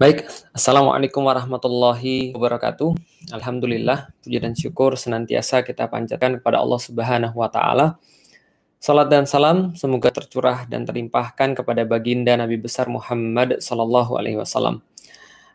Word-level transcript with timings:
Baik, 0.00 0.24
Assalamualaikum 0.56 1.28
warahmatullahi 1.28 2.32
wabarakatuh. 2.32 2.96
Alhamdulillah, 3.36 4.08
puji 4.24 4.40
dan 4.40 4.56
syukur 4.56 4.96
senantiasa 4.96 5.60
kita 5.60 5.92
panjatkan 5.92 6.40
kepada 6.40 6.56
Allah 6.56 6.80
Subhanahu 6.80 7.36
wa 7.36 7.52
Ta'ala. 7.52 8.00
Salat 8.80 9.12
dan 9.12 9.28
salam 9.28 9.76
semoga 9.76 10.08
tercurah 10.08 10.64
dan 10.72 10.88
terlimpahkan 10.88 11.52
kepada 11.52 11.84
baginda 11.84 12.32
Nabi 12.32 12.56
besar 12.56 12.88
Muhammad 12.88 13.60
Sallallahu 13.60 14.16
Alaihi 14.16 14.40
Wasallam. 14.40 14.80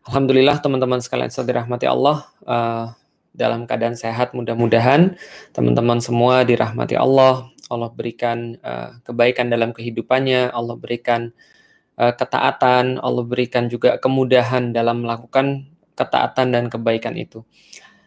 Alhamdulillah 0.05 0.61
teman-teman 0.61 1.01
sekalian 1.01 1.33
saya 1.33 1.49
dirahmati 1.49 1.89
Allah 1.89 2.29
uh, 2.45 2.93
dalam 3.33 3.65
keadaan 3.65 3.97
sehat 3.97 4.37
mudah-mudahan 4.37 5.17
teman-teman 5.57 5.97
semua 6.05 6.45
dirahmati 6.45 6.93
Allah. 6.93 7.49
Allah 7.65 7.89
berikan 7.89 8.61
uh, 8.61 8.93
kebaikan 9.09 9.49
dalam 9.49 9.73
kehidupannya, 9.73 10.53
Allah 10.53 10.77
berikan 10.77 11.33
uh, 11.99 12.13
ketaatan, 12.15 12.99
Allah 12.99 13.23
berikan 13.25 13.67
juga 13.67 13.99
kemudahan 13.99 14.71
dalam 14.71 15.03
melakukan 15.03 15.67
ketaatan 15.95 16.47
dan 16.51 16.63
kebaikan 16.67 17.15
itu. 17.15 17.43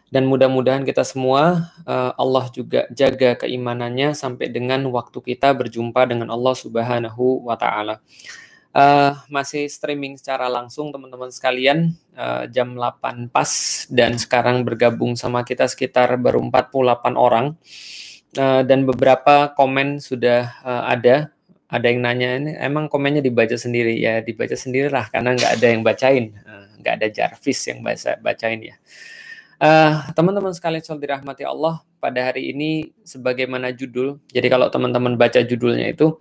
Dan 0.09 0.25
mudah-mudahan 0.25 0.81
kita 0.81 1.05
semua 1.05 1.69
uh, 1.85 2.11
Allah 2.17 2.49
juga 2.49 2.89
jaga 2.89 3.37
keimanannya 3.45 4.17
sampai 4.17 4.49
dengan 4.49 4.89
waktu 4.89 5.21
kita 5.21 5.53
berjumpa 5.53 6.09
dengan 6.09 6.33
Allah 6.33 6.57
Subhanahu 6.57 7.45
wa 7.45 7.53
taala. 7.53 8.01
Uh, 8.69 9.17
masih 9.33 9.65
streaming 9.65 10.13
secara 10.17 10.45
langsung 10.45 10.93
teman-teman 10.93 11.33
sekalian 11.33 11.97
uh, 12.13 12.45
jam 12.53 12.77
8 12.77 13.33
pas 13.33 13.49
dan 13.89 14.13
sekarang 14.13 14.61
bergabung 14.61 15.17
sama 15.17 15.41
kita 15.41 15.65
sekitar 15.65 16.13
baru 16.21 16.37
48 16.53 17.17
orang 17.17 17.57
uh, 18.37 18.61
dan 18.61 18.85
beberapa 18.85 19.49
komen 19.57 19.97
sudah 19.97 20.53
uh, 20.61 20.85
ada 20.85 21.33
ada 21.69 21.85
yang 21.85 22.01
nanya 22.01 22.27
ini 22.41 22.51
emang 22.57 22.89
komennya 22.89 23.21
dibaca 23.21 23.53
sendiri? 23.53 23.93
Ya 24.01 24.25
dibaca 24.25 24.57
sendirilah 24.57 25.13
karena 25.13 25.37
nggak 25.37 25.51
ada 25.61 25.67
yang 25.69 25.81
bacain. 25.85 26.33
Nggak 26.81 26.93
ada 26.97 27.07
Jarvis 27.13 27.59
yang 27.69 27.85
baca 27.85 28.17
bacain 28.17 28.59
ya. 28.65 28.75
Teman-teman 30.17 30.49
uh, 30.49 30.57
sekalian 30.57 30.81
soal 30.81 30.97
dirahmati 30.97 31.45
Allah 31.45 31.85
pada 32.01 32.31
hari 32.31 32.55
ini 32.55 32.95
sebagaimana 33.03 33.75
judul 33.75 34.23
jadi 34.31 34.47
kalau 34.47 34.71
teman-teman 34.71 35.19
baca 35.19 35.43
judulnya 35.43 35.91
itu 35.91 36.15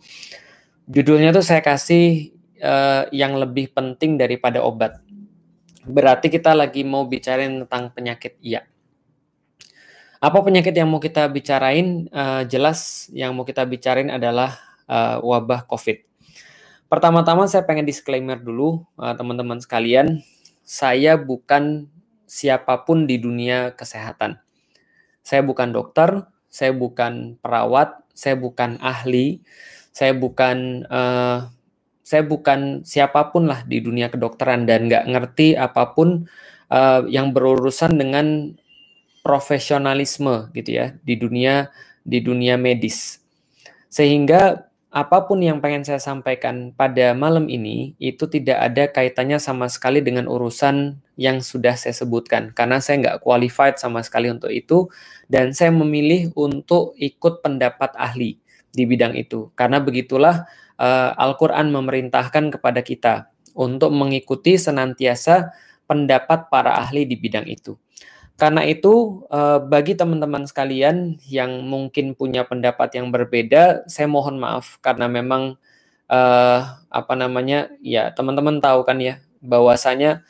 judulnya 0.91 1.31
tuh 1.31 1.47
saya 1.47 1.63
kasih 1.63 2.35
uh, 2.61 3.07
yang 3.15 3.39
lebih 3.39 3.73
penting 3.73 4.21
daripada 4.21 4.61
obat. 4.61 5.01
Berarti 5.89 6.29
kita 6.29 6.53
lagi 6.53 6.85
mau 6.85 7.09
bicarain 7.09 7.65
tentang 7.65 7.89
penyakit 7.95 8.37
iya. 8.45 8.69
Apa 10.19 10.43
penyakit 10.43 10.75
yang 10.75 10.91
mau 10.91 11.01
kita 11.01 11.25
bicarain? 11.31 12.11
Uh, 12.13 12.43
jelas 12.45 13.09
yang 13.15 13.33
mau 13.33 13.47
kita 13.49 13.65
bicarain 13.65 14.11
adalah 14.13 14.68
uh, 14.89 15.21
wabah 15.23 15.69
COVID. 15.69 16.09
Pertama-tama 16.89 17.45
saya 17.45 17.69
pengen 17.69 17.85
disclaimer 17.85 18.41
dulu 18.41 18.83
uh, 18.97 19.13
teman-teman 19.13 19.61
sekalian, 19.61 20.25
saya 20.65 21.21
bukan 21.21 21.89
siapa 22.25 22.85
pun 22.85 23.05
di 23.05 23.21
dunia 23.21 23.77
kesehatan. 23.77 24.41
Saya 25.21 25.45
bukan 25.45 25.77
dokter, 25.77 26.25
saya 26.49 26.73
bukan 26.73 27.37
perawat, 27.45 28.01
saya 28.17 28.41
bukan 28.41 28.81
ahli, 28.81 29.45
saya 29.93 30.17
bukan 30.17 30.89
uh, 30.89 31.49
saya 32.05 32.25
bukan 32.25 32.85
siapa 32.89 33.29
pun 33.29 33.45
lah 33.45 33.69
di 33.69 33.85
dunia 33.85 34.09
kedokteran 34.09 34.65
dan 34.65 34.89
nggak 34.89 35.05
ngerti 35.13 35.53
apa 35.61 35.93
pun 35.93 36.25
uh, 36.73 37.05
yang 37.05 37.37
berurusan 37.37 38.01
dengan 38.01 38.57
profesionalisme 39.21 40.49
gitu 40.57 40.81
ya 40.81 40.97
di 41.05 41.21
dunia 41.21 41.69
di 42.01 42.25
dunia 42.25 42.57
medis. 42.57 43.21
Sehingga 43.93 44.68
apa 44.99 45.31
pun 45.31 45.39
yang 45.39 45.63
pengen 45.63 45.87
saya 45.87 46.03
sampaikan 46.03 46.75
pada 46.75 47.15
malam 47.15 47.47
ini 47.47 47.95
itu 48.03 48.27
tidak 48.27 48.59
ada 48.59 48.91
kaitannya 48.91 49.39
sama 49.39 49.71
sekali 49.71 50.03
dengan 50.03 50.27
urusan 50.27 50.99
yang 51.15 51.39
sudah 51.39 51.79
saya 51.79 51.95
sebutkan 51.95 52.51
karena 52.51 52.83
saya 52.83 52.99
nggak 53.07 53.19
qualified 53.23 53.79
sama 53.79 54.03
sekali 54.03 54.27
untuk 54.27 54.51
itu 54.51 54.91
dan 55.31 55.55
saya 55.55 55.71
memilih 55.71 56.35
untuk 56.35 56.99
ikut 56.99 57.47
pendapat 57.47 57.95
ahli 57.95 58.43
di 58.75 58.83
bidang 58.91 59.15
itu 59.15 59.55
karena 59.55 59.79
begitulah 59.79 60.51
uh, 60.83 61.11
Al-Quran 61.15 61.71
memerintahkan 61.71 62.59
kepada 62.59 62.83
kita 62.83 63.31
untuk 63.55 63.95
mengikuti 63.95 64.59
senantiasa 64.59 65.55
pendapat 65.87 66.53
para 66.53 66.77
ahli 66.79 67.09
di 67.09 67.17
bidang 67.17 67.49
itu. 67.49 67.79
Karena 68.39 68.63
itu, 68.63 69.27
eh, 69.35 69.59
bagi 69.67 69.99
teman-teman 69.99 70.47
sekalian 70.47 71.19
yang 71.27 71.67
mungkin 71.67 72.15
punya 72.15 72.47
pendapat 72.47 72.95
yang 72.95 73.11
berbeda, 73.11 73.83
saya 73.91 74.07
mohon 74.07 74.39
maaf 74.39 74.79
karena 74.79 75.11
memang 75.11 75.59
uh, 76.09 76.61
apa 76.89 77.15
namanya, 77.19 77.69
ya 77.85 78.11
teman-teman 78.15 78.63
tahu 78.63 78.83
kan 78.87 78.99
ya, 79.03 79.21
bahwasanya 79.45 80.25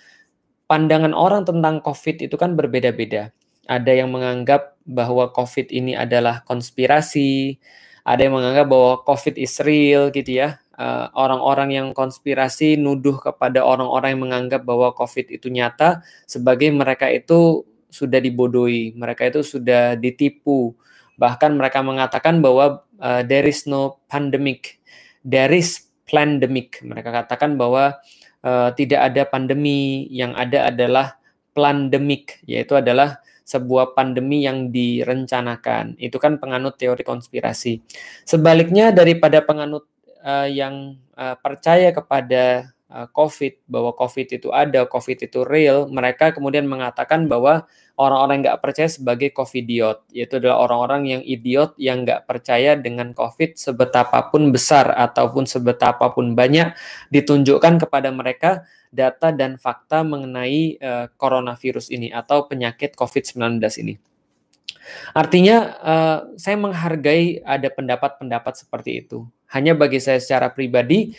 pandangan 0.69 1.15
orang 1.17 1.45
tentang 1.49 1.81
COVID 1.81 2.29
itu 2.29 2.37
kan 2.37 2.57
berbeda-beda. 2.59 3.33
Ada 3.69 3.93
yang 4.05 4.13
menganggap 4.13 4.77
bahwa 4.89 5.29
COVID 5.33 5.69
ini 5.73 5.93
adalah 5.93 6.43
konspirasi, 6.49 7.61
ada 8.05 8.21
yang 8.25 8.41
menganggap 8.41 8.67
bahwa 8.73 8.93
COVID 9.05 9.37
is 9.37 9.61
real 9.61 10.09
gitu 10.09 10.41
ya. 10.45 10.61
Eh, 10.79 11.07
orang-orang 11.13 11.75
uh, 11.75 11.77
yang 11.83 11.89
konspirasi 11.91 12.79
nuduh 12.79 13.19
kepada 13.19 13.67
orang-orang 13.67 14.15
yang 14.15 14.23
menganggap 14.31 14.63
bahwa 14.63 14.95
COVID 14.95 15.27
itu 15.35 15.51
nyata 15.51 16.07
sebagai 16.25 16.71
mereka 16.71 17.11
itu 17.11 17.67
sudah 17.89 18.21
dibodohi, 18.21 18.93
mereka 18.95 19.27
itu 19.29 19.41
sudah 19.41 19.97
ditipu. 19.97 20.77
Bahkan 21.19 21.57
mereka 21.59 21.83
mengatakan 21.83 22.39
bahwa 22.39 22.85
uh, 23.01 23.23
there 23.27 23.49
is 23.49 23.67
no 23.67 23.99
pandemic, 24.07 24.79
there 25.25 25.51
is 25.51 25.89
pandemic. 26.07 26.79
Mereka 26.85 27.11
katakan 27.11 27.59
bahwa 27.59 27.99
uh, 28.45 28.71
tidak 28.77 29.13
ada 29.13 29.23
pandemi, 29.27 30.07
yang 30.15 30.37
ada 30.39 30.71
adalah 30.71 31.19
pandemic, 31.57 32.39
yaitu 32.47 32.79
adalah 32.79 33.19
sebuah 33.49 33.97
pandemi 33.97 34.45
yang 34.45 34.69
direncanakan. 34.69 35.97
Itu 35.97 36.21
kan 36.21 36.37
penganut 36.37 36.77
teori 36.77 37.01
konspirasi. 37.01 37.81
Sebaliknya 38.29 38.93
daripada 38.93 39.41
penganut 39.41 39.89
uh, 40.21 40.45
yang 40.45 41.01
uh, 41.17 41.35
percaya 41.41 41.89
kepada 41.91 42.77
COVID, 42.89 43.69
bahwa 43.69 43.93
COVID 43.93 44.41
itu 44.41 44.49
ada, 44.49 44.89
COVID 44.89 45.29
itu 45.29 45.45
real, 45.45 45.93
mereka 45.93 46.33
kemudian 46.33 46.65
mengatakan 46.65 47.29
bahwa 47.29 47.69
orang-orang 48.01 48.41
yang 48.41 48.45
nggak 48.49 48.63
percaya 48.65 48.89
sebagai 48.89 49.29
COVIDiot, 49.37 50.09
yaitu 50.17 50.41
adalah 50.41 50.65
orang-orang 50.65 51.03
yang 51.05 51.23
idiot 51.27 51.77
yang 51.77 52.09
nggak 52.09 52.25
percaya 52.25 52.81
dengan 52.81 53.13
COVID 53.13 53.61
sebetapapun 53.61 54.49
besar 54.49 54.89
ataupun 54.97 55.45
sebetapapun 55.45 56.33
banyak 56.33 56.73
ditunjukkan 57.13 57.85
kepada 57.85 58.09
mereka 58.09 58.65
data 58.89 59.37
dan 59.37 59.61
fakta 59.61 60.01
mengenai 60.01 60.81
uh, 60.81 61.13
coronavirus 61.21 61.93
ini 61.93 62.09
atau 62.09 62.49
penyakit 62.49 62.97
COVID-19 62.97 63.61
ini. 63.85 64.01
Artinya, 65.13 65.57
uh, 65.85 66.19
saya 66.41 66.57
menghargai 66.57 67.45
ada 67.45 67.69
pendapat-pendapat 67.69 68.65
seperti 68.65 69.05
itu. 69.05 69.29
Hanya 69.53 69.77
bagi 69.77 70.01
saya 70.01 70.17
secara 70.17 70.49
pribadi, 70.49 71.13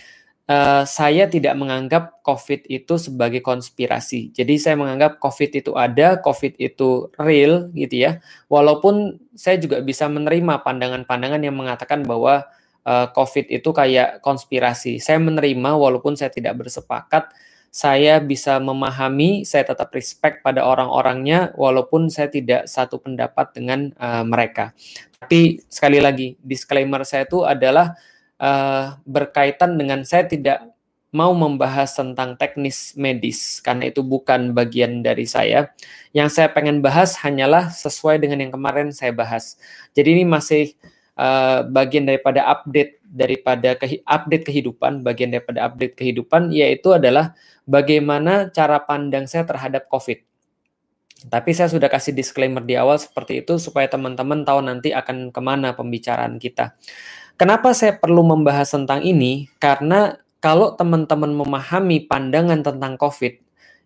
uh, 0.49 0.83
saya 0.83 1.29
tidak 1.29 1.53
menganggap 1.53 2.25
COVID 2.25 2.65
itu 2.65 2.97
sebagai 2.97 3.45
konspirasi. 3.45 4.33
Jadi 4.33 4.57
saya 4.57 4.75
menganggap 4.75 5.21
COVID 5.21 5.49
itu 5.61 5.71
ada, 5.77 6.17
COVID 6.19 6.57
itu 6.57 7.13
real 7.21 7.69
gitu 7.77 7.95
ya. 8.09 8.11
Walaupun 8.49 9.21
saya 9.37 9.61
juga 9.61 9.79
bisa 9.85 10.09
menerima 10.09 10.65
pandangan-pandangan 10.65 11.41
yang 11.45 11.55
mengatakan 11.55 12.01
bahwa 12.01 12.49
uh, 12.83 13.07
COVID 13.13 13.53
itu 13.53 13.69
kayak 13.69 14.25
konspirasi. 14.25 14.97
Saya 14.97 15.21
menerima 15.21 15.77
walaupun 15.77 16.17
saya 16.17 16.33
tidak 16.33 16.57
bersepakat. 16.57 17.29
Saya 17.69 18.17
bisa 18.17 18.57
memahami, 18.57 19.45
saya 19.45 19.61
tetap 19.61 19.93
respect 19.93 20.41
pada 20.41 20.65
orang-orangnya, 20.65 21.53
walaupun 21.53 22.09
saya 22.09 22.25
tidak 22.25 22.65
satu 22.65 22.97
pendapat 22.97 23.53
dengan 23.53 23.93
uh, 24.01 24.25
mereka. 24.25 24.73
Tapi 25.21 25.61
sekali 25.69 26.01
lagi, 26.01 26.33
disclaimer 26.41 27.05
saya 27.05 27.29
itu 27.29 27.45
adalah 27.45 27.93
uh, 28.39 28.97
berkaitan 29.03 29.75
dengan 29.75 30.01
saya 30.07 30.25
tidak 30.25 30.63
mau 31.09 31.33
membahas 31.33 31.89
tentang 31.97 32.37
teknis 32.37 32.93
medis 32.93 33.57
karena 33.65 33.89
itu 33.89 34.05
bukan 34.05 34.53
bagian 34.53 35.01
dari 35.01 35.25
saya. 35.25 35.73
Yang 36.13 36.39
saya 36.39 36.47
pengen 36.53 36.85
bahas 36.85 37.17
hanyalah 37.21 37.73
sesuai 37.73 38.21
dengan 38.21 38.45
yang 38.45 38.53
kemarin 38.53 38.93
saya 38.93 39.13
bahas. 39.13 39.57
Jadi 39.97 40.21
ini 40.21 40.23
masih 40.25 40.77
uh, 41.17 41.65
bagian 41.65 42.05
daripada 42.05 42.45
update 42.45 43.01
daripada 43.09 43.73
ke, 43.73 44.05
update 44.05 44.45
kehidupan, 44.45 45.01
bagian 45.01 45.33
daripada 45.33 45.65
update 45.65 45.97
kehidupan 45.97 46.53
yaitu 46.53 46.93
adalah 46.93 47.33
bagaimana 47.65 48.53
cara 48.53 48.77
pandang 48.85 49.25
saya 49.25 49.49
terhadap 49.49 49.89
COVID. 49.89 50.29
Tapi 51.19 51.51
saya 51.51 51.67
sudah 51.67 51.91
kasih 51.91 52.15
disclaimer 52.15 52.63
di 52.63 52.79
awal 52.79 52.95
seperti 52.95 53.43
itu 53.43 53.59
supaya 53.59 53.91
teman-teman 53.91 54.47
tahu 54.47 54.63
nanti 54.63 54.95
akan 54.95 55.35
ke 55.35 55.41
mana 55.43 55.75
pembicaraan 55.75 56.39
kita. 56.39 56.79
Kenapa 57.39 57.71
saya 57.71 57.95
perlu 57.95 58.19
membahas 58.19 58.67
tentang 58.67 58.99
ini? 58.99 59.47
Karena 59.63 60.19
kalau 60.43 60.75
teman-teman 60.75 61.31
memahami 61.31 62.03
pandangan 62.03 62.59
tentang 62.59 62.99
COVID 62.99 63.39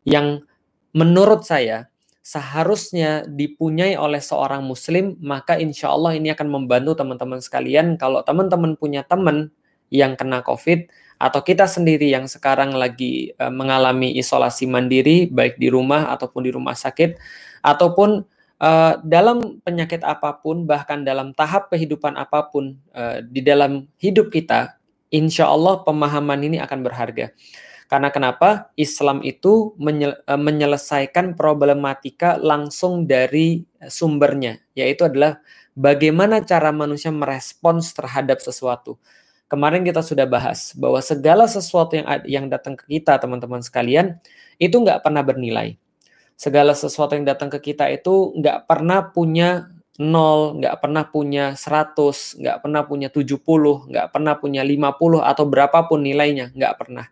yang 0.09 0.41
menurut 0.97 1.45
saya 1.45 1.93
seharusnya 2.25 3.29
dipunyai 3.29 3.93
oleh 3.93 4.17
seorang 4.17 4.65
muslim, 4.65 5.21
maka 5.21 5.61
insya 5.61 5.93
Allah 5.93 6.17
ini 6.17 6.33
akan 6.33 6.49
membantu 6.49 6.97
teman-teman 6.97 7.45
sekalian. 7.45 7.93
Kalau 8.01 8.25
teman-teman 8.25 8.73
punya 8.73 9.05
teman 9.05 9.53
yang 9.93 10.17
kena 10.17 10.41
COVID, 10.41 10.89
atau 11.23 11.39
kita 11.39 11.69
sendiri 11.69 12.11
yang 12.11 12.27
sekarang 12.27 12.75
lagi 12.75 13.31
uh, 13.39 13.47
mengalami 13.47 14.11
isolasi 14.19 14.67
mandiri 14.67 15.31
baik 15.31 15.55
di 15.55 15.71
rumah 15.71 16.11
ataupun 16.11 16.41
di 16.43 16.51
rumah 16.51 16.75
sakit 16.75 17.15
ataupun 17.63 18.27
uh, 18.59 18.99
dalam 19.01 19.63
penyakit 19.63 20.03
apa 20.03 20.37
pun 20.41 20.67
bahkan 20.67 21.01
dalam 21.01 21.31
tahap 21.33 21.71
kehidupan 21.71 22.13
apa 22.19 22.49
pun 22.51 22.77
uh, 22.93 23.23
di 23.23 23.41
dalam 23.41 23.87
hidup 23.97 24.29
kita 24.29 24.77
insya 25.13 25.49
Allah 25.49 25.85
pemahaman 25.85 26.41
ini 26.41 26.57
akan 26.57 26.81
berharga. 26.81 27.31
Karena 27.85 28.09
kenapa? 28.09 28.73
Islam 28.73 29.21
itu 29.21 29.77
menyelesaikan 30.25 31.37
problematika 31.37 32.41
langsung 32.41 33.05
dari 33.05 33.61
sumbernya 33.85 34.57
yaitu 34.73 35.05
adalah 35.05 35.37
bagaimana 35.77 36.41
cara 36.41 36.73
manusia 36.73 37.13
merespons 37.13 37.93
terhadap 37.93 38.41
sesuatu. 38.41 38.97
Kemarin 39.45 39.85
kita 39.85 40.01
sudah 40.01 40.25
bahas 40.25 40.73
bahwa 40.73 40.97
segala 41.05 41.45
sesuatu 41.45 41.93
yang 41.93 42.07
yang 42.25 42.45
datang 42.49 42.73
ke 42.73 42.89
kita, 42.89 43.21
teman-teman 43.21 43.61
sekalian, 43.61 44.17
itu 44.57 44.73
nggak 44.73 45.05
pernah 45.05 45.21
bernilai. 45.21 45.77
Segala 46.35 46.73
sesuatu 46.73 47.15
yang 47.15 47.23
datang 47.23 47.47
ke 47.47 47.73
kita 47.73 47.87
itu 47.93 48.33
nggak 48.35 48.65
pernah 48.67 49.09
punya 49.09 49.69
nol, 50.01 50.57
nggak 50.59 50.81
pernah 50.81 51.03
punya 51.05 51.53
100, 51.53 52.41
nggak 52.41 52.57
pernah 52.65 52.81
punya 52.83 53.07
70, 53.13 53.89
nggak 53.89 54.07
pernah 54.09 54.33
punya 54.35 54.61
50 54.65 55.21
atau 55.21 55.45
berapapun 55.45 56.01
nilainya, 56.01 56.49
nggak 56.53 56.73
pernah. 56.77 57.05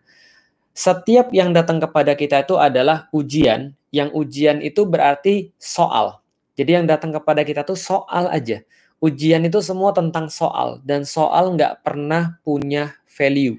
Setiap 0.72 1.30
yang 1.36 1.52
datang 1.52 1.78
kepada 1.78 2.16
kita 2.16 2.42
itu 2.42 2.58
adalah 2.58 3.06
ujian, 3.12 3.76
yang 3.92 4.10
ujian 4.12 4.64
itu 4.64 4.88
berarti 4.88 5.52
soal. 5.60 6.24
Jadi 6.58 6.82
yang 6.82 6.86
datang 6.88 7.12
kepada 7.14 7.44
kita 7.46 7.64
itu 7.64 7.76
soal 7.76 8.28
aja 8.28 8.60
ujian 9.02 9.42
itu 9.42 9.58
semua 9.58 9.90
tentang 9.90 10.30
soal 10.30 10.78
dan 10.86 11.02
soal 11.02 11.58
nggak 11.58 11.82
pernah 11.82 12.38
punya 12.46 12.94
value. 13.10 13.58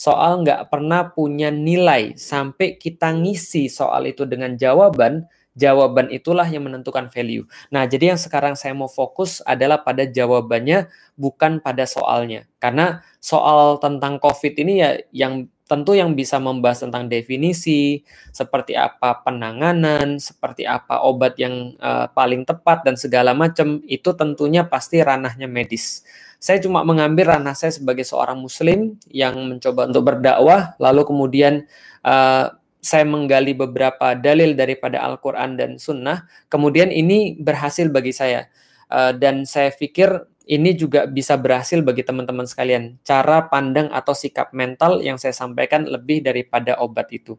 Soal 0.00 0.40
nggak 0.40 0.72
pernah 0.72 1.12
punya 1.12 1.52
nilai 1.52 2.16
sampai 2.16 2.80
kita 2.80 3.12
ngisi 3.12 3.68
soal 3.68 4.08
itu 4.08 4.24
dengan 4.24 4.56
jawaban, 4.56 5.28
jawaban 5.52 6.08
itulah 6.08 6.48
yang 6.48 6.64
menentukan 6.64 7.12
value. 7.12 7.44
Nah, 7.68 7.84
jadi 7.84 8.16
yang 8.16 8.20
sekarang 8.20 8.56
saya 8.56 8.72
mau 8.72 8.88
fokus 8.88 9.44
adalah 9.44 9.84
pada 9.84 10.08
jawabannya 10.08 10.88
bukan 11.20 11.60
pada 11.60 11.84
soalnya. 11.84 12.48
Karena 12.56 13.04
soal 13.20 13.76
tentang 13.76 14.16
COVID 14.16 14.54
ini 14.64 14.72
ya 14.80 14.90
yang 15.12 15.52
tentu 15.70 15.94
yang 15.94 16.18
bisa 16.18 16.42
membahas 16.42 16.82
tentang 16.82 17.06
definisi, 17.06 18.02
seperti 18.34 18.74
apa 18.74 19.22
penanganan, 19.22 20.18
seperti 20.18 20.66
apa 20.66 21.06
obat 21.06 21.38
yang 21.38 21.78
uh, 21.78 22.10
paling 22.10 22.42
tepat 22.42 22.82
dan 22.82 22.98
segala 22.98 23.38
macam 23.38 23.78
itu 23.86 24.10
tentunya 24.18 24.66
pasti 24.66 24.98
ranahnya 24.98 25.46
medis. 25.46 26.02
Saya 26.42 26.58
cuma 26.58 26.82
mengambil 26.82 27.38
ranah 27.38 27.54
saya 27.54 27.70
sebagai 27.70 28.02
seorang 28.02 28.42
muslim 28.42 28.98
yang 29.14 29.38
mencoba 29.46 29.86
untuk 29.86 30.10
berdakwah 30.10 30.74
lalu 30.82 31.06
kemudian 31.06 31.62
uh, 32.02 32.50
saya 32.82 33.04
menggali 33.06 33.54
beberapa 33.54 34.18
dalil 34.18 34.58
daripada 34.58 35.04
Al-Qur'an 35.06 35.54
dan 35.54 35.78
sunnah, 35.78 36.26
kemudian 36.50 36.90
ini 36.90 37.38
berhasil 37.38 37.86
bagi 37.92 38.10
saya. 38.10 38.50
Uh, 38.90 39.14
dan 39.14 39.46
saya 39.46 39.70
pikir 39.70 40.26
ini 40.50 40.74
juga 40.74 41.06
bisa 41.06 41.38
berhasil 41.38 41.78
bagi 41.78 42.02
teman-teman 42.02 42.42
sekalian. 42.42 42.98
Cara 43.06 43.46
pandang 43.46 43.86
atau 43.94 44.10
sikap 44.10 44.50
mental 44.50 44.98
yang 44.98 45.14
saya 45.14 45.30
sampaikan 45.30 45.86
lebih 45.86 46.26
daripada 46.26 46.74
obat 46.82 47.06
itu. 47.14 47.38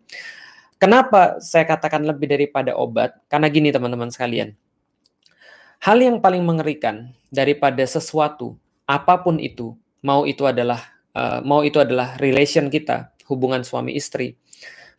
Kenapa 0.80 1.38
saya 1.44 1.68
katakan 1.68 2.08
lebih 2.08 2.32
daripada 2.32 2.72
obat? 2.80 3.20
Karena 3.28 3.52
gini 3.52 3.68
teman-teman 3.70 4.08
sekalian. 4.10 4.56
Hal 5.84 6.00
yang 6.00 6.24
paling 6.24 6.48
mengerikan 6.48 7.12
daripada 7.28 7.84
sesuatu 7.84 8.56
apa 8.88 9.20
pun 9.20 9.44
itu, 9.44 9.76
mau 10.00 10.24
itu 10.24 10.48
adalah 10.48 10.80
uh, 11.12 11.44
mau 11.44 11.68
itu 11.68 11.84
adalah 11.84 12.16
relation 12.16 12.72
kita, 12.72 13.12
hubungan 13.28 13.68
suami 13.68 13.92
istri, 13.92 14.40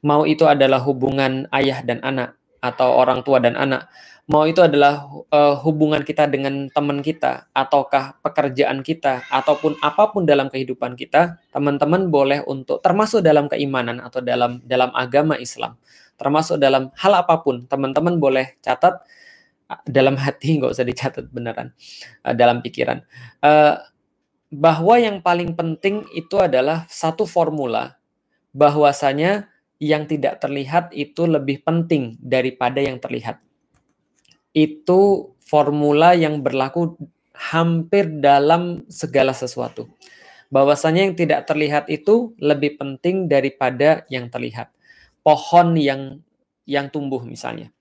mau 0.04 0.28
itu 0.28 0.44
adalah 0.44 0.84
hubungan 0.84 1.48
ayah 1.54 1.80
dan 1.80 2.02
anak 2.04 2.36
atau 2.62 2.94
orang 2.94 3.26
tua 3.26 3.42
dan 3.42 3.58
anak, 3.58 3.90
mau 4.30 4.46
itu 4.46 4.62
adalah 4.62 5.02
uh, 5.34 5.58
hubungan 5.66 6.06
kita 6.06 6.30
dengan 6.30 6.70
teman 6.70 7.02
kita 7.02 7.50
ataukah 7.50 8.22
pekerjaan 8.22 8.86
kita 8.86 9.26
ataupun 9.26 9.82
apa 9.82 10.14
pun 10.14 10.22
dalam 10.22 10.46
kehidupan 10.46 10.94
kita, 10.94 11.42
teman-teman 11.50 12.06
boleh 12.06 12.46
untuk 12.46 12.78
termasuk 12.78 13.20
dalam 13.20 13.50
keimanan 13.50 13.98
atau 13.98 14.22
dalam 14.22 14.62
dalam 14.62 14.94
agama 14.94 15.34
Islam, 15.42 15.74
termasuk 16.14 16.62
dalam 16.62 16.94
hal 16.94 17.12
apa 17.18 17.42
pun, 17.42 17.66
teman-teman 17.66 18.22
boleh 18.22 18.56
catat 18.62 19.02
dalam 19.82 20.14
hati 20.14 20.48
nggak 20.62 20.70
usah 20.70 20.86
dicatat 20.86 21.26
beneran 21.34 21.74
uh, 22.22 22.32
dalam 22.32 22.62
pikiran. 22.62 23.02
Uh, 23.42 23.82
bahwa 24.52 25.00
yang 25.00 25.24
paling 25.24 25.56
penting 25.56 26.04
itu 26.12 26.36
adalah 26.36 26.84
satu 26.86 27.24
formula 27.24 27.96
bahwasanya 28.52 29.48
yang 29.82 30.06
tidak 30.06 30.38
terlihat 30.38 30.94
itu 30.94 31.26
lebih 31.26 31.66
penting 31.66 32.14
daripada 32.22 32.78
yang 32.78 33.02
terlihat 33.02 33.42
itu 34.52 35.32
formula 35.40 36.12
yang 36.12 36.44
berlaku 36.44 36.96
hampir 37.32 38.08
dalam 38.20 38.84
segala 38.86 39.32
sesuatu. 39.32 39.88
Bahwasanya 40.52 41.08
yang 41.08 41.16
tidak 41.16 41.48
terlihat 41.48 41.88
itu 41.88 42.36
lebih 42.36 42.76
penting 42.76 43.24
daripada 43.24 44.04
yang 44.12 44.28
terlihat. 44.28 44.68
Pohon 45.24 45.80
yang 45.80 46.20
yang 46.68 46.92
tumbuh 46.92 47.24
misalnya. 47.24 47.72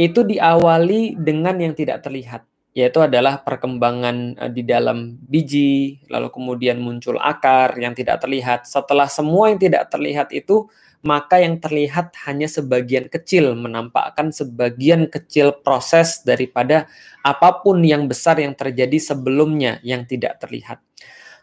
Itu 0.00 0.24
diawali 0.24 1.20
dengan 1.20 1.58
yang 1.60 1.76
tidak 1.76 2.06
terlihat, 2.06 2.48
yaitu 2.72 3.02
adalah 3.04 3.44
perkembangan 3.44 4.16
eh, 4.40 4.50
di 4.54 4.62
dalam 4.64 5.20
biji, 5.20 6.00
lalu 6.08 6.32
kemudian 6.32 6.80
muncul 6.80 7.20
akar 7.20 7.76
yang 7.76 7.92
tidak 7.92 8.24
terlihat. 8.24 8.64
Setelah 8.64 9.10
semua 9.10 9.52
yang 9.52 9.60
tidak 9.60 9.92
terlihat 9.92 10.32
itu 10.32 10.70
maka 11.06 11.38
yang 11.38 11.62
terlihat 11.62 12.14
hanya 12.26 12.50
sebagian 12.50 13.06
kecil, 13.06 13.54
menampakkan 13.54 14.34
sebagian 14.34 15.06
kecil 15.06 15.54
proses 15.62 16.26
daripada 16.26 16.90
apa 17.22 17.62
pun 17.62 17.78
yang 17.86 18.10
besar 18.10 18.42
yang 18.42 18.58
terjadi 18.58 18.98
sebelumnya 18.98 19.78
yang 19.86 20.02
tidak 20.10 20.42
terlihat. 20.42 20.82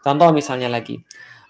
Contoh 0.04 0.36
misalnya 0.36 0.68
lagi, 0.68 1.00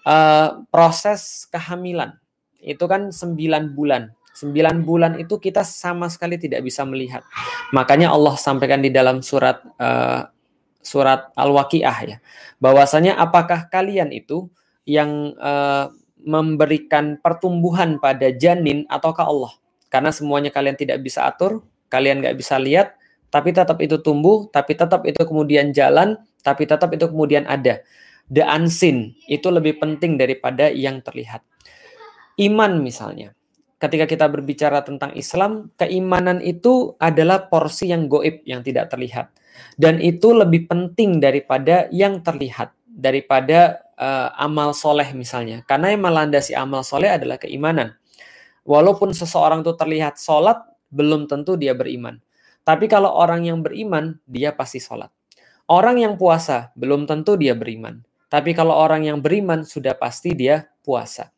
uh, 0.06 0.62
proses 0.70 1.50
kehamilan 1.50 2.14
itu 2.62 2.84
kan 2.86 3.10
9 3.10 3.74
bulan. 3.74 4.14
9 4.36 4.86
bulan 4.86 5.18
itu 5.18 5.40
kita 5.40 5.66
sama 5.66 6.06
sekali 6.06 6.38
tidak 6.38 6.62
bisa 6.62 6.86
melihat. 6.86 7.26
Makanya 7.74 8.14
Allah 8.14 8.38
sampaikan 8.38 8.80
di 8.80 8.94
dalam 8.94 9.20
surat 9.20 9.60
uh, 9.82 10.30
surat 10.78 11.34
Al-Waqiah 11.34 11.98
ya, 12.06 12.16
bahwasanya 12.62 13.18
apakah 13.18 13.66
kalian 13.66 14.14
itu 14.14 14.46
yang 14.86 15.34
uh, 15.42 15.90
memberikan 16.26 17.22
pertumbuhan 17.22 18.02
pada 18.02 18.34
janin 18.34 18.82
ataukah 18.90 19.30
Allah? 19.30 19.54
Karena 19.86 20.10
semuanya 20.10 20.50
kalian 20.50 20.74
tidak 20.74 20.98
bisa 21.00 21.24
atur, 21.24 21.62
kalian 21.86 22.18
nggak 22.18 22.36
bisa 22.36 22.58
lihat, 22.58 22.98
tapi 23.30 23.54
tetap 23.54 23.78
itu 23.78 24.02
tumbuh, 24.02 24.50
tapi 24.50 24.74
tetap 24.74 25.06
itu 25.06 25.22
kemudian 25.22 25.70
jalan, 25.70 26.18
tapi 26.42 26.66
tetap 26.66 26.90
itu 26.94 27.06
kemudian 27.06 27.46
ada. 27.46 27.80
The 28.26 28.42
unseen 28.42 29.14
itu 29.30 29.46
lebih 29.54 29.78
penting 29.78 30.18
daripada 30.18 30.66
yang 30.70 30.98
terlihat. 31.00 31.46
Iman 32.36 32.82
misalnya. 32.82 33.32
Ketika 33.76 34.08
kita 34.08 34.26
berbicara 34.32 34.80
tentang 34.80 35.12
Islam, 35.12 35.68
keimanan 35.76 36.40
itu 36.40 36.96
adalah 36.96 37.44
porsi 37.52 37.92
yang 37.92 38.08
goib, 38.08 38.40
yang 38.48 38.64
tidak 38.64 38.88
terlihat. 38.88 39.28
Dan 39.76 40.00
itu 40.00 40.32
lebih 40.32 40.64
penting 40.64 41.20
daripada 41.20 41.84
yang 41.92 42.24
terlihat, 42.24 42.72
daripada 42.88 43.85
uh, 43.98 44.28
amal 44.36 44.76
soleh 44.76 45.08
misalnya. 45.16 45.64
Karena 45.64 45.92
yang 45.92 46.04
melandasi 46.04 46.52
amal 46.52 46.84
soleh 46.84 47.12
adalah 47.12 47.40
keimanan. 47.40 47.96
Walaupun 48.66 49.14
seseorang 49.14 49.62
itu 49.62 49.72
terlihat 49.78 50.18
sholat, 50.20 50.58
belum 50.90 51.26
tentu 51.30 51.54
dia 51.54 51.74
beriman. 51.74 52.18
Tapi 52.66 52.90
kalau 52.90 53.14
orang 53.14 53.46
yang 53.46 53.62
beriman, 53.62 54.18
dia 54.26 54.50
pasti 54.50 54.82
sholat. 54.82 55.10
Orang 55.70 56.02
yang 56.02 56.18
puasa, 56.18 56.74
belum 56.74 57.06
tentu 57.06 57.38
dia 57.38 57.54
beriman. 57.54 58.02
Tapi 58.26 58.54
kalau 58.58 58.74
orang 58.74 59.06
yang 59.06 59.22
beriman, 59.22 59.62
sudah 59.62 59.94
pasti 59.94 60.34
dia 60.34 60.66
puasa 60.82 61.30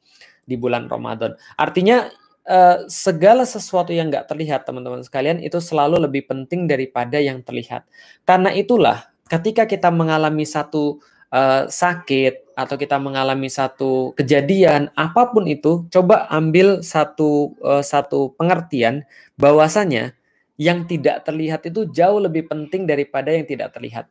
di 0.48 0.56
bulan 0.56 0.88
Ramadan. 0.88 1.36
Artinya 1.60 2.08
uh, 2.48 2.88
segala 2.88 3.44
sesuatu 3.44 3.92
yang 3.92 4.08
nggak 4.08 4.24
terlihat, 4.24 4.64
teman-teman 4.64 5.04
sekalian, 5.04 5.44
itu 5.44 5.60
selalu 5.60 6.00
lebih 6.08 6.24
penting 6.24 6.64
daripada 6.64 7.20
yang 7.20 7.44
terlihat. 7.44 7.84
Karena 8.24 8.48
itulah, 8.56 9.12
ketika 9.28 9.68
kita 9.68 9.92
mengalami 9.92 10.48
satu 10.48 11.04
uh, 11.32 11.68
sakit, 11.68 12.48
atau 12.58 12.74
kita 12.74 12.98
mengalami 12.98 13.46
satu 13.46 14.18
kejadian 14.18 14.90
apa 14.98 15.30
pun 15.30 15.46
itu 15.46 15.86
coba 15.94 16.26
ambil 16.26 16.82
satu 16.82 17.54
uh, 17.62 17.86
satu 17.86 18.34
pengertian 18.34 19.06
bahwasanya 19.38 20.18
yang 20.58 20.82
tidak 20.90 21.22
terlihat 21.22 21.62
itu 21.70 21.86
jauh 21.94 22.18
lebih 22.18 22.50
penting 22.50 22.82
daripada 22.82 23.30
yang 23.30 23.46
tidak 23.46 23.70
terlihat. 23.78 24.10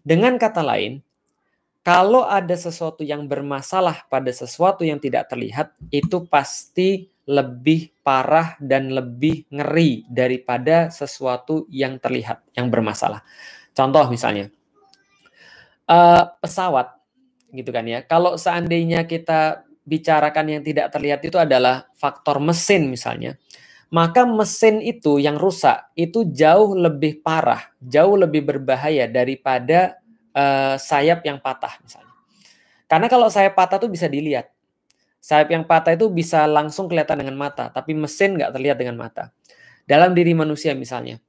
Dengan 0.00 0.40
kata 0.40 0.64
lain, 0.64 1.04
kalau 1.84 2.24
ada 2.24 2.56
sesuatu 2.56 3.04
yang 3.04 3.28
bermasalah 3.28 4.08
pada 4.08 4.32
sesuatu 4.32 4.88
yang 4.88 4.96
tidak 4.96 5.28
terlihat, 5.28 5.76
itu 5.92 6.24
pasti 6.24 7.12
lebih 7.28 7.92
parah 8.00 8.56
dan 8.58 8.88
lebih 8.90 9.46
ngeri 9.52 10.08
daripada 10.08 10.88
sesuatu 10.88 11.68
yang 11.68 12.00
terlihat, 12.00 12.40
yang 12.56 12.72
bermasalah. 12.72 13.20
Contoh 13.76 14.08
misalnya, 14.08 14.48
uh, 15.92 16.24
pesawat 16.40 16.96
gitu 17.52 17.68
kan 17.68 17.84
ya. 17.84 18.00
Kalau 18.08 18.40
seandainya 18.40 19.04
kita 19.04 19.68
bicarakan 19.84 20.58
yang 20.58 20.62
tidak 20.64 20.88
terlihat 20.88 21.20
itu 21.20 21.36
adalah 21.36 21.90
faktor 21.92 22.40
mesin 22.40 22.88
misalnya, 22.88 23.36
maka 23.92 24.24
mesin 24.24 24.80
itu 24.80 25.20
yang 25.20 25.36
rusak 25.36 25.92
itu 25.92 26.24
jauh 26.32 26.72
lebih 26.72 27.20
parah, 27.20 27.68
jauh 27.84 28.16
lebih 28.16 28.40
berbahaya 28.40 29.04
daripada 29.04 30.00
uh, 30.32 30.80
sayap 30.80 31.20
yang 31.28 31.36
patah 31.42 31.76
misalnya. 31.84 32.14
Karena 32.88 33.06
kalau 33.08 33.28
sayap 33.28 33.52
patah 33.52 33.76
itu 33.80 33.88
bisa 33.92 34.08
dilihat. 34.08 34.48
Sayap 35.22 35.54
yang 35.54 35.62
patah 35.62 35.94
itu 35.94 36.10
bisa 36.10 36.50
langsung 36.50 36.90
kelihatan 36.90 37.22
dengan 37.22 37.38
mata, 37.38 37.70
tapi 37.70 37.94
mesin 37.94 38.34
nggak 38.34 38.58
terlihat 38.58 38.74
dengan 38.74 38.98
mata. 38.98 39.30
Dalam 39.86 40.16
diri 40.18 40.34
manusia 40.34 40.74
misalnya. 40.74 41.22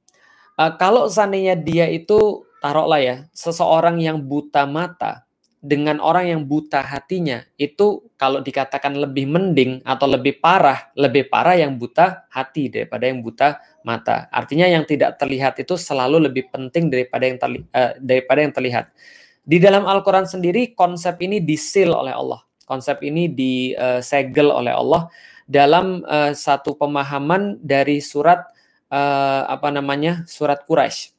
Uh, 0.54 0.74
kalau 0.78 1.06
seandainya 1.10 1.54
dia 1.58 1.86
itu, 1.90 2.42
taruhlah 2.64 3.00
ya, 3.04 3.16
seseorang 3.36 4.00
yang 4.00 4.24
buta 4.24 4.64
mata, 4.64 5.28
dengan 5.64 5.96
orang 5.96 6.28
yang 6.28 6.42
buta 6.44 6.84
hatinya 6.84 7.40
itu 7.56 8.12
kalau 8.20 8.44
dikatakan 8.44 9.00
lebih 9.00 9.24
mending 9.24 9.80
atau 9.80 10.04
lebih 10.04 10.36
parah, 10.36 10.92
lebih 10.92 11.32
parah 11.32 11.56
yang 11.56 11.80
buta 11.80 12.28
hati 12.28 12.68
daripada 12.68 13.08
yang 13.08 13.24
buta 13.24 13.64
mata. 13.80 14.28
Artinya 14.28 14.68
yang 14.68 14.84
tidak 14.84 15.16
terlihat 15.16 15.56
itu 15.56 15.80
selalu 15.80 16.28
lebih 16.28 16.52
penting 16.52 16.92
daripada 16.92 17.24
yang 17.24 17.40
terli, 17.40 17.64
uh, 17.72 17.96
daripada 17.96 18.44
yang 18.44 18.52
terlihat. 18.52 18.92
Di 19.40 19.56
dalam 19.56 19.88
Al-Qur'an 19.88 20.28
sendiri 20.28 20.76
konsep 20.76 21.16
ini 21.24 21.40
disil 21.40 21.96
oleh 21.96 22.12
Allah. 22.12 22.44
Konsep 22.68 23.00
ini 23.00 23.32
disegel 23.32 24.52
uh, 24.52 24.60
oleh 24.60 24.76
Allah 24.76 25.08
dalam 25.48 26.04
uh, 26.04 26.36
satu 26.36 26.76
pemahaman 26.76 27.56
dari 27.64 28.04
surat 28.04 28.44
uh, 28.92 29.48
apa 29.48 29.72
namanya? 29.72 30.28
surat 30.28 30.60
Quraisy. 30.68 31.13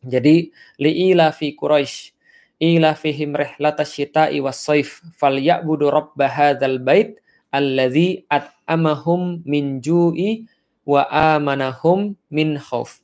Jadi 0.00 0.48
li'ila 0.80 1.32
fi 1.32 1.52
Quraisy 1.52 2.20
ila 2.60 2.92
fihim 2.92 3.32
rihlata 3.32 3.88
syita'i 3.88 4.36
was 4.44 4.60
saif 4.60 5.00
falyabudu 5.16 5.88
rabb 5.88 6.20
hadzal 6.20 6.76
bait 6.76 7.16
alladzi 7.48 8.28
at'amahum 8.28 9.40
min 9.48 9.80
ju'i 9.80 10.44
wa 10.84 11.08
amanahum 11.08 12.14
min 12.28 12.60
khauf. 12.60 13.00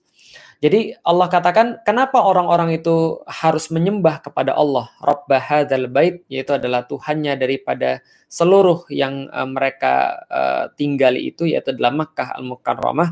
Jadi 0.57 0.97
Allah 1.05 1.29
katakan 1.29 1.67
kenapa 1.85 2.17
orang-orang 2.17 2.81
itu 2.81 3.21
harus 3.29 3.69
menyembah 3.69 4.25
kepada 4.25 4.57
Allah 4.57 4.89
Rabb 5.05 5.29
hadzal 5.29 5.85
bait 5.93 6.25
yaitu 6.33 6.57
adalah 6.57 6.89
Tuhannya 6.89 7.37
daripada 7.37 8.01
seluruh 8.33 8.89
yang 8.89 9.29
uh, 9.29 9.45
mereka 9.45 10.17
uh, 10.33 10.65
tinggali 10.73 11.29
itu 11.29 11.45
yaitu 11.45 11.77
dalam 11.77 12.01
Makkah 12.01 12.41
Al-Mukarramah 12.41 13.09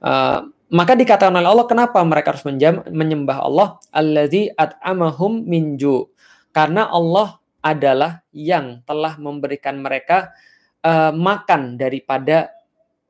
uh, 0.00 0.48
maka 0.66 0.98
dikatakan 0.98 1.30
oleh 1.30 1.46
Allah 1.46 1.68
kenapa 1.70 2.02
mereka 2.02 2.34
harus 2.34 2.42
menyembah 2.90 3.38
Allah? 3.38 3.68
Allazi 3.94 4.50
at'amahum 4.50 5.46
minju 5.46 6.10
karena 6.50 6.90
Allah 6.90 7.38
adalah 7.62 8.26
yang 8.34 8.82
telah 8.82 9.14
memberikan 9.18 9.78
mereka 9.78 10.34
uh, 10.82 11.14
makan 11.14 11.78
daripada 11.78 12.50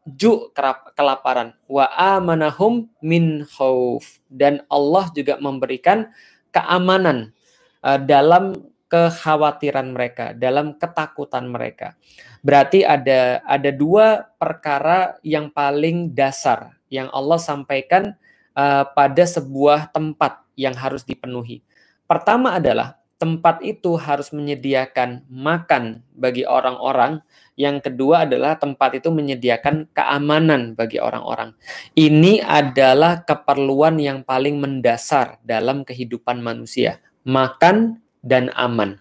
ju 0.05 0.53
kelaparan. 0.93 1.57
Wa 1.65 1.89
amanahum 1.97 2.93
min 3.01 3.49
khauf. 3.49 4.21
Dan 4.29 4.61
Allah 4.69 5.09
juga 5.17 5.41
memberikan 5.41 6.13
keamanan 6.53 7.33
uh, 7.81 7.97
dalam 7.97 8.53
kekhawatiran 8.93 9.97
mereka, 9.97 10.37
dalam 10.37 10.77
ketakutan 10.77 11.49
mereka. 11.49 11.97
Berarti 12.45 12.85
ada 12.85 13.41
ada 13.49 13.71
dua 13.73 14.29
perkara 14.37 15.17
yang 15.25 15.49
paling 15.51 16.13
dasar 16.13 16.76
yang 16.93 17.11
Allah 17.11 17.39
sampaikan 17.41 18.15
uh, 18.57 18.85
pada 18.91 19.25
sebuah 19.25 19.91
tempat 19.91 20.43
yang 20.57 20.75
harus 20.75 21.05
dipenuhi. 21.05 21.61
Pertama 22.07 22.57
adalah 22.57 22.97
tempat 23.17 23.65
itu 23.65 23.97
harus 23.97 24.29
menyediakan 24.33 25.25
makan 25.29 26.05
bagi 26.13 26.45
orang-orang. 26.45 27.25
Yang 27.57 27.89
kedua 27.89 28.29
adalah 28.29 28.61
tempat 28.61 29.01
itu 29.01 29.09
menyediakan 29.09 29.89
keamanan 29.97 30.77
bagi 30.77 31.01
orang-orang. 31.01 31.57
Ini 31.97 32.45
adalah 32.45 33.25
keperluan 33.25 33.97
yang 33.97 34.21
paling 34.21 34.61
mendasar 34.61 35.41
dalam 35.41 35.81
kehidupan 35.89 36.45
manusia, 36.45 37.01
makan 37.25 38.05
dan 38.21 38.53
aman. 38.53 39.01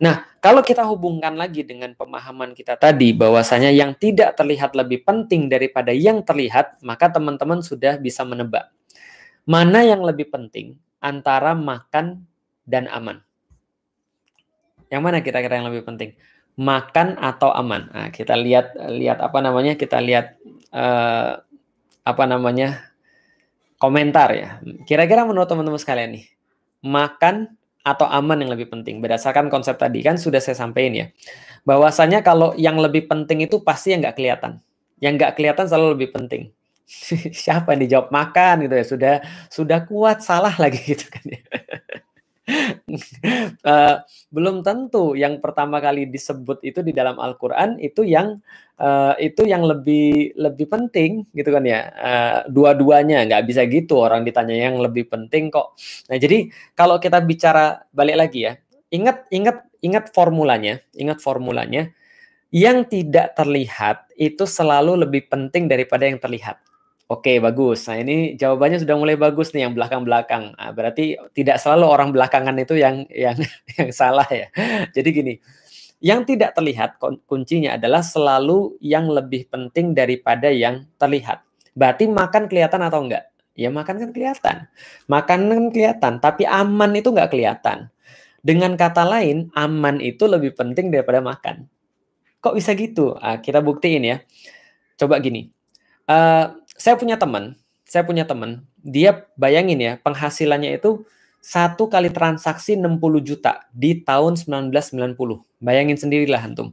Nah, 0.00 0.31
kalau 0.42 0.58
kita 0.66 0.82
hubungkan 0.82 1.38
lagi 1.38 1.62
dengan 1.62 1.94
pemahaman 1.94 2.50
kita 2.50 2.74
tadi 2.74 3.14
bahwasanya 3.14 3.70
yang 3.70 3.94
tidak 3.94 4.34
terlihat 4.34 4.74
lebih 4.74 5.06
penting 5.06 5.46
daripada 5.46 5.94
yang 5.94 6.26
terlihat, 6.26 6.82
maka 6.82 7.14
teman-teman 7.14 7.62
sudah 7.62 7.94
bisa 8.02 8.26
menebak 8.26 8.74
mana 9.46 9.86
yang 9.86 10.02
lebih 10.02 10.30
penting 10.34 10.78
antara 10.98 11.54
makan 11.54 12.26
dan 12.66 12.90
aman. 12.90 13.22
Yang 14.90 15.02
mana 15.02 15.18
kira-kira 15.22 15.62
yang 15.62 15.70
lebih 15.70 15.86
penting? 15.86 16.18
Makan 16.58 17.16
atau 17.16 17.54
aman? 17.54 17.88
Nah, 17.90 18.08
kita 18.12 18.36
lihat 18.36 18.76
lihat 18.92 19.24
apa 19.24 19.38
namanya? 19.40 19.78
Kita 19.78 19.98
lihat 20.02 20.36
uh, 20.74 21.38
apa 22.02 22.24
namanya? 22.26 22.92
komentar 23.82 24.30
ya. 24.30 24.62
Kira-kira 24.86 25.26
menurut 25.26 25.50
teman-teman 25.50 25.74
sekalian 25.74 26.14
nih, 26.14 26.30
makan 26.86 27.58
atau 27.82 28.06
aman 28.06 28.38
yang 28.42 28.50
lebih 28.50 28.70
penting. 28.70 29.02
Berdasarkan 29.02 29.50
konsep 29.50 29.78
tadi 29.78 30.02
kan 30.02 30.18
sudah 30.18 30.38
saya 30.38 30.58
sampaikan 30.58 30.94
ya. 30.94 31.06
Bahwasanya 31.66 32.22
kalau 32.22 32.54
yang 32.58 32.78
lebih 32.78 33.06
penting 33.06 33.46
itu 33.46 33.62
pasti 33.62 33.94
yang 33.94 34.02
nggak 34.02 34.16
kelihatan. 34.18 34.62
Yang 35.02 35.12
nggak 35.18 35.32
kelihatan 35.38 35.66
selalu 35.66 35.88
lebih 35.98 36.08
penting. 36.14 36.42
Siapa 37.42 37.74
yang 37.74 37.82
dijawab 37.86 38.08
makan 38.10 38.66
gitu 38.66 38.74
ya 38.74 38.84
sudah 38.86 39.14
sudah 39.48 39.78
kuat 39.86 40.22
salah 40.22 40.54
lagi 40.58 40.82
gitu 40.94 41.06
kan 41.08 41.24
ya 41.26 41.42
uh, 42.48 43.96
belum 44.34 44.66
tentu 44.66 45.14
yang 45.14 45.38
pertama 45.38 45.78
kali 45.78 46.10
disebut 46.10 46.62
itu 46.66 46.82
di 46.82 46.90
dalam 46.90 47.18
Al-Qur'an 47.22 47.78
itu 47.78 48.02
yang 48.02 48.42
uh, 48.82 49.14
itu 49.18 49.46
yang 49.46 49.62
lebih 49.62 50.34
lebih 50.34 50.66
penting 50.66 51.26
gitu 51.30 51.50
kan 51.54 51.62
ya. 51.62 51.80
Uh, 51.94 52.38
dua-duanya 52.50 53.22
nggak 53.30 53.44
bisa 53.46 53.62
gitu 53.70 54.02
orang 54.02 54.26
ditanya 54.26 54.70
yang 54.70 54.76
lebih 54.82 55.06
penting 55.06 55.54
kok. 55.54 55.78
Nah, 56.10 56.18
jadi 56.18 56.50
kalau 56.74 56.98
kita 56.98 57.22
bicara 57.22 57.86
balik 57.94 58.16
lagi 58.18 58.50
ya. 58.50 58.52
Ingat 58.92 59.30
ingat 59.32 59.64
ingat 59.80 60.12
formulanya, 60.12 60.82
ingat 60.98 61.22
formulanya. 61.22 61.88
Yang 62.52 62.92
tidak 62.92 63.32
terlihat 63.32 64.12
itu 64.20 64.44
selalu 64.44 65.08
lebih 65.08 65.24
penting 65.32 65.72
daripada 65.72 66.04
yang 66.04 66.20
terlihat. 66.20 66.60
Oke, 67.12 67.44
bagus. 67.44 67.84
Nah, 67.92 68.00
ini 68.00 68.40
jawabannya 68.40 68.80
sudah 68.80 68.96
mulai 68.96 69.20
bagus 69.20 69.52
nih 69.52 69.68
yang 69.68 69.76
belakang-belakang. 69.76 70.56
Nah, 70.56 70.72
berarti 70.72 71.20
tidak 71.36 71.60
selalu 71.60 71.84
orang 71.84 72.08
belakangan 72.08 72.56
itu 72.56 72.80
yang 72.80 73.04
yang 73.12 73.36
yang 73.76 73.92
salah 73.92 74.24
ya. 74.32 74.48
Jadi 74.96 75.08
gini, 75.12 75.34
yang 76.00 76.24
tidak 76.24 76.56
terlihat 76.56 76.96
kuncinya 77.28 77.76
adalah 77.76 78.00
selalu 78.00 78.80
yang 78.80 79.12
lebih 79.12 79.44
penting 79.52 79.92
daripada 79.92 80.48
yang 80.48 80.88
terlihat. 80.96 81.44
Berarti 81.76 82.08
makan 82.08 82.48
kelihatan 82.48 82.80
atau 82.80 83.04
enggak? 83.04 83.28
Ya 83.52 83.68
makan 83.68 84.00
kan 84.00 84.10
kelihatan. 84.16 84.56
Makan 85.04 85.38
kan 85.52 85.62
kelihatan, 85.68 86.12
tapi 86.16 86.48
aman 86.48 86.96
itu 86.96 87.12
enggak 87.12 87.28
kelihatan. 87.28 87.92
Dengan 88.40 88.72
kata 88.74 89.04
lain, 89.04 89.52
aman 89.52 90.00
itu 90.00 90.24
lebih 90.24 90.56
penting 90.56 90.88
daripada 90.88 91.20
makan. 91.20 91.68
Kok 92.40 92.56
bisa 92.56 92.72
gitu? 92.72 93.20
Nah, 93.20 93.38
kita 93.44 93.60
buktiin 93.60 94.02
ya. 94.02 94.16
Coba 94.96 95.20
gini. 95.20 95.52
Uh, 96.08 96.50
saya 96.76 96.98
punya 96.98 97.20
teman, 97.20 97.54
saya 97.86 98.02
punya 98.08 98.24
teman, 98.24 98.64
dia 98.80 99.28
bayangin 99.36 99.78
ya, 99.78 99.92
penghasilannya 100.00 100.80
itu 100.80 101.04
satu 101.42 101.90
kali 101.90 102.08
transaksi 102.08 102.78
60 102.78 102.96
juta 103.20 103.66
di 103.74 104.00
tahun 104.00 104.38
1990. 104.38 105.18
Bayangin 105.58 105.98
sendirilah 105.98 106.40
antum. 106.40 106.72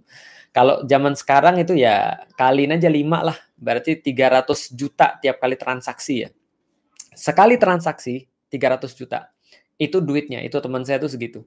Kalau 0.54 0.86
zaman 0.86 1.14
sekarang 1.18 1.62
itu 1.62 1.78
ya 1.78 2.26
kaliin 2.38 2.78
aja 2.78 2.90
5 2.90 3.28
lah, 3.28 3.38
berarti 3.58 3.98
300 4.00 4.74
juta 4.74 5.18
tiap 5.22 5.42
kali 5.42 5.58
transaksi 5.58 6.26
ya. 6.26 6.30
Sekali 7.14 7.58
transaksi 7.58 8.30
300 8.50 8.94
juta. 8.94 9.30
Itu 9.78 10.02
duitnya, 10.02 10.42
itu 10.46 10.58
teman 10.62 10.86
saya 10.86 11.02
tuh 11.02 11.10
segitu. 11.10 11.46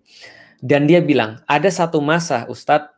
Dan 0.63 0.87
dia 0.87 1.03
bilang, 1.03 1.43
ada 1.47 1.67
satu 1.71 1.99
masa 1.99 2.47
Ustadz, 2.47 2.95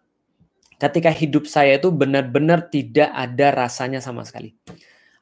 ketika 0.77 1.09
hidup 1.09 1.49
saya 1.49 1.81
itu 1.81 1.89
benar-benar 1.89 2.69
tidak 2.69 3.09
ada 3.15 3.55
rasanya 3.55 4.05
sama 4.05 4.27
sekali 4.27 4.53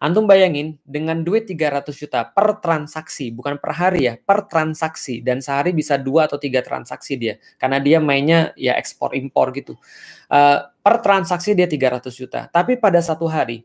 Antum 0.03 0.27
bayangin 0.27 0.83
dengan 0.83 1.23
duit 1.23 1.47
300 1.47 1.95
juta 1.95 2.27
per 2.27 2.59
transaksi, 2.59 3.31
bukan 3.31 3.63
per 3.63 3.71
hari 3.71 4.11
ya, 4.11 4.19
per 4.19 4.51
transaksi 4.51 5.23
dan 5.23 5.39
sehari 5.39 5.71
bisa 5.71 5.95
dua 5.95 6.27
atau 6.27 6.43
tiga 6.43 6.59
transaksi 6.59 7.15
dia 7.15 7.39
karena 7.55 7.79
dia 7.79 8.03
mainnya 8.03 8.51
ya 8.59 8.75
ekspor 8.75 9.15
impor 9.15 9.55
gitu. 9.55 9.79
Uh, 10.27 10.59
per 10.83 11.07
transaksi 11.07 11.55
dia 11.55 11.71
300 11.71 12.03
juta. 12.19 12.51
Tapi 12.51 12.83
pada 12.83 12.99
satu 12.99 13.31
hari 13.31 13.63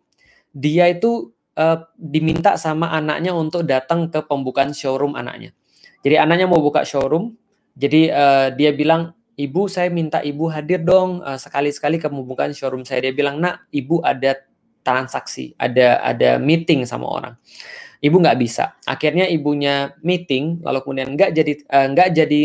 dia 0.53 0.85
itu 0.93 1.33
uh, 1.57 1.81
diminta 1.97 2.53
sama 2.53 2.93
anaknya 2.93 3.33
untuk 3.33 3.65
datang 3.65 4.05
ke 4.05 4.21
pembukaan 4.21 4.77
showroom 4.77 5.17
anaknya. 5.17 5.57
Jadi 6.05 6.21
anaknya 6.21 6.45
mau 6.45 6.61
buka 6.61 6.85
showroom, 6.85 7.33
jadi 7.73 8.13
uh, 8.13 8.47
dia 8.53 8.77
bilang 8.77 9.17
ibu 9.41 9.65
saya 9.65 9.89
minta 9.89 10.21
ibu 10.21 10.53
hadir 10.53 10.85
dong 10.85 11.17
sekali-sekali 11.25 11.97
ke 11.97 12.05
pembukaan 12.13 12.53
showroom 12.53 12.85
saya. 12.85 13.09
Dia 13.09 13.13
bilang 13.17 13.41
nak 13.41 13.65
ibu 13.73 14.05
ada 14.05 14.37
transaksi, 14.87 15.51
ada 15.59 15.99
ada 15.99 16.39
meeting 16.39 16.87
sama 16.87 17.03
orang. 17.11 17.35
Ibu 17.99 18.23
nggak 18.23 18.39
bisa. 18.39 18.79
Akhirnya 18.87 19.27
ibunya 19.27 19.91
meeting, 19.99 20.63
lalu 20.63 20.79
kemudian 20.87 21.11
nggak 21.19 21.31
jadi 21.35 21.53
uh, 21.67 21.87
nggak 21.91 22.09
jadi 22.15 22.41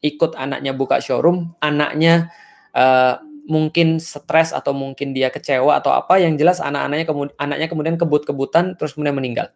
ikut 0.00 0.32
anaknya 0.32 0.72
buka 0.72 1.04
showroom, 1.04 1.52
anaknya 1.60 2.32
uh, 2.72 3.20
mungkin 3.44 4.00
stres 4.00 4.56
atau 4.56 4.72
mungkin 4.72 5.12
dia 5.12 5.28
kecewa 5.28 5.82
atau 5.82 5.92
apa 5.92 6.16
yang 6.22 6.38
jelas 6.38 6.62
anak-anaknya 6.62 7.06
kemudian 7.06 7.34
anaknya 7.36 7.68
kemudian 7.68 7.96
kebut-kebutan 8.00 8.80
terus 8.80 8.96
kemudian 8.96 9.12
meninggal. 9.18 9.52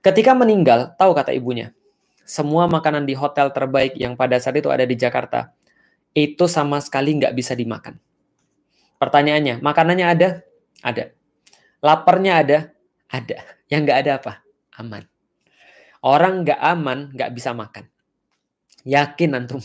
Ketika 0.00 0.32
meninggal, 0.32 0.96
tahu 0.96 1.12
kata 1.12 1.36
ibunya, 1.36 1.76
semua 2.24 2.64
makanan 2.64 3.04
di 3.04 3.12
hotel 3.12 3.52
terbaik 3.52 4.00
yang 4.00 4.16
pada 4.16 4.40
saat 4.40 4.56
itu 4.56 4.72
ada 4.72 4.88
di 4.88 4.96
Jakarta 4.96 5.52
itu 6.16 6.48
sama 6.48 6.80
sekali 6.80 7.18
nggak 7.20 7.36
bisa 7.36 7.52
dimakan. 7.52 8.00
Pertanyaannya, 8.96 9.60
makanannya 9.60 10.06
ada? 10.06 10.28
Ada. 10.80 11.19
Laparnya 11.80 12.32
ada? 12.44 12.58
Ada. 13.08 13.38
Yang 13.72 13.80
nggak 13.88 13.98
ada 14.06 14.12
apa? 14.20 14.32
Aman. 14.76 15.04
Orang 16.00 16.44
nggak 16.44 16.60
aman 16.60 17.12
nggak 17.12 17.30
bisa 17.36 17.52
makan. 17.52 17.88
Yakin 18.88 19.36
antum. 19.36 19.60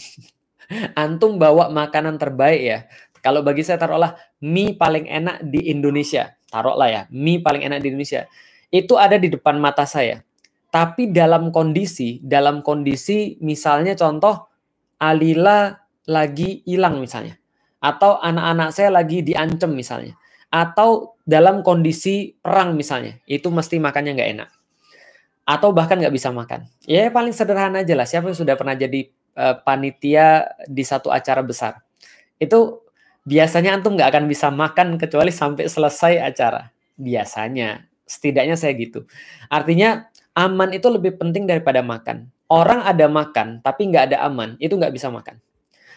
Antum 0.98 1.38
bawa 1.40 1.72
makanan 1.72 2.20
terbaik 2.20 2.62
ya. 2.62 2.80
Kalau 3.24 3.42
bagi 3.42 3.66
saya 3.66 3.82
taruhlah 3.82 4.14
mie 4.44 4.76
paling 4.78 5.08
enak 5.10 5.42
di 5.46 5.72
Indonesia. 5.72 6.36
Taruhlah 6.46 6.90
ya, 6.90 7.02
mie 7.10 7.42
paling 7.42 7.66
enak 7.66 7.82
di 7.82 7.90
Indonesia. 7.94 8.30
Itu 8.70 9.00
ada 9.00 9.18
di 9.18 9.34
depan 9.34 9.58
mata 9.58 9.88
saya. 9.88 10.22
Tapi 10.70 11.10
dalam 11.10 11.50
kondisi, 11.56 12.20
dalam 12.20 12.60
kondisi 12.60 13.40
misalnya 13.40 13.96
contoh 13.96 14.52
Alila 15.00 15.72
lagi 16.06 16.62
hilang 16.68 17.00
misalnya. 17.00 17.40
Atau 17.80 18.20
anak-anak 18.20 18.70
saya 18.76 18.92
lagi 18.92 19.24
diancam 19.24 19.72
misalnya. 19.72 20.14
Atau 20.56 21.20
dalam 21.28 21.60
kondisi 21.68 22.40
perang 22.40 22.80
misalnya. 22.80 23.20
Itu 23.28 23.52
mesti 23.52 23.76
makannya 23.76 24.16
nggak 24.16 24.32
enak. 24.40 24.50
Atau 25.44 25.76
bahkan 25.76 26.00
nggak 26.00 26.16
bisa 26.16 26.32
makan. 26.32 26.72
Ya 26.88 27.12
paling 27.12 27.36
sederhana 27.36 27.84
aja 27.84 27.92
lah. 27.92 28.08
Siapa 28.08 28.32
yang 28.32 28.40
sudah 28.40 28.56
pernah 28.56 28.80
jadi 28.80 29.12
uh, 29.36 29.60
panitia 29.60 30.48
di 30.64 30.88
satu 30.88 31.12
acara 31.12 31.44
besar. 31.44 31.84
Itu 32.40 32.88
biasanya 33.28 33.76
antum 33.76 34.00
nggak 34.00 34.16
akan 34.16 34.26
bisa 34.32 34.48
makan 34.48 34.96
kecuali 34.96 35.36
sampai 35.36 35.68
selesai 35.68 36.24
acara. 36.24 36.72
Biasanya, 36.96 37.84
setidaknya 38.08 38.56
saya 38.56 38.72
gitu. 38.80 39.04
Artinya 39.52 40.08
aman 40.38 40.72
itu 40.72 40.88
lebih 40.88 41.20
penting 41.20 41.44
daripada 41.50 41.84
makan. 41.84 42.32
Orang 42.46 42.86
ada 42.86 43.10
makan 43.10 43.60
tapi 43.66 43.90
nggak 43.90 44.14
ada 44.14 44.24
aman, 44.30 44.56
itu 44.62 44.78
nggak 44.78 44.94
bisa 44.94 45.10
makan. 45.10 45.42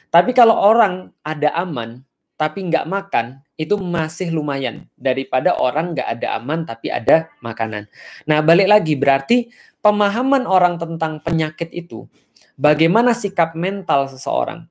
Tapi 0.08 0.32
kalau 0.32 0.56
orang 0.56 1.12
ada 1.20 1.52
aman 1.54 2.02
tapi 2.40 2.64
nggak 2.66 2.88
makan, 2.88 3.44
itu 3.58 3.74
masih 3.74 4.30
lumayan 4.30 4.86
daripada 4.94 5.58
orang 5.58 5.90
nggak 5.90 6.06
ada 6.06 6.38
aman 6.38 6.62
tapi 6.62 6.94
ada 6.94 7.26
makanan. 7.42 7.90
Nah 8.22 8.38
balik 8.38 8.70
lagi 8.70 8.94
berarti 8.94 9.50
pemahaman 9.82 10.46
orang 10.46 10.78
tentang 10.78 11.18
penyakit 11.18 11.74
itu 11.74 12.06
bagaimana 12.54 13.18
sikap 13.18 13.58
mental 13.58 14.06
seseorang 14.06 14.70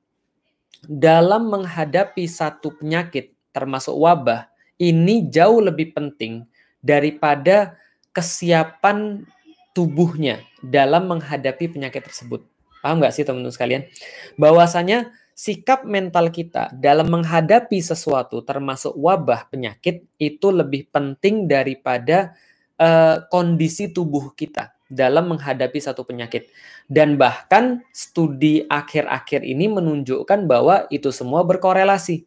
dalam 0.88 1.52
menghadapi 1.52 2.24
satu 2.32 2.80
penyakit 2.80 3.36
termasuk 3.52 3.92
wabah 3.92 4.48
ini 4.80 5.28
jauh 5.28 5.60
lebih 5.60 5.92
penting 5.92 6.48
daripada 6.80 7.76
kesiapan 8.16 9.28
tubuhnya 9.76 10.40
dalam 10.64 11.12
menghadapi 11.12 11.76
penyakit 11.76 12.08
tersebut. 12.08 12.48
Paham 12.80 13.04
nggak 13.04 13.14
sih 13.14 13.28
teman-teman 13.28 13.54
sekalian? 13.54 13.82
Bahwasanya 14.40 15.12
sikap 15.38 15.86
mental 15.86 16.34
kita 16.34 16.74
dalam 16.74 17.14
menghadapi 17.14 17.78
sesuatu 17.78 18.42
termasuk 18.42 18.98
wabah 18.98 19.46
penyakit 19.54 20.10
itu 20.18 20.50
lebih 20.50 20.90
penting 20.90 21.46
daripada 21.46 22.34
uh, 22.82 23.22
kondisi 23.30 23.94
tubuh 23.94 24.34
kita 24.34 24.74
dalam 24.90 25.30
menghadapi 25.30 25.78
satu 25.78 26.08
penyakit. 26.08 26.50
Dan 26.90 27.22
bahkan 27.22 27.86
studi 27.94 28.66
akhir-akhir 28.66 29.46
ini 29.46 29.70
menunjukkan 29.70 30.50
bahwa 30.50 30.90
itu 30.90 31.14
semua 31.14 31.46
berkorelasi. 31.46 32.26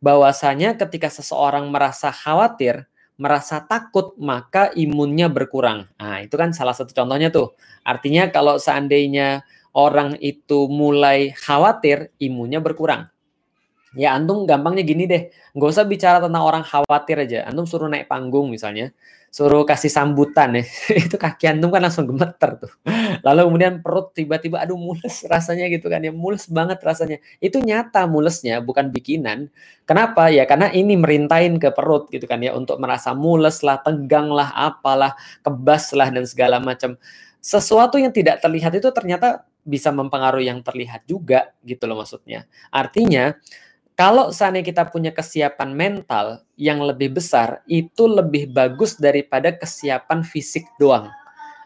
Bahwasanya 0.00 0.80
ketika 0.80 1.12
seseorang 1.12 1.68
merasa 1.68 2.10
khawatir, 2.10 2.86
merasa 3.20 3.62
takut, 3.62 4.16
maka 4.18 4.72
imunnya 4.74 5.28
berkurang. 5.28 5.86
Nah, 6.00 6.22
itu 6.24 6.34
kan 6.34 6.50
salah 6.56 6.74
satu 6.74 6.90
contohnya 6.96 7.28
tuh. 7.28 7.54
Artinya 7.86 8.30
kalau 8.32 8.58
seandainya 8.58 9.46
orang 9.72 10.20
itu 10.20 10.68
mulai 10.68 11.32
khawatir, 11.36 12.12
imunnya 12.20 12.60
berkurang. 12.60 13.08
Ya 13.92 14.16
antum 14.16 14.48
gampangnya 14.48 14.84
gini 14.88 15.04
deh, 15.04 15.28
nggak 15.52 15.68
usah 15.68 15.84
bicara 15.84 16.16
tentang 16.16 16.40
orang 16.40 16.64
khawatir 16.64 17.28
aja. 17.28 17.44
Antum 17.44 17.68
suruh 17.68 17.92
naik 17.92 18.08
panggung 18.08 18.48
misalnya, 18.48 18.88
suruh 19.28 19.68
kasih 19.68 19.92
sambutan 19.92 20.56
ya, 20.56 20.64
itu 21.08 21.16
kaki 21.20 21.44
antum 21.52 21.68
kan 21.68 21.84
langsung 21.84 22.08
gemeter 22.08 22.56
tuh. 22.56 22.72
Lalu 23.20 23.40
kemudian 23.52 23.74
perut 23.84 24.16
tiba-tiba 24.16 24.64
aduh 24.64 24.80
mules 24.80 25.28
rasanya 25.28 25.68
gitu 25.68 25.92
kan 25.92 26.00
ya, 26.00 26.08
mules 26.08 26.48
banget 26.48 26.80
rasanya. 26.80 27.20
Itu 27.36 27.60
nyata 27.60 28.08
mulesnya, 28.08 28.64
bukan 28.64 28.88
bikinan. 28.88 29.52
Kenapa? 29.84 30.32
Ya 30.32 30.48
karena 30.48 30.72
ini 30.72 30.96
merintain 30.96 31.60
ke 31.60 31.68
perut 31.76 32.08
gitu 32.08 32.24
kan 32.24 32.40
ya, 32.40 32.56
untuk 32.56 32.80
merasa 32.80 33.12
mules 33.12 33.60
lah, 33.60 33.76
tegang 33.84 34.32
lah, 34.32 34.56
apalah, 34.56 35.16
kebas 35.44 35.92
lah 35.92 36.08
dan 36.08 36.24
segala 36.24 36.64
macam. 36.64 36.96
Sesuatu 37.44 38.00
yang 38.00 38.14
tidak 38.14 38.40
terlihat 38.40 38.72
itu 38.72 38.88
ternyata 38.88 39.44
bisa 39.62 39.94
mempengaruhi 39.94 40.50
yang 40.50 40.60
terlihat 40.60 41.06
juga 41.06 41.54
gitu 41.62 41.86
loh 41.86 42.02
maksudnya. 42.02 42.50
Artinya 42.74 43.38
kalau 43.92 44.32
seandainya 44.32 44.66
kita 44.66 44.84
punya 44.88 45.12
kesiapan 45.12 45.70
mental 45.76 46.42
yang 46.56 46.80
lebih 46.82 47.20
besar, 47.20 47.60
itu 47.68 48.08
lebih 48.08 48.50
bagus 48.50 48.96
daripada 48.96 49.52
kesiapan 49.52 50.24
fisik 50.24 50.64
doang. 50.80 51.12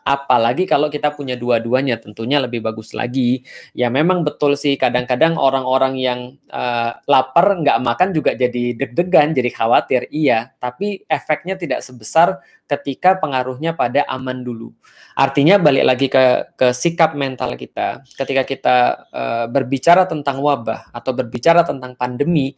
Apalagi 0.07 0.71
kalau 0.71 0.87
kita 0.87 1.11
punya 1.11 1.35
dua-duanya, 1.35 1.99
tentunya 1.99 2.38
lebih 2.38 2.62
bagus 2.62 2.95
lagi. 2.95 3.42
Ya 3.75 3.90
memang 3.90 4.23
betul 4.23 4.55
sih, 4.55 4.79
kadang-kadang 4.79 5.35
orang-orang 5.35 5.99
yang 5.99 6.21
uh, 6.55 6.95
lapar 7.11 7.59
nggak 7.59 7.83
makan 7.83 8.14
juga 8.14 8.38
jadi 8.38 8.79
deg-degan, 8.79 9.35
jadi 9.35 9.51
khawatir. 9.51 10.07
Iya, 10.14 10.55
tapi 10.62 11.03
efeknya 11.11 11.59
tidak 11.59 11.83
sebesar 11.83 12.38
ketika 12.71 13.19
pengaruhnya 13.19 13.75
pada 13.75 14.07
aman 14.07 14.47
dulu. 14.47 14.71
Artinya 15.19 15.59
balik 15.59 15.85
lagi 15.87 16.07
ke, 16.07 16.55
ke 16.55 16.71
sikap 16.71 17.19
mental 17.19 17.59
kita. 17.59 18.07
Ketika 18.14 18.42
kita 18.47 18.77
uh, 19.11 19.47
berbicara 19.51 20.07
tentang 20.07 20.38
wabah 20.38 20.95
atau 20.95 21.11
berbicara 21.11 21.66
tentang 21.66 21.99
pandemi, 21.99 22.55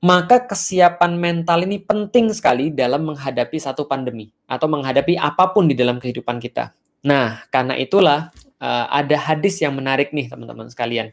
maka 0.00 0.40
kesiapan 0.48 1.12
mental 1.20 1.60
ini 1.68 1.76
penting 1.76 2.32
sekali 2.32 2.72
dalam 2.72 3.04
menghadapi 3.04 3.60
satu 3.60 3.84
pandemi 3.84 4.32
atau 4.48 4.64
menghadapi 4.64 5.20
apa 5.20 5.52
pun 5.52 5.68
di 5.68 5.76
dalam 5.76 6.00
kehidupan 6.00 6.40
kita. 6.40 6.72
Nah, 7.04 7.44
karena 7.52 7.76
itulah 7.76 8.32
uh, 8.60 8.86
ada 8.88 9.16
hadis 9.20 9.60
yang 9.60 9.76
menarik 9.76 10.16
nih 10.16 10.32
teman-teman 10.32 10.72
sekalian. 10.72 11.12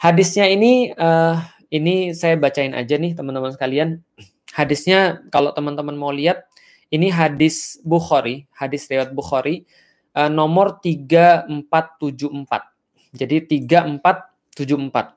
Hadisnya 0.00 0.48
ini 0.48 0.96
uh, 0.96 1.36
ini 1.68 2.16
saya 2.16 2.40
bacain 2.40 2.72
aja 2.72 2.96
nih 2.96 3.12
teman-teman 3.12 3.52
sekalian. 3.52 4.00
Hadisnya 4.56 5.20
kalau 5.28 5.52
teman-teman 5.52 5.92
mau 5.92 6.08
lihat 6.08 6.48
ini 6.88 7.12
hadis 7.12 7.76
Bukhari, 7.84 8.48
hadis 8.56 8.88
riwayat 8.88 9.12
Bukhari 9.12 9.68
uh, 10.16 10.32
nomor 10.32 10.80
3474. 10.80 11.52
Jadi 13.12 13.36
3474 13.68 15.16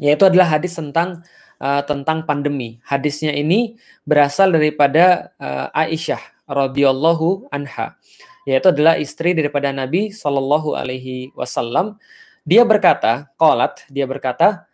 yaitu 0.00 0.24
adalah 0.24 0.56
hadis 0.56 0.72
tentang 0.72 1.20
uh, 1.62 1.82
tentang 1.86 2.26
pandemi. 2.26 2.82
Hadisnya 2.82 3.30
ini 3.30 3.78
berasal 4.02 4.50
daripada 4.50 5.30
uh, 5.38 5.70
Aisyah 5.70 6.18
radhiyallahu 6.50 7.46
anha, 7.54 7.94
yaitu 8.42 8.74
adalah 8.74 8.98
istri 8.98 9.32
daripada 9.38 9.70
Nabi 9.70 10.10
Shallallahu 10.10 10.74
alaihi 10.74 11.30
wasallam. 11.38 12.02
Dia 12.42 12.66
berkata, 12.66 13.30
qalat, 13.38 13.86
dia 13.86 14.02
berkata, 14.10 14.66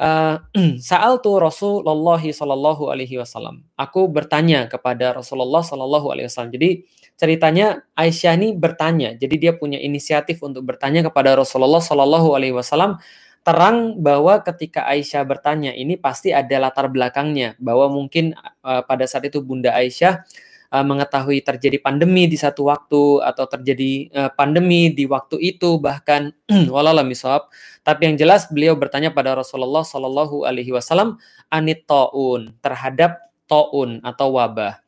uh, 0.00 0.40
Sa'al 0.80 1.20
tu 1.20 1.36
Rasulullah 1.36 2.16
Shallallahu 2.16 2.88
alaihi 2.88 3.20
wasallam. 3.20 3.68
Aku 3.76 4.08
bertanya 4.08 4.64
kepada 4.64 5.12
Rasulullah 5.12 5.60
Shallallahu 5.60 6.08
alaihi 6.08 6.32
wasallam. 6.32 6.56
Jadi 6.56 6.88
ceritanya 7.20 7.84
Aisyah 7.92 8.32
ini 8.40 8.56
bertanya. 8.56 9.12
Jadi 9.12 9.36
dia 9.36 9.52
punya 9.52 9.76
inisiatif 9.76 10.40
untuk 10.40 10.64
bertanya 10.64 11.04
kepada 11.04 11.36
Rasulullah 11.36 11.84
Shallallahu 11.84 12.32
alaihi 12.32 12.56
wasallam 12.56 12.96
terang 13.40 13.96
bahwa 13.96 14.44
ketika 14.44 14.84
Aisyah 14.84 15.24
bertanya 15.24 15.72
ini 15.72 15.96
pasti 15.96 16.28
ada 16.28 16.52
latar 16.60 16.92
belakangnya 16.92 17.56
bahwa 17.56 17.88
mungkin 17.88 18.36
uh, 18.60 18.84
pada 18.84 19.08
saat 19.08 19.24
itu 19.32 19.40
Bunda 19.40 19.72
Aisyah 19.72 20.28
uh, 20.70 20.84
mengetahui 20.84 21.40
terjadi 21.40 21.80
pandemi 21.80 22.28
di 22.28 22.36
satu 22.36 22.68
waktu 22.68 23.24
atau 23.24 23.44
terjadi 23.48 24.12
uh, 24.12 24.30
pandemi 24.36 24.92
di 24.92 25.08
waktu 25.08 25.40
itu 25.40 25.80
bahkan 25.80 26.36
walalah 26.74 27.00
misab 27.00 27.48
tapi 27.80 28.12
yang 28.12 28.16
jelas 28.20 28.44
beliau 28.52 28.76
bertanya 28.76 29.08
pada 29.08 29.32
Rasulullah 29.32 29.88
Shallallahu 29.88 30.44
alaihi 30.44 30.76
wasallam 30.76 31.16
anit 31.48 31.88
taun 31.88 32.52
terhadap 32.60 33.24
taun 33.48 33.98
atau 34.04 34.36
wabah. 34.36 34.78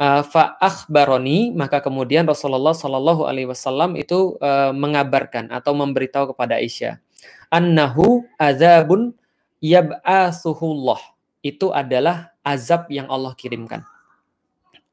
Uh, 0.00 0.24
fa 0.24 0.56
akhbaroni 0.58 1.52
maka 1.52 1.78
kemudian 1.84 2.24
Rasulullah 2.24 2.72
Shallallahu 2.72 3.28
alaihi 3.28 3.46
wasallam 3.46 3.94
itu 4.00 4.40
uh, 4.40 4.72
mengabarkan 4.72 5.52
atau 5.52 5.76
memberitahu 5.76 6.32
kepada 6.32 6.56
Aisyah 6.56 6.98
annahu 7.52 8.24
azabun 8.40 9.12
yab'asuhullah. 9.62 11.00
Itu 11.42 11.70
adalah 11.70 12.32
azab 12.42 12.90
yang 12.90 13.06
Allah 13.10 13.34
kirimkan. 13.38 13.86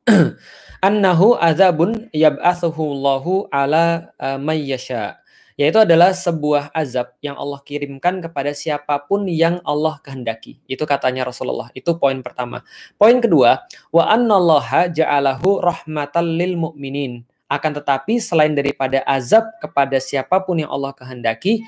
annahu 0.85 1.35
azabun 1.37 2.09
yab'asuhullahu 2.15 3.49
ala 3.53 4.13
uh, 4.17 4.37
mayyasha. 4.41 5.19
yaitu 5.59 5.75
adalah 5.75 6.15
sebuah 6.15 6.71
azab 6.71 7.19
yang 7.19 7.35
Allah 7.35 7.59
kirimkan 7.67 8.23
kepada 8.23 8.55
siapa 8.55 8.95
pun 9.03 9.27
yang 9.27 9.59
Allah 9.67 9.99
kehendaki. 9.99 10.55
Itu 10.71 10.87
katanya 10.87 11.27
Rasulullah. 11.27 11.67
Itu 11.75 11.99
poin 11.99 12.23
pertama. 12.23 12.63
Poin 12.95 13.19
kedua, 13.19 13.67
wa 13.91 14.07
annallaha 14.07 14.87
ja'alahu 14.87 15.59
rahmatan 15.59 16.39
lil 16.39 16.55
mu'minin. 16.55 17.27
Akan 17.51 17.75
tetapi 17.75 18.23
selain 18.23 18.55
daripada 18.55 19.03
azab 19.03 19.51
kepada 19.59 19.99
siapa 19.99 20.39
pun 20.47 20.63
yang 20.63 20.71
Allah 20.71 20.95
kehendaki, 20.95 21.67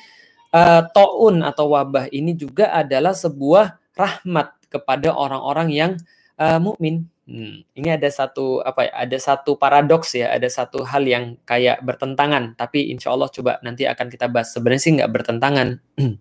uh, 0.52 0.82
taun 0.92 1.42
atau 1.42 1.72
wabah 1.74 2.12
ini 2.12 2.36
juga 2.36 2.72
adalah 2.72 3.16
sebuah 3.16 3.80
rahmat 3.96 4.54
kepada 4.72 5.12
orang-orang 5.12 5.70
yang 5.72 5.92
uh, 6.40 6.60
mukmin. 6.60 7.08
Hmm, 7.28 7.64
ini 7.78 7.88
ada 7.88 8.12
satu 8.12 8.60
apa 8.60 8.88
ya? 8.88 8.92
Ada 9.08 9.18
satu 9.20 9.56
paradoks 9.56 10.16
ya, 10.16 10.36
ada 10.36 10.48
satu 10.52 10.84
hal 10.84 11.08
yang 11.08 11.40
kayak 11.48 11.80
bertentangan. 11.84 12.60
Tapi 12.60 12.92
insya 12.92 13.16
Allah 13.16 13.32
coba 13.32 13.58
nanti 13.64 13.88
akan 13.88 14.08
kita 14.12 14.28
bahas. 14.28 14.52
Sebenarnya 14.52 14.82
sih 14.84 14.94
nggak 15.00 15.12
bertentangan. 15.12 15.80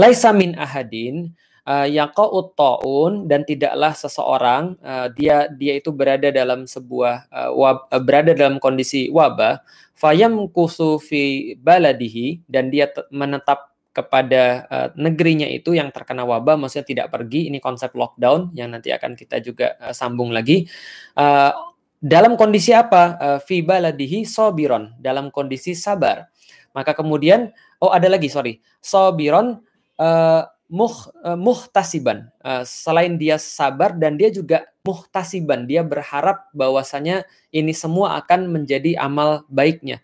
Laisa 0.00 0.32
min 0.32 0.56
ahadin 0.56 1.36
uh, 1.66 1.86
yaqa'ut 1.86 2.54
ta'un 2.56 3.26
dan 3.28 3.46
tidaklah 3.46 3.92
seseorang 3.94 4.74
uh, 4.82 5.06
dia 5.12 5.50
dia 5.50 5.78
itu 5.78 5.90
berada 5.94 6.30
dalam 6.32 6.66
sebuah 6.66 7.28
uh, 7.30 7.50
wab, 7.54 7.86
uh, 7.90 8.02
berada 8.02 8.32
dalam 8.34 8.58
kondisi 8.58 9.10
wabah 9.12 9.62
fayam 10.02 10.50
kusufi 10.50 11.54
baladihi 11.62 12.42
dan 12.50 12.74
dia 12.74 12.90
menetap 13.14 13.70
kepada 13.94 14.66
uh, 14.66 14.88
negerinya 14.98 15.46
itu 15.46 15.78
yang 15.78 15.94
terkena 15.94 16.26
wabah 16.26 16.58
maksudnya 16.58 16.88
tidak 16.88 17.06
pergi. 17.14 17.46
Ini 17.52 17.62
konsep 17.62 17.94
lockdown 17.94 18.50
yang 18.58 18.74
nanti 18.74 18.90
akan 18.90 19.14
kita 19.14 19.38
juga 19.38 19.78
uh, 19.78 19.94
sambung 19.94 20.34
lagi. 20.34 20.66
Uh, 21.14 21.54
dalam 22.02 22.34
kondisi 22.34 22.74
apa? 22.74 23.14
Uh, 23.20 23.38
fi 23.38 23.62
baladihi 23.62 24.26
sobiron 24.26 24.96
dalam 24.98 25.30
kondisi 25.30 25.78
sabar. 25.78 26.26
Maka 26.74 26.98
kemudian 26.98 27.52
oh 27.78 27.94
ada 27.94 28.10
lagi 28.10 28.26
sorry. 28.26 28.58
Sobiron 28.82 29.60
uh, 30.00 30.42
muh, 30.72 31.12
uh, 31.20 31.36
muhtasiban. 31.36 32.32
Uh, 32.40 32.64
selain 32.64 33.20
dia 33.20 33.36
sabar 33.36 33.92
dan 33.92 34.16
dia 34.16 34.32
juga 34.32 34.64
muhtasiban. 34.88 35.68
Dia 35.68 35.84
berharap 35.84 36.48
bahwasanya 36.56 37.28
ini 37.52 37.76
semua 37.76 38.16
akan 38.24 38.48
menjadi 38.48 38.96
amal 38.96 39.44
baiknya. 39.52 40.00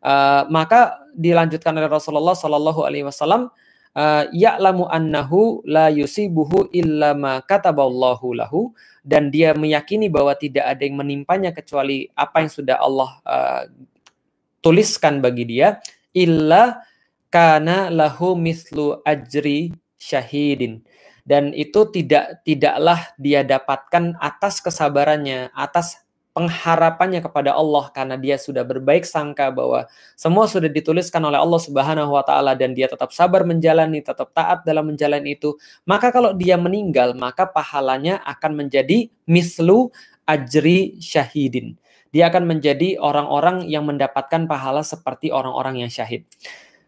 Uh, 0.00 0.48
maka 0.48 0.96
dilanjutkan 1.12 1.76
oleh 1.76 1.92
Rasulullah 1.92 2.32
Shallallahu 2.32 2.80
Alaihi 2.88 3.04
Wasallam 3.04 3.52
ya'lamu 4.28 4.84
annahu 4.92 5.64
la 5.64 5.88
yusibuhu 5.88 6.68
illa 6.68 7.16
ma 7.16 7.40
kataballahu 7.40 8.36
lahu. 8.36 8.76
Dan 9.00 9.32
dia 9.32 9.56
meyakini 9.56 10.12
bahwa 10.12 10.36
tidak 10.36 10.68
ada 10.68 10.82
yang 10.84 11.00
menimpanya 11.00 11.54
kecuali 11.54 12.04
apa 12.12 12.44
yang 12.44 12.52
sudah 12.52 12.76
Allah 12.76 13.10
uh, 13.24 13.64
tuliskan 14.60 15.22
bagi 15.24 15.48
dia 15.48 15.80
illa 16.10 16.82
kana 17.30 17.88
lahu 17.88 18.34
mislu 18.36 19.00
ajri 19.06 19.72
syahidin 19.96 20.84
dan 21.26 21.50
itu 21.56 21.88
tidak 21.90 22.40
tidaklah 22.46 23.02
dia 23.18 23.42
dapatkan 23.42 24.14
atas 24.22 24.62
kesabarannya 24.62 25.50
atas 25.52 26.06
pengharapannya 26.36 27.24
kepada 27.24 27.56
Allah 27.56 27.88
karena 27.96 28.20
dia 28.20 28.36
sudah 28.36 28.60
berbaik 28.60 29.08
sangka 29.08 29.48
bahwa 29.48 29.88
semua 30.12 30.44
sudah 30.44 30.68
dituliskan 30.68 31.24
oleh 31.24 31.40
Allah 31.40 31.56
Subhanahu 31.56 32.12
wa 32.12 32.20
taala 32.20 32.52
dan 32.52 32.76
dia 32.76 32.92
tetap 32.92 33.08
sabar 33.16 33.48
menjalani, 33.48 34.04
tetap 34.04 34.36
taat 34.36 34.60
dalam 34.68 34.92
menjalani 34.92 35.32
itu, 35.32 35.56
maka 35.88 36.12
kalau 36.12 36.36
dia 36.36 36.60
meninggal 36.60 37.16
maka 37.16 37.48
pahalanya 37.48 38.20
akan 38.28 38.52
menjadi 38.52 39.08
mislu 39.24 39.88
ajri 40.28 41.00
syahidin. 41.00 41.80
Dia 42.12 42.28
akan 42.28 42.44
menjadi 42.44 43.00
orang-orang 43.00 43.64
yang 43.72 43.88
mendapatkan 43.88 44.44
pahala 44.44 44.84
seperti 44.84 45.32
orang-orang 45.32 45.84
yang 45.84 45.90
syahid. 45.90 46.28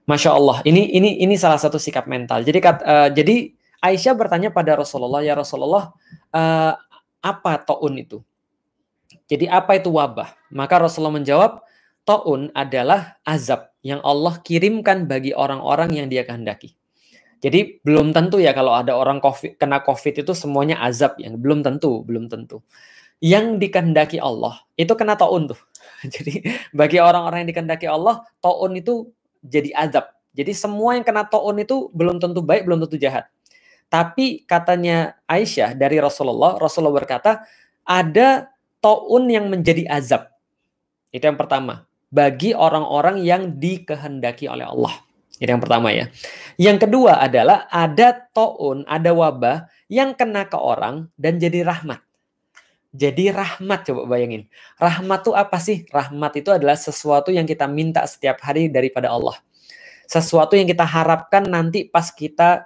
Masya 0.09 0.33
Allah, 0.33 0.65
ini 0.65 0.89
ini 0.89 1.21
ini 1.21 1.37
salah 1.37 1.61
satu 1.61 1.77
sikap 1.77 2.09
mental. 2.09 2.41
Jadi 2.41 2.65
uh, 2.65 3.13
jadi 3.13 3.53
Aisyah 3.85 4.17
bertanya 4.17 4.49
pada 4.49 4.73
Rasulullah, 4.75 5.21
ya 5.21 5.37
Rasulullah, 5.37 5.93
uh, 6.33 6.73
apa 7.21 7.53
taun 7.61 8.01
itu? 8.01 8.25
Jadi 9.29 9.45
apa 9.45 9.77
itu 9.77 9.93
wabah? 9.93 10.33
Maka 10.49 10.81
Rasulullah 10.81 11.21
menjawab, 11.21 11.61
Ta'un 12.09 12.49
adalah 12.57 13.21
azab 13.21 13.69
yang 13.85 14.01
Allah 14.01 14.41
kirimkan 14.41 15.05
bagi 15.05 15.37
orang-orang 15.37 15.93
yang 16.01 16.09
dia 16.09 16.25
kehendaki. 16.25 16.73
Jadi 17.39 17.85
belum 17.85 18.11
tentu 18.11 18.43
ya 18.43 18.51
kalau 18.51 18.75
ada 18.75 18.99
orang 18.99 19.23
COVID, 19.23 19.61
kena 19.61 19.85
COVID 19.85 20.27
itu 20.27 20.33
semuanya 20.35 20.81
azab 20.83 21.21
yang 21.21 21.39
belum 21.39 21.63
tentu, 21.63 22.03
belum 22.03 22.27
tentu. 22.27 22.65
Yang 23.21 23.61
dikehendaki 23.63 24.19
Allah 24.19 24.59
itu 24.75 24.91
kena 24.97 25.15
taun 25.15 25.53
tuh. 25.53 25.61
Jadi 26.15 26.43
bagi 26.75 26.99
orang-orang 26.99 27.47
yang 27.47 27.51
dikehendaki 27.55 27.87
Allah, 27.87 28.27
taun 28.43 28.75
itu 28.75 29.13
jadi 29.43 29.75
azab. 29.75 30.11
Jadi 30.35 30.53
semua 30.55 30.95
yang 30.95 31.03
kena 31.03 31.27
taun 31.27 31.59
itu 31.59 31.91
belum 31.91 32.23
tentu 32.23 32.45
baik, 32.45 32.69
belum 32.69 32.85
tentu 32.87 32.97
jahat. 33.01 33.27
Tapi 33.89 34.45
katanya 34.45 35.17
Aisyah 35.25 35.73
dari 35.73 35.97
Rasulullah, 35.99 36.61
Rasulullah 36.61 36.95
berkata, 36.95 37.43
ada 37.83 38.53
To'un 38.79 39.27
yang 39.27 39.51
menjadi 39.51 39.89
azab. 39.91 40.31
Itu 41.11 41.25
yang 41.27 41.41
pertama. 41.41 41.89
Bagi 42.09 42.55
orang-orang 42.55 43.21
yang 43.21 43.59
dikehendaki 43.59 44.49
oleh 44.49 44.65
Allah. 44.65 44.95
Itu 45.39 45.51
yang 45.51 45.63
pertama 45.63 45.95
ya. 45.95 46.11
Yang 46.59 46.89
kedua 46.89 47.23
adalah 47.23 47.71
ada 47.71 48.27
to'un, 48.35 48.83
ada 48.91 49.15
wabah 49.15 49.71
yang 49.87 50.17
kena 50.19 50.51
ke 50.51 50.59
orang 50.59 51.07
dan 51.15 51.39
jadi 51.39 51.63
rahmat. 51.63 52.03
Jadi 52.89 53.29
rahmat 53.29 53.85
coba 53.85 54.17
bayangin. 54.17 54.49
Rahmat 54.81 55.21
itu 55.29 55.33
apa 55.37 55.59
sih? 55.61 55.85
Rahmat 55.93 56.41
itu 56.41 56.49
adalah 56.49 56.77
sesuatu 56.77 57.29
yang 57.29 57.45
kita 57.45 57.69
minta 57.69 58.01
setiap 58.09 58.41
hari 58.41 58.73
daripada 58.73 59.13
Allah. 59.13 59.37
Sesuatu 60.09 60.57
yang 60.57 60.65
kita 60.65 60.89
harapkan 60.89 61.45
nanti 61.45 61.85
pas 61.85 62.09
kita 62.09 62.65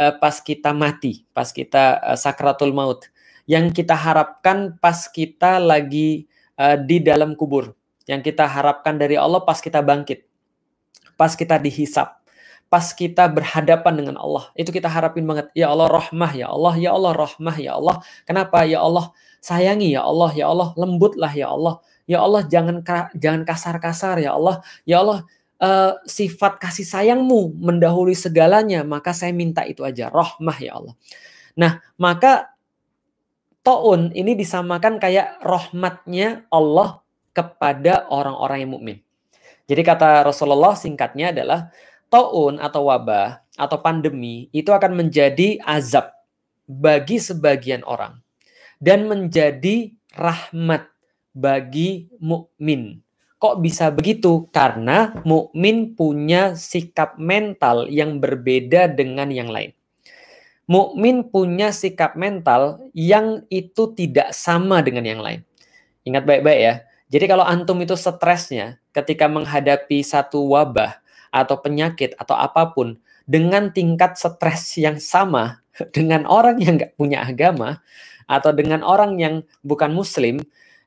uh, 0.00 0.14
pas 0.16 0.40
kita 0.40 0.72
mati, 0.72 1.28
pas 1.36 1.52
kita 1.52 2.00
uh, 2.00 2.16
sakratul 2.16 2.72
maut 2.72 3.04
yang 3.48 3.72
kita 3.72 3.96
harapkan 3.96 4.76
pas 4.76 5.08
kita 5.08 5.56
lagi 5.56 6.28
uh, 6.60 6.76
di 6.76 7.00
dalam 7.00 7.32
kubur, 7.32 7.72
yang 8.04 8.20
kita 8.20 8.44
harapkan 8.44 9.00
dari 9.00 9.16
Allah 9.16 9.40
pas 9.40 9.56
kita 9.56 9.80
bangkit, 9.80 10.28
pas 11.16 11.32
kita 11.32 11.56
dihisap, 11.56 12.20
pas 12.68 12.86
kita 12.92 13.24
berhadapan 13.32 14.04
dengan 14.04 14.16
Allah. 14.20 14.52
Itu 14.52 14.68
kita 14.68 14.92
harapin 14.92 15.24
banget. 15.24 15.48
Ya 15.56 15.72
Allah 15.72 15.88
rahmah, 15.88 16.36
ya 16.36 16.52
Allah, 16.52 16.76
ya 16.76 16.92
Allah 16.92 17.12
rahmah, 17.16 17.56
ya 17.56 17.72
Allah. 17.80 17.96
Kenapa? 18.28 18.68
Ya 18.68 18.84
Allah 18.84 19.16
sayangi, 19.40 19.94
ya 19.94 20.04
Allah, 20.04 20.30
ya 20.34 20.46
Allah 20.50 20.74
lembutlah, 20.74 21.32
ya 21.32 21.50
Allah. 21.52 21.80
Ya 22.08 22.24
Allah 22.24 22.42
jangan 22.48 22.80
jangan 23.16 23.42
kasar-kasar, 23.44 24.20
ya 24.20 24.32
Allah. 24.34 24.64
Ya 24.88 25.04
Allah 25.04 25.28
uh, 25.62 25.98
sifat 26.06 26.58
kasih 26.62 26.86
sayangmu 26.86 27.58
mendahului 27.58 28.16
segalanya, 28.16 28.82
maka 28.86 29.12
saya 29.12 29.34
minta 29.34 29.66
itu 29.66 29.84
aja, 29.84 30.08
rahmah 30.08 30.58
ya 30.58 30.78
Allah. 30.78 30.94
Nah, 31.58 31.82
maka 31.98 32.54
To'un 33.66 34.14
ini 34.16 34.38
disamakan 34.38 34.96
kayak 34.96 35.42
rahmatnya 35.44 36.48
Allah 36.48 37.04
kepada 37.36 38.08
orang-orang 38.08 38.64
yang 38.64 38.72
mukmin. 38.72 38.98
Jadi 39.68 39.82
kata 39.84 40.24
Rasulullah 40.24 40.72
singkatnya 40.72 41.36
adalah 41.36 41.68
To'un 42.08 42.56
atau 42.56 42.88
wabah 42.88 43.44
atau 43.60 43.76
pandemi 43.84 44.48
itu 44.56 44.72
akan 44.72 44.96
menjadi 44.96 45.60
azab 45.60 46.08
bagi 46.64 47.20
sebagian 47.20 47.84
orang 47.84 48.16
dan 48.78 49.10
menjadi 49.10 49.94
rahmat 50.14 50.90
bagi 51.34 52.10
mukmin. 52.18 53.02
Kok 53.38 53.62
bisa 53.62 53.94
begitu? 53.94 54.50
Karena 54.50 55.14
mukmin 55.22 55.94
punya 55.94 56.58
sikap 56.58 57.18
mental 57.18 57.86
yang 57.86 58.18
berbeda 58.18 58.90
dengan 58.90 59.30
yang 59.30 59.46
lain 59.46 59.78
mukmin 60.68 61.24
punya 61.24 61.72
sikap 61.72 62.14
mental 62.14 62.78
yang 62.92 63.42
itu 63.48 63.90
tidak 63.96 64.36
sama 64.36 64.84
dengan 64.84 65.02
yang 65.08 65.20
lain. 65.24 65.40
Ingat 66.04 66.28
baik-baik 66.28 66.60
ya. 66.60 66.74
Jadi 67.08 67.24
kalau 67.24 67.42
antum 67.42 67.80
itu 67.80 67.96
stresnya 67.96 68.76
ketika 68.92 69.26
menghadapi 69.26 70.04
satu 70.04 70.44
wabah 70.44 71.00
atau 71.32 71.56
penyakit 71.56 72.12
atau 72.20 72.36
apa 72.36 72.68
pun 72.76 73.00
dengan 73.24 73.72
tingkat 73.72 74.20
stres 74.20 74.76
yang 74.76 75.00
sama 75.00 75.64
dengan 75.96 76.26
orang 76.26 76.58
yang 76.58 76.78
nggak 76.78 76.94
punya 76.98 77.24
agama 77.24 77.80
atau 78.28 78.52
dengan 78.52 78.84
orang 78.84 79.16
yang 79.16 79.34
bukan 79.64 79.94
muslim, 79.94 80.42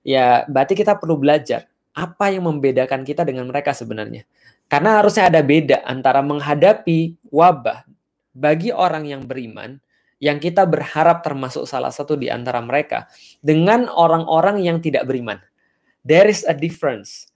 ya 0.06 0.46
berarti 0.46 0.78
kita 0.78 0.98
perlu 1.02 1.18
belajar 1.18 1.66
apa 1.92 2.32
yang 2.32 2.48
membedakan 2.48 3.04
kita 3.04 3.26
dengan 3.28 3.50
mereka 3.50 3.76
sebenarnya. 3.76 4.24
Karena 4.72 5.04
harusnya 5.04 5.28
ada 5.28 5.44
beda 5.44 5.84
antara 5.84 6.24
menghadapi 6.24 7.28
wabah 7.28 7.84
bagi 8.32 8.72
orang 8.72 9.04
yang 9.04 9.28
beriman 9.28 9.84
yang 10.22 10.38
kita 10.38 10.64
berharap 10.70 11.26
termasuk 11.26 11.66
salah 11.66 11.90
satu 11.90 12.14
di 12.14 12.30
antara 12.30 12.62
mereka 12.62 13.10
dengan 13.42 13.90
orang-orang 13.90 14.62
yang 14.62 14.78
tidak 14.80 15.10
beriman. 15.10 15.42
There 16.06 16.30
is 16.30 16.46
a 16.46 16.54
difference. 16.54 17.28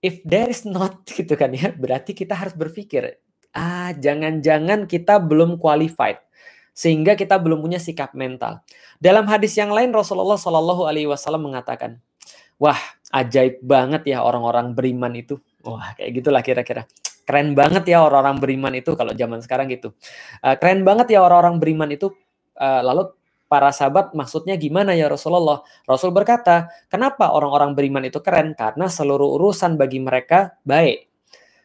If 0.00 0.24
there 0.24 0.48
is 0.48 0.64
not 0.64 1.04
gitu 1.12 1.36
kan 1.36 1.52
ya, 1.52 1.70
berarti 1.70 2.16
kita 2.16 2.32
harus 2.34 2.56
berpikir, 2.56 3.20
ah 3.52 3.92
jangan-jangan 3.92 4.88
kita 4.88 5.20
belum 5.20 5.60
qualified 5.60 6.18
sehingga 6.76 7.18
kita 7.18 7.36
belum 7.36 7.60
punya 7.60 7.78
sikap 7.78 8.14
mental. 8.16 8.62
Dalam 9.00 9.26
hadis 9.26 9.56
yang 9.56 9.70
lain 9.72 9.90
Rasulullah 9.92 10.38
Shallallahu 10.38 10.86
alaihi 10.86 11.08
wasallam 11.08 11.50
mengatakan, 11.50 12.00
"Wah, 12.56 12.78
ajaib 13.10 13.60
banget 13.64 14.08
ya 14.10 14.22
orang-orang 14.24 14.72
beriman 14.72 15.12
itu." 15.16 15.38
Wah, 15.66 15.92
kayak 15.96 16.10
gitulah 16.22 16.40
kira-kira. 16.40 16.88
Keren 17.28 17.54
banget 17.54 17.86
ya 17.86 18.02
orang-orang 18.02 18.40
beriman 18.42 18.72
itu 18.74 18.96
kalau 18.96 19.12
zaman 19.14 19.38
sekarang 19.44 19.70
gitu. 19.70 19.92
Uh, 20.40 20.56
keren 20.56 20.82
banget 20.82 21.14
ya 21.14 21.22
orang-orang 21.22 21.60
beriman 21.60 21.90
itu. 21.92 22.10
Uh, 22.56 22.82
lalu 22.84 23.12
para 23.50 23.74
sahabat 23.74 24.14
maksudnya 24.14 24.54
gimana 24.54 24.94
ya 24.94 25.10
Rasulullah? 25.10 25.66
Rasul 25.82 26.14
berkata, 26.14 26.70
kenapa 26.86 27.34
orang-orang 27.34 27.74
beriman 27.74 28.06
itu 28.06 28.22
keren? 28.22 28.54
Karena 28.54 28.86
seluruh 28.86 29.34
urusan 29.42 29.74
bagi 29.74 29.98
mereka 29.98 30.54
baik. 30.62 31.09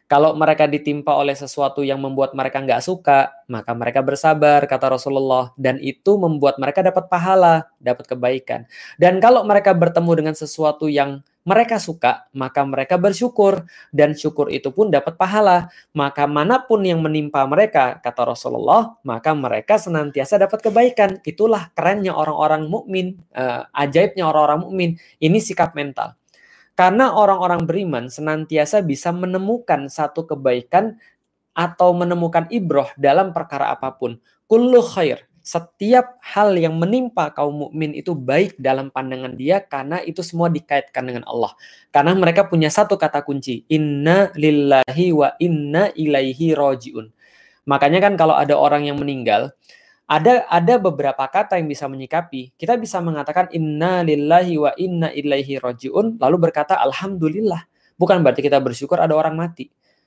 Kalau 0.06 0.38
mereka 0.38 0.70
ditimpa 0.70 1.18
oleh 1.18 1.34
sesuatu 1.34 1.82
yang 1.82 1.98
membuat 1.98 2.30
mereka 2.30 2.62
nggak 2.62 2.78
suka, 2.78 3.42
maka 3.50 3.74
mereka 3.74 4.06
bersabar, 4.06 4.62
kata 4.62 4.94
Rasulullah. 4.94 5.50
Dan 5.58 5.82
itu 5.82 6.14
membuat 6.14 6.62
mereka 6.62 6.78
dapat 6.78 7.10
pahala, 7.10 7.66
dapat 7.82 8.14
kebaikan. 8.14 8.70
Dan 9.02 9.18
kalau 9.18 9.42
mereka 9.42 9.74
bertemu 9.74 10.10
dengan 10.14 10.34
sesuatu 10.38 10.86
yang 10.86 11.26
mereka 11.42 11.82
suka, 11.82 12.30
maka 12.34 12.62
mereka 12.62 12.98
bersyukur. 13.02 13.66
Dan 13.90 14.14
syukur 14.14 14.46
itu 14.50 14.70
pun 14.70 14.94
dapat 14.94 15.18
pahala. 15.18 15.74
Maka 15.90 16.30
mana 16.30 16.62
pun 16.62 16.86
yang 16.86 17.02
menimpa 17.02 17.42
mereka, 17.50 17.98
kata 17.98 18.30
Rasulullah, 18.30 18.94
maka 19.02 19.34
mereka 19.34 19.74
senantiasa 19.74 20.38
dapat 20.38 20.70
kebaikan. 20.70 21.18
Itulah 21.26 21.74
kerennya 21.74 22.14
orang-orang 22.14 22.70
mukmin, 22.70 23.18
uh, 23.34 23.66
ajaibnya 23.74 24.26
orang-orang 24.30 24.70
mukmin. 24.70 24.90
Ini 25.18 25.38
sikap 25.42 25.74
mental. 25.74 26.14
Karena 26.76 27.16
orang-orang 27.16 27.64
beriman 27.64 28.12
senantiasa 28.12 28.84
bisa 28.84 29.08
menemukan 29.08 29.88
satu 29.88 30.28
kebaikan 30.28 31.00
atau 31.56 31.96
menemukan 31.96 32.44
ibroh 32.52 32.92
dalam 33.00 33.32
perkara 33.32 33.72
apa 33.72 33.96
pun. 33.96 34.20
Kullu 34.44 34.84
khair. 34.84 35.24
Setiap 35.46 36.18
hal 36.26 36.58
yang 36.58 36.74
menimpa 36.74 37.30
kaum 37.30 37.70
mukmin 37.70 37.94
itu 37.94 38.18
baik 38.18 38.58
dalam 38.58 38.90
pandangan 38.90 39.38
dia 39.38 39.62
karena 39.62 40.02
itu 40.02 40.18
semua 40.18 40.50
dikaitkan 40.50 41.06
dengan 41.06 41.22
Allah. 41.22 41.54
Karena 41.94 42.18
mereka 42.18 42.50
punya 42.50 42.66
satu 42.66 42.98
kata 42.98 43.22
kunci, 43.22 43.62
inna 43.70 44.34
lillahi 44.34 45.14
wa 45.14 45.38
inna 45.38 45.94
ilaihi 45.94 46.50
rojiun. 46.50 47.14
Makanya 47.62 48.02
kan 48.02 48.18
kalau 48.18 48.34
ada 48.34 48.58
orang 48.58 48.90
yang 48.90 48.98
meninggal, 48.98 49.54
ada 50.06 50.46
ada 50.46 50.74
beberapa 50.78 51.26
kata 51.26 51.58
yang 51.58 51.66
bisa 51.66 51.90
menyikapi. 51.90 52.54
Kita 52.54 52.78
bisa 52.78 53.02
mengatakan 53.02 53.50
inna 53.50 54.06
lillahi 54.06 54.54
wa 54.54 54.70
inna 54.78 55.10
ilaihi 55.10 55.58
rajiun 55.58 56.22
lalu 56.22 56.36
berkata 56.38 56.78
alhamdulillah. 56.78 57.66
Bukan 57.98 58.22
berarti 58.22 58.46
kita 58.46 58.62
bersyukur 58.62 59.02
ada 59.02 59.18
orang 59.18 59.34
mati. 59.34 59.66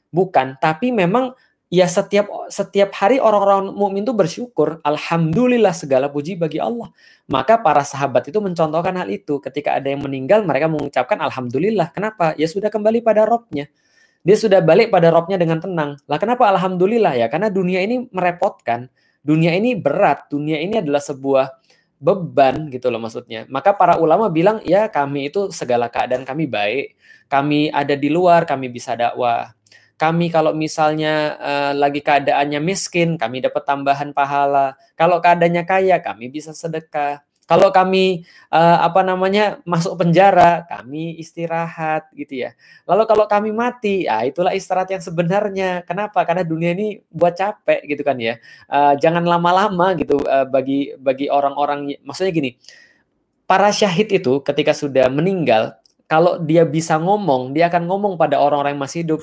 Bukan, 0.09 0.57
tapi 0.57 0.89
memang 0.89 1.35
ya 1.69 1.85
setiap 1.85 2.25
setiap 2.49 2.89
hari 2.97 3.21
orang-orang 3.21 3.75
mukmin 3.75 4.01
itu 4.01 4.13
bersyukur, 4.15 4.81
alhamdulillah 4.81 5.75
segala 5.75 6.09
puji 6.09 6.39
bagi 6.39 6.57
Allah. 6.57 6.89
Maka 7.29 7.61
para 7.61 7.85
sahabat 7.85 8.25
itu 8.31 8.39
mencontohkan 8.41 8.95
hal 8.97 9.09
itu. 9.11 9.37
Ketika 9.43 9.77
ada 9.77 9.91
yang 9.91 10.01
meninggal, 10.01 10.41
mereka 10.47 10.65
mengucapkan 10.71 11.19
alhamdulillah. 11.21 11.93
Kenapa? 11.93 12.33
Ya 12.39 12.47
sudah 12.49 12.73
kembali 12.73 13.05
pada 13.05 13.27
robnya. 13.27 13.69
Dia 14.23 14.35
sudah 14.35 14.59
balik 14.59 14.91
pada 14.91 15.11
robnya 15.13 15.37
dengan 15.39 15.59
tenang. 15.63 15.95
Lah 16.09 16.17
kenapa 16.19 16.49
alhamdulillah 16.49 17.15
ya? 17.19 17.27
Karena 17.31 17.47
dunia 17.53 17.79
ini 17.83 18.09
merepotkan 18.11 18.89
dunia 19.21 19.55
ini 19.55 19.75
berat, 19.75 20.27
dunia 20.31 20.59
ini 20.59 20.79
adalah 20.79 21.03
sebuah 21.03 21.59
beban 21.99 22.71
gitu 22.71 22.87
loh 22.87 22.97
maksudnya. 23.03 23.43
Maka 23.51 23.75
para 23.75 23.99
ulama 23.99 24.31
bilang 24.31 24.63
ya 24.63 24.87
kami 24.87 25.27
itu 25.29 25.51
segala 25.51 25.91
keadaan 25.91 26.23
kami 26.23 26.47
baik, 26.47 26.95
kami 27.27 27.69
ada 27.69 27.93
di 27.93 28.07
luar, 28.07 28.47
kami 28.47 28.71
bisa 28.71 28.95
dakwah. 28.95 29.53
Kami 29.99 30.31
kalau 30.31 30.55
misalnya 30.55 31.35
uh, 31.35 31.73
lagi 31.75 31.99
keadaannya 31.99 32.63
miskin, 32.63 33.19
kami 33.19 33.43
dapat 33.43 33.67
tambahan 33.67 34.15
pahala. 34.15 34.79
Kalau 34.95 35.19
keadaannya 35.19 35.67
kaya, 35.67 35.99
kami 35.99 36.31
bisa 36.31 36.55
sedekah. 36.55 37.19
Kalau 37.49 37.73
kami 37.73 38.29
uh, 38.53 38.77
apa 38.85 39.01
namanya 39.01 39.57
masuk 39.65 39.97
penjara, 39.97 40.69
kami 40.69 41.17
istirahat 41.17 42.05
gitu 42.13 42.45
ya. 42.45 42.53
Lalu 42.85 43.09
kalau 43.09 43.25
kami 43.25 43.49
mati, 43.49 44.05
ya 44.05 44.21
itulah 44.21 44.53
istirahat 44.53 44.93
yang 44.93 45.01
sebenarnya. 45.01 45.81
Kenapa? 45.81 46.21
Karena 46.29 46.45
dunia 46.45 46.77
ini 46.77 47.01
buat 47.09 47.33
capek 47.33 47.89
gitu 47.89 48.05
kan 48.05 48.21
ya. 48.21 48.37
Uh, 48.69 48.93
jangan 49.01 49.25
lama-lama 49.25 49.97
gitu 49.97 50.21
uh, 50.29 50.45
bagi 50.45 50.93
bagi 51.01 51.25
orang-orang 51.25 51.97
maksudnya 52.05 52.29
gini. 52.29 52.53
Para 53.49 53.73
syahid 53.73 54.13
itu 54.13 54.45
ketika 54.45 54.77
sudah 54.77 55.09
meninggal, 55.09 55.73
kalau 56.05 56.37
dia 56.37 56.69
bisa 56.69 57.01
ngomong, 57.01 57.49
dia 57.49 57.65
akan 57.65 57.89
ngomong 57.89 58.13
pada 58.13 58.37
orang-orang 58.37 58.77
yang 58.77 58.83
masih 58.85 58.99
hidup, 59.01 59.19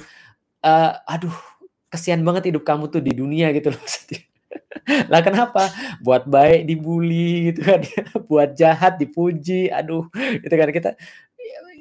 uh, 0.67 0.99
aduh, 1.07 1.35
kesian 1.95 2.27
banget 2.27 2.51
hidup 2.51 2.67
kamu 2.67 2.91
tuh 2.91 2.99
di 2.99 3.15
dunia 3.15 3.55
gitu 3.55 3.71
loh 3.71 3.83
lah 5.13 5.21
kenapa? 5.23 5.71
Buat 6.01 6.31
baik 6.31 6.71
dibully 6.71 7.53
gitu 7.53 7.61
kan. 7.67 7.81
Buat 8.31 8.55
jahat 8.55 8.99
dipuji. 8.99 9.69
Aduh, 9.71 10.07
gitu 10.15 10.55
kan 10.55 10.71
kita 10.71 10.91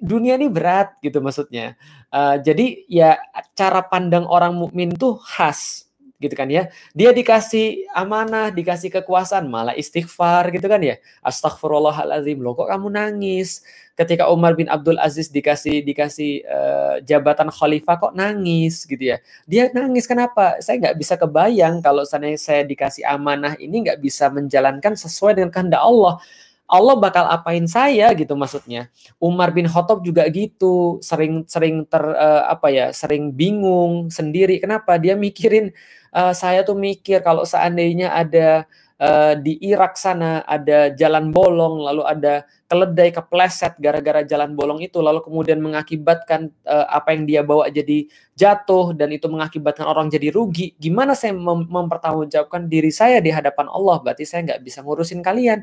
dunia 0.02 0.36
ini 0.36 0.52
berat 0.52 0.98
gitu 1.00 1.24
maksudnya. 1.24 1.78
Uh, 2.12 2.38
jadi 2.42 2.86
ya 2.90 3.18
cara 3.56 3.86
pandang 3.86 4.28
orang 4.28 4.56
mukmin 4.56 4.92
tuh 4.94 5.20
khas 5.20 5.85
gitu 6.26 6.34
kan 6.34 6.50
ya. 6.50 6.74
Dia 6.98 7.14
dikasih 7.14 7.86
amanah, 7.94 8.50
dikasih 8.50 8.90
kekuasaan, 8.90 9.46
malah 9.46 9.78
istighfar 9.78 10.50
gitu 10.50 10.66
kan 10.66 10.82
ya. 10.82 10.98
Astagfirullahalazim. 11.22 12.42
Loh 12.42 12.58
kok 12.58 12.74
kamu 12.74 12.90
nangis? 12.90 13.62
Ketika 13.96 14.28
Umar 14.28 14.60
bin 14.60 14.68
Abdul 14.68 15.00
Aziz 15.00 15.32
dikasih 15.32 15.80
dikasih 15.86 16.44
uh, 16.44 16.96
jabatan 17.08 17.48
khalifah 17.48 17.96
kok 17.96 18.12
nangis 18.12 18.84
gitu 18.84 19.16
ya. 19.16 19.24
Dia 19.48 19.72
nangis 19.72 20.04
kenapa? 20.04 20.60
Saya 20.60 20.84
nggak 20.84 20.98
bisa 21.00 21.16
kebayang 21.16 21.80
kalau 21.80 22.04
saya 22.04 22.36
saya 22.36 22.68
dikasih 22.68 23.08
amanah 23.08 23.56
ini 23.56 23.88
nggak 23.88 24.04
bisa 24.04 24.28
menjalankan 24.28 25.00
sesuai 25.00 25.40
dengan 25.40 25.48
kehendak 25.48 25.80
Allah. 25.80 26.20
Allah 26.66 26.98
bakal 26.98 27.30
apain 27.30 27.70
saya 27.70 28.10
gitu 28.18 28.34
maksudnya. 28.34 28.90
Umar 29.22 29.54
bin 29.54 29.70
Khattab 29.70 30.02
juga 30.02 30.26
gitu, 30.34 30.98
sering-sering 30.98 31.86
ter 31.86 32.02
uh, 32.02 32.50
apa 32.50 32.74
ya, 32.74 32.90
sering 32.90 33.30
bingung 33.30 34.10
sendiri. 34.10 34.58
Kenapa? 34.58 34.98
Dia 34.98 35.14
mikirin 35.14 35.70
uh, 36.16 36.32
saya 36.32 36.64
tuh 36.64 36.80
mikir 36.80 37.20
kalau 37.20 37.44
seandainya 37.44 38.16
ada 38.16 38.64
uh, 38.98 39.36
di 39.36 39.60
Irak 39.60 40.00
sana 40.00 40.42
ada 40.48 40.92
jalan 40.96 41.36
bolong, 41.36 41.84
lalu 41.84 42.04
ada 42.08 42.48
keledai 42.66 43.14
kepleset 43.14 43.78
gara-gara 43.78 44.24
jalan 44.26 44.56
bolong 44.56 44.82
itu, 44.82 45.04
lalu 45.04 45.22
kemudian 45.22 45.60
mengakibatkan 45.60 46.50
uh, 46.66 46.88
apa 46.90 47.14
yang 47.14 47.24
dia 47.28 47.42
bawa 47.44 47.68
jadi 47.70 48.08
jatuh 48.34 48.96
dan 48.96 49.12
itu 49.12 49.28
mengakibatkan 49.28 49.86
orang 49.86 50.08
jadi 50.08 50.32
rugi. 50.32 50.74
Gimana 50.80 51.14
saya 51.14 51.36
mem 51.36 51.68
mempertanggungjawabkan 51.68 52.72
diri 52.72 52.90
saya 52.90 53.20
di 53.20 53.30
hadapan 53.30 53.68
Allah? 53.70 54.00
Berarti 54.02 54.24
saya 54.24 54.48
nggak 54.48 54.62
bisa 54.64 54.82
ngurusin 54.82 55.20
kalian. 55.22 55.62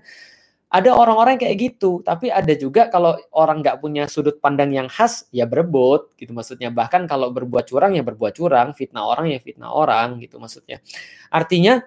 Ada 0.72 0.96
orang-orang 0.96 1.36
kayak 1.36 1.56
gitu, 1.60 2.00
tapi 2.00 2.32
ada 2.32 2.56
juga 2.56 2.88
kalau 2.88 3.12
orang 3.36 3.60
nggak 3.60 3.76
punya 3.76 4.08
sudut 4.08 4.40
pandang 4.40 4.72
yang 4.72 4.88
khas, 4.88 5.28
ya 5.28 5.44
berebut 5.44 6.16
gitu 6.16 6.32
maksudnya. 6.32 6.72
Bahkan 6.72 7.04
kalau 7.04 7.28
berbuat 7.28 7.68
curang 7.68 7.92
ya 7.92 8.00
berbuat 8.00 8.32
curang, 8.32 8.72
fitnah 8.72 9.04
orang 9.04 9.28
ya 9.28 9.36
fitnah 9.36 9.68
orang 9.68 10.16
gitu 10.24 10.40
maksudnya. 10.40 10.80
Artinya 11.28 11.84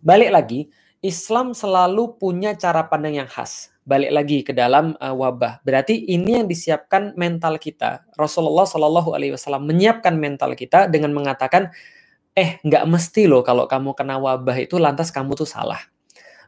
balik 0.00 0.32
lagi, 0.32 0.60
Islam 1.04 1.52
selalu 1.52 2.16
punya 2.16 2.56
cara 2.56 2.88
pandang 2.88 3.20
yang 3.20 3.28
khas. 3.28 3.68
Balik 3.84 4.08
lagi 4.14 4.38
ke 4.40 4.56
dalam 4.56 4.96
uh, 4.96 5.12
wabah. 5.12 5.60
Berarti 5.60 5.92
ini 6.08 6.40
yang 6.40 6.48
disiapkan 6.48 7.12
mental 7.12 7.60
kita. 7.60 8.08
Rasulullah 8.16 8.64
Shallallahu 8.64 9.12
Alaihi 9.12 9.36
Wasallam 9.36 9.68
menyiapkan 9.68 10.16
mental 10.16 10.56
kita 10.56 10.88
dengan 10.88 11.12
mengatakan, 11.12 11.68
eh 12.32 12.56
nggak 12.64 12.88
mesti 12.88 13.28
loh 13.28 13.44
kalau 13.44 13.68
kamu 13.68 13.92
kena 13.92 14.16
wabah 14.16 14.56
itu 14.64 14.80
lantas 14.80 15.12
kamu 15.12 15.36
tuh 15.36 15.44
salah 15.44 15.92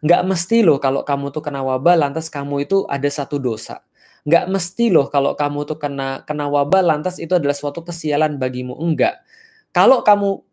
Nggak 0.05 0.23
mesti 0.29 0.61
loh 0.61 0.77
kalau 0.77 1.01
kamu 1.01 1.33
tuh 1.33 1.41
kena 1.41 1.65
wabah 1.65 1.97
lantas 1.97 2.29
kamu 2.29 2.69
itu 2.69 2.85
ada 2.93 3.09
satu 3.09 3.41
dosa. 3.41 3.81
Nggak 4.29 4.45
mesti 4.53 4.93
loh 4.93 5.09
kalau 5.09 5.33
kamu 5.33 5.65
tuh 5.65 5.81
kena 5.81 6.21
kena 6.29 6.45
wabah 6.53 6.85
lantas 6.85 7.17
itu 7.17 7.33
adalah 7.33 7.57
suatu 7.57 7.81
kesialan 7.81 8.37
bagimu. 8.37 8.77
Enggak. 8.77 9.25
Kalau 9.73 10.05
kamu 10.05 10.45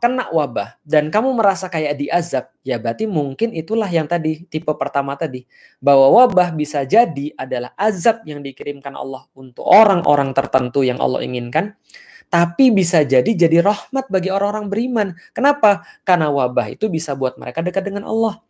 kena 0.00 0.32
wabah 0.32 0.80
dan 0.80 1.12
kamu 1.12 1.36
merasa 1.36 1.68
kayak 1.68 2.00
diazab, 2.00 2.48
ya 2.64 2.80
berarti 2.80 3.04
mungkin 3.04 3.52
itulah 3.52 3.90
yang 3.90 4.08
tadi 4.08 4.48
tipe 4.48 4.72
pertama 4.78 5.12
tadi 5.18 5.44
bahwa 5.82 6.24
wabah 6.24 6.56
bisa 6.56 6.86
jadi 6.88 7.36
adalah 7.36 7.76
azab 7.76 8.24
yang 8.24 8.40
dikirimkan 8.40 8.96
Allah 8.96 9.28
untuk 9.36 9.68
orang-orang 9.68 10.32
tertentu 10.32 10.80
yang 10.86 10.96
Allah 11.04 11.20
inginkan, 11.20 11.76
tapi 12.32 12.72
bisa 12.72 13.04
jadi 13.04 13.28
jadi 13.28 13.60
rahmat 13.60 14.08
bagi 14.08 14.32
orang-orang 14.32 14.72
beriman. 14.72 15.08
Kenapa? 15.36 15.84
Karena 16.06 16.32
wabah 16.32 16.72
itu 16.72 16.88
bisa 16.88 17.12
buat 17.12 17.36
mereka 17.36 17.60
dekat 17.60 17.84
dengan 17.84 18.08
Allah. 18.08 18.40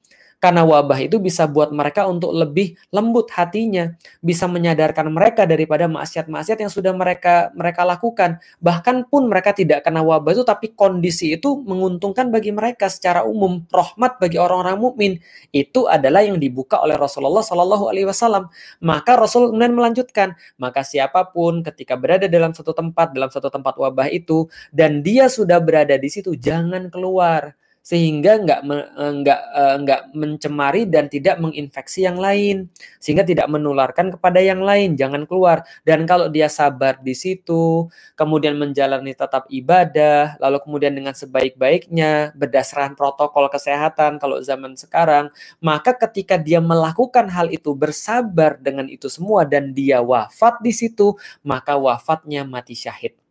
Karena 0.44 0.60
wabah 0.60 1.00
itu 1.00 1.16
bisa 1.16 1.48
buat 1.48 1.72
mereka 1.72 2.04
untuk 2.04 2.36
lebih 2.36 2.76
lembut 2.92 3.32
hatinya, 3.32 3.96
bisa 4.20 4.44
menyadarkan 4.44 5.08
mereka 5.08 5.48
daripada 5.48 5.88
maksiat-maksiat 5.88 6.60
yang 6.60 6.68
sudah 6.68 6.92
mereka 6.92 7.48
mereka 7.56 7.80
lakukan. 7.88 8.36
Bahkan 8.60 9.08
pun 9.08 9.24
mereka 9.32 9.56
tidak 9.56 9.88
kena 9.88 10.04
wabah 10.04 10.36
itu 10.36 10.44
tapi 10.44 10.76
kondisi 10.76 11.32
itu 11.32 11.64
menguntungkan 11.64 12.28
bagi 12.28 12.52
mereka 12.52 12.92
secara 12.92 13.24
umum, 13.24 13.64
rahmat 13.72 14.20
bagi 14.20 14.36
orang-orang 14.36 14.76
mukmin. 14.76 15.12
Itu 15.48 15.88
adalah 15.88 16.20
yang 16.20 16.36
dibuka 16.36 16.76
oleh 16.84 17.00
Rasulullah 17.00 17.40
Shallallahu 17.40 17.88
alaihi 17.88 18.04
wasallam. 18.04 18.52
Maka 18.84 19.16
Rasul 19.16 19.48
kemudian 19.48 19.72
melanjutkan, 19.72 20.36
maka 20.60 20.84
siapa 20.84 21.24
pun 21.32 21.64
ketika 21.64 21.96
berada 21.96 22.28
dalam 22.28 22.52
satu 22.52 22.76
tempat, 22.76 23.16
dalam 23.16 23.32
satu 23.32 23.48
tempat 23.48 23.80
wabah 23.80 24.12
itu 24.12 24.44
dan 24.76 25.00
dia 25.00 25.32
sudah 25.32 25.56
berada 25.56 25.96
di 25.96 26.12
situ, 26.12 26.36
jangan 26.36 26.92
keluar 26.92 27.56
sehingga 27.84 28.40
nggak 28.40 28.60
eh, 28.64 29.12
nggak 29.20 29.40
uh, 29.52 29.76
nggak 29.84 30.00
mencemari 30.16 30.88
dan 30.88 31.12
tidak 31.12 31.36
menginfeksi 31.36 32.08
yang 32.08 32.16
lain 32.16 32.72
sehingga 32.96 33.28
tidak 33.28 33.44
menularkan 33.52 34.08
kepada 34.16 34.40
yang 34.40 34.64
lain 34.64 34.96
jangan 34.96 35.28
keluar. 35.28 35.68
Dan 35.84 36.08
kalau 36.08 36.32
dia 36.32 36.48
sabar 36.48 36.96
di 37.04 37.12
situ 37.12 37.92
kemudian 38.16 38.56
menjalani 38.56 39.12
tetap 39.12 39.44
ibadah 39.52 40.40
lalu 40.40 40.58
kemudian 40.64 40.96
dengan 40.96 41.12
sebaik-baiknya 41.12 42.32
berdasarkan 42.32 42.96
protokol 42.96 43.52
kesehatan 43.52 44.16
kalau 44.16 44.40
zaman 44.40 44.74
sekarang 44.80 45.28
maka 45.60 45.92
ketika 46.08 46.40
dia 46.40 46.64
melakukan 46.64 47.28
hal 47.28 47.52
itu 47.52 47.76
bersabar 47.76 48.56
dengan 48.56 48.88
itu 48.88 49.12
semua 49.12 49.44
dan 49.44 49.76
dia 49.76 50.00
wafat 50.00 50.60
di 50.64 50.72
situ 50.72 51.12
maka 51.44 51.76
wafatnya 51.76 52.46
mati 52.48 52.72
syahid 52.72 53.23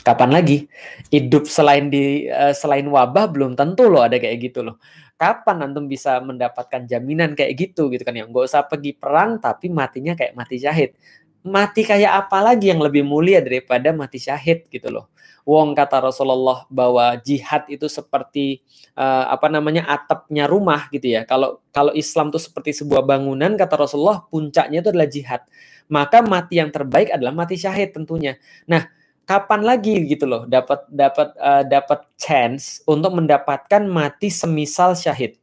Kapan 0.00 0.30
lagi? 0.32 0.64
Hidup 1.12 1.44
selain 1.44 1.92
di 1.92 2.24
uh, 2.24 2.56
selain 2.56 2.88
wabah 2.88 3.28
belum 3.28 3.52
tentu 3.52 3.92
loh 3.92 4.00
ada 4.00 4.16
kayak 4.16 4.50
gitu 4.50 4.64
loh. 4.64 4.80
Kapan 5.20 5.68
antum 5.68 5.84
bisa 5.84 6.16
mendapatkan 6.24 6.88
jaminan 6.88 7.36
kayak 7.36 7.52
gitu 7.56 7.92
gitu 7.92 8.00
kan 8.00 8.16
ya? 8.16 8.24
Nggak 8.24 8.48
usah 8.48 8.64
pergi 8.64 8.96
perang 8.96 9.36
tapi 9.36 9.68
matinya 9.68 10.16
kayak 10.16 10.32
mati 10.32 10.56
syahid. 10.56 10.96
Mati 11.44 11.84
kayak 11.84 12.28
apa 12.28 12.40
lagi 12.40 12.72
yang 12.72 12.80
lebih 12.80 13.04
mulia 13.04 13.44
daripada 13.44 13.92
mati 13.92 14.16
syahid 14.16 14.64
gitu 14.72 14.88
loh. 14.88 15.12
Wong 15.44 15.72
kata 15.72 16.04
Rasulullah 16.04 16.64
bahwa 16.68 17.16
jihad 17.20 17.64
itu 17.68 17.88
seperti 17.88 18.60
uh, 18.96 19.28
apa 19.32 19.48
namanya 19.48 19.88
atapnya 19.88 20.44
rumah 20.48 20.88
gitu 20.92 21.12
ya. 21.12 21.28
Kalau 21.28 21.60
kalau 21.72 21.92
Islam 21.92 22.32
itu 22.32 22.40
seperti 22.40 22.76
sebuah 22.76 23.04
bangunan 23.04 23.56
kata 23.56 23.76
Rasulullah 23.76 24.24
puncaknya 24.28 24.80
itu 24.80 24.88
adalah 24.92 25.08
jihad. 25.08 25.42
Maka 25.90 26.22
mati 26.24 26.60
yang 26.60 26.70
terbaik 26.72 27.12
adalah 27.12 27.32
mati 27.34 27.58
syahid 27.58 27.92
tentunya. 27.96 28.38
Nah, 28.68 28.86
kapan 29.24 29.62
lagi 29.62 30.06
gitu 30.08 30.26
loh 30.26 30.42
dapat 30.44 30.84
dapat 30.90 31.32
uh, 31.38 31.62
dapat 31.64 32.04
chance 32.18 32.84
untuk 32.86 33.14
mendapatkan 33.14 33.82
mati 33.86 34.28
semisal 34.32 34.96
syahid. 34.98 35.38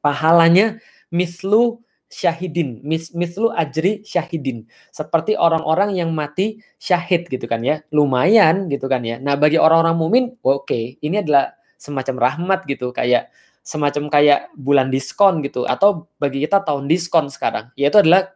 Pahalanya 0.00 0.80
mislu 1.12 1.82
syahidin, 2.10 2.82
mis, 2.82 3.14
mislu 3.14 3.54
ajri 3.54 4.02
syahidin. 4.02 4.66
Seperti 4.90 5.38
orang-orang 5.38 5.94
yang 5.94 6.10
mati 6.10 6.58
syahid 6.76 7.30
gitu 7.30 7.46
kan 7.46 7.62
ya. 7.62 7.80
Lumayan 7.94 8.66
gitu 8.66 8.90
kan 8.90 9.06
ya. 9.06 9.22
Nah, 9.22 9.38
bagi 9.38 9.56
orang-orang 9.62 9.96
mukmin, 9.96 10.24
oke, 10.42 10.66
okay, 10.66 10.98
ini 11.00 11.22
adalah 11.22 11.54
semacam 11.78 12.16
rahmat 12.20 12.66
gitu 12.68 12.92
kayak 12.92 13.32
semacam 13.64 14.10
kayak 14.10 14.50
bulan 14.58 14.90
diskon 14.90 15.40
gitu 15.40 15.64
atau 15.64 16.10
bagi 16.18 16.42
kita 16.44 16.66
tahun 16.66 16.90
diskon 16.90 17.30
sekarang. 17.30 17.70
Yaitu 17.78 18.02
adalah 18.02 18.34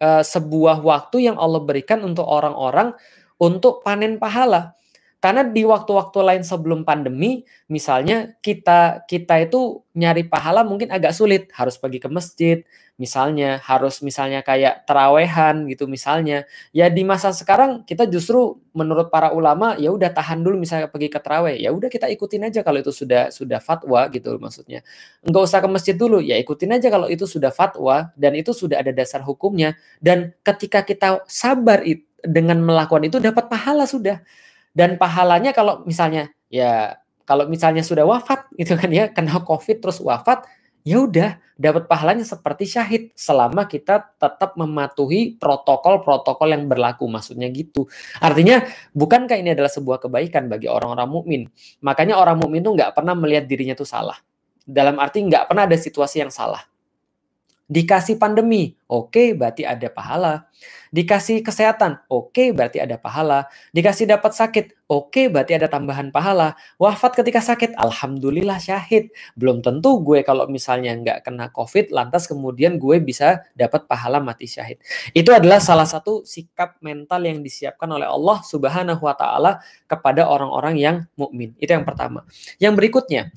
uh, 0.00 0.24
sebuah 0.24 0.80
waktu 0.80 1.28
yang 1.28 1.36
Allah 1.36 1.60
berikan 1.60 2.00
untuk 2.02 2.24
orang-orang 2.24 2.96
untuk 3.42 3.82
panen 3.82 4.22
pahala. 4.22 4.78
Karena 5.22 5.46
di 5.46 5.62
waktu-waktu 5.62 6.18
lain 6.18 6.42
sebelum 6.42 6.82
pandemi, 6.82 7.46
misalnya 7.70 8.34
kita 8.42 9.06
kita 9.06 9.38
itu 9.46 9.86
nyari 9.94 10.26
pahala 10.26 10.66
mungkin 10.66 10.90
agak 10.90 11.14
sulit, 11.14 11.46
harus 11.54 11.78
pergi 11.78 12.02
ke 12.02 12.10
masjid, 12.10 12.58
misalnya 12.98 13.62
harus 13.62 14.02
misalnya 14.02 14.42
kayak 14.42 14.82
terawehan 14.82 15.70
gitu 15.70 15.86
misalnya. 15.86 16.42
Ya 16.74 16.90
di 16.90 17.06
masa 17.06 17.30
sekarang 17.30 17.86
kita 17.86 18.10
justru 18.10 18.58
menurut 18.74 19.14
para 19.14 19.30
ulama 19.30 19.78
ya 19.78 19.94
udah 19.94 20.10
tahan 20.10 20.42
dulu 20.42 20.58
misalnya 20.58 20.90
pergi 20.90 21.06
ke 21.06 21.22
teraweh, 21.22 21.54
ya 21.54 21.70
udah 21.70 21.86
kita 21.86 22.10
ikutin 22.10 22.50
aja 22.50 22.66
kalau 22.66 22.82
itu 22.82 22.90
sudah 22.90 23.30
sudah 23.30 23.62
fatwa 23.62 24.10
gitu 24.10 24.34
maksudnya. 24.42 24.82
Enggak 25.22 25.42
usah 25.46 25.62
ke 25.62 25.68
masjid 25.70 25.94
dulu, 25.94 26.18
ya 26.18 26.34
ikutin 26.34 26.82
aja 26.82 26.90
kalau 26.90 27.06
itu 27.06 27.30
sudah 27.30 27.54
fatwa 27.54 28.10
dan 28.18 28.34
itu 28.34 28.50
sudah 28.50 28.82
ada 28.82 28.90
dasar 28.90 29.22
hukumnya 29.22 29.78
dan 30.02 30.34
ketika 30.42 30.82
kita 30.82 31.22
sabar 31.30 31.86
itu 31.86 32.02
dengan 32.22 32.62
melakukan 32.62 33.04
itu 33.06 33.18
dapat 33.18 33.50
pahala 33.50 33.84
sudah. 33.84 34.22
Dan 34.72 34.96
pahalanya 34.96 35.52
kalau 35.52 35.84
misalnya 35.84 36.32
ya 36.48 36.96
kalau 37.28 37.46
misalnya 37.50 37.84
sudah 37.84 38.06
wafat 38.08 38.48
gitu 38.60 38.78
kan 38.78 38.88
ya 38.88 39.10
kena 39.12 39.42
covid 39.44 39.82
terus 39.82 40.00
wafat 40.00 40.46
ya 40.82 41.04
udah 41.06 41.38
dapat 41.54 41.86
pahalanya 41.86 42.26
seperti 42.26 42.66
syahid 42.66 43.14
selama 43.14 43.70
kita 43.70 44.02
tetap 44.18 44.58
mematuhi 44.58 45.38
protokol-protokol 45.38 46.50
yang 46.50 46.66
berlaku 46.66 47.06
maksudnya 47.06 47.46
gitu. 47.54 47.86
Artinya 48.18 48.66
bukankah 48.90 49.38
ini 49.38 49.54
adalah 49.54 49.70
sebuah 49.70 50.02
kebaikan 50.02 50.50
bagi 50.50 50.66
orang-orang 50.66 51.06
mukmin? 51.06 51.42
Makanya 51.86 52.18
orang 52.18 52.40
mukmin 52.40 52.66
itu 52.66 52.74
nggak 52.74 52.98
pernah 52.98 53.14
melihat 53.14 53.46
dirinya 53.46 53.78
itu 53.78 53.86
salah. 53.86 54.18
Dalam 54.66 54.98
arti 54.98 55.22
nggak 55.22 55.46
pernah 55.46 55.70
ada 55.70 55.78
situasi 55.78 56.22
yang 56.26 56.34
salah 56.34 56.71
Dikasih 57.72 58.20
pandemi, 58.20 58.76
oke 58.84 59.08
okay, 59.08 59.28
berarti 59.32 59.64
ada 59.64 59.88
pahala. 59.88 60.44
Dikasih 60.92 61.40
kesehatan, 61.40 62.04
oke 62.12 62.28
okay, 62.28 62.48
berarti 62.52 62.84
ada 62.84 63.00
pahala. 63.00 63.48
Dikasih 63.72 64.12
dapat 64.12 64.36
sakit, 64.36 64.84
oke 64.92 65.08
okay, 65.08 65.24
berarti 65.32 65.56
ada 65.56 65.72
tambahan 65.72 66.12
pahala. 66.12 66.52
Wafat 66.76 67.24
ketika 67.24 67.40
sakit, 67.40 67.72
alhamdulillah 67.80 68.60
syahid. 68.60 69.08
Belum 69.40 69.64
tentu 69.64 70.04
gue 70.04 70.20
kalau 70.20 70.44
misalnya 70.52 70.92
nggak 71.00 71.24
kena 71.24 71.48
covid, 71.48 71.88
lantas 71.96 72.28
kemudian 72.28 72.76
gue 72.76 73.00
bisa 73.00 73.40
dapat 73.56 73.88
pahala 73.88 74.20
mati 74.20 74.44
syahid. 74.44 74.76
Itu 75.16 75.32
adalah 75.32 75.56
salah 75.64 75.88
satu 75.88 76.28
sikap 76.28 76.76
mental 76.84 77.24
yang 77.24 77.40
disiapkan 77.40 77.88
oleh 77.88 78.04
Allah 78.04 78.44
Subhanahu 78.44 79.00
Wa 79.00 79.16
Taala 79.16 79.64
kepada 79.88 80.28
orang-orang 80.28 80.76
yang 80.76 80.96
mukmin. 81.16 81.56
Itu 81.56 81.72
yang 81.72 81.88
pertama. 81.88 82.28
Yang 82.60 82.76
berikutnya, 82.76 83.32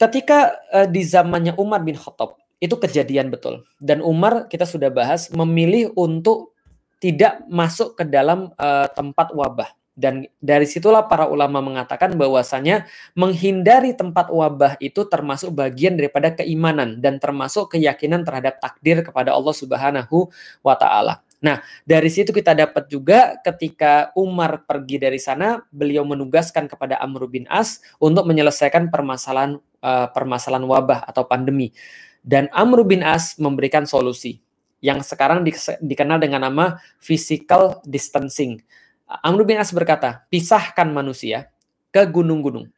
ketika 0.00 0.56
uh, 0.72 0.88
di 0.88 1.04
zamannya 1.04 1.52
Umar 1.60 1.84
bin 1.84 2.00
Khattab 2.00 2.41
itu 2.62 2.78
kejadian 2.78 3.34
betul. 3.34 3.66
Dan 3.82 3.98
Umar 4.06 4.46
kita 4.46 4.62
sudah 4.62 4.86
bahas 4.86 5.26
memilih 5.34 5.90
untuk 5.98 6.54
tidak 7.02 7.42
masuk 7.50 7.98
ke 7.98 8.06
dalam 8.06 8.54
uh, 8.54 8.86
tempat 8.94 9.34
wabah. 9.34 9.74
Dan 9.92 10.24
dari 10.40 10.64
situlah 10.64 11.04
para 11.04 11.28
ulama 11.28 11.60
mengatakan 11.60 12.16
bahwasanya 12.16 12.88
menghindari 13.12 13.92
tempat 13.92 14.32
wabah 14.32 14.80
itu 14.80 15.04
termasuk 15.04 15.52
bagian 15.52 15.98
daripada 15.98 16.32
keimanan 16.32 17.02
dan 17.02 17.20
termasuk 17.20 17.76
keyakinan 17.76 18.24
terhadap 18.24 18.56
takdir 18.62 19.04
kepada 19.04 19.34
Allah 19.34 19.52
Subhanahu 19.52 20.32
wa 20.64 20.78
taala. 20.78 21.20
Nah, 21.42 21.58
dari 21.82 22.06
situ 22.06 22.30
kita 22.30 22.54
dapat 22.54 22.86
juga 22.86 23.34
ketika 23.42 24.14
Umar 24.14 24.62
pergi 24.62 25.02
dari 25.02 25.18
sana, 25.18 25.58
beliau 25.74 26.06
menugaskan 26.06 26.70
kepada 26.70 27.02
Amr 27.02 27.26
bin 27.26 27.44
As 27.50 27.82
untuk 27.98 28.24
menyelesaikan 28.30 28.88
permasalahan 28.94 29.58
uh, 29.82 30.08
permasalahan 30.14 30.62
wabah 30.64 31.02
atau 31.04 31.26
pandemi. 31.26 31.74
Dan 32.22 32.46
Amr 32.54 32.86
bin 32.86 33.02
As 33.02 33.34
memberikan 33.36 33.82
solusi 33.82 34.38
yang 34.78 35.02
sekarang 35.02 35.42
dikenal 35.82 36.22
dengan 36.22 36.46
nama 36.46 36.78
physical 37.02 37.82
distancing. 37.82 38.62
Amr 39.06 39.42
bin 39.42 39.58
As 39.58 39.74
berkata, 39.74 40.22
pisahkan 40.30 40.86
manusia 40.86 41.50
ke 41.90 42.06
gunung-gunung. 42.06 42.70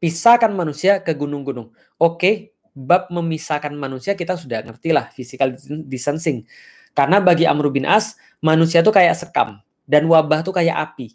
Pisahkan 0.00 0.50
manusia 0.50 0.98
ke 1.04 1.12
gunung-gunung. 1.12 1.70
Oke, 2.00 2.56
bab 2.72 3.10
memisahkan 3.10 3.74
manusia 3.74 4.14
kita 4.14 4.38
sudah 4.38 4.62
ngerti 4.62 4.90
lah 4.94 5.10
physical 5.12 5.54
distancing. 5.86 6.48
Karena 6.96 7.22
bagi 7.22 7.46
Amr 7.46 7.70
bin 7.70 7.86
As, 7.86 8.18
manusia 8.42 8.82
itu 8.82 8.90
kayak 8.90 9.14
sekam 9.14 9.58
dan 9.86 10.08
wabah 10.08 10.42
itu 10.42 10.50
kayak 10.50 10.76
api. 10.76 11.14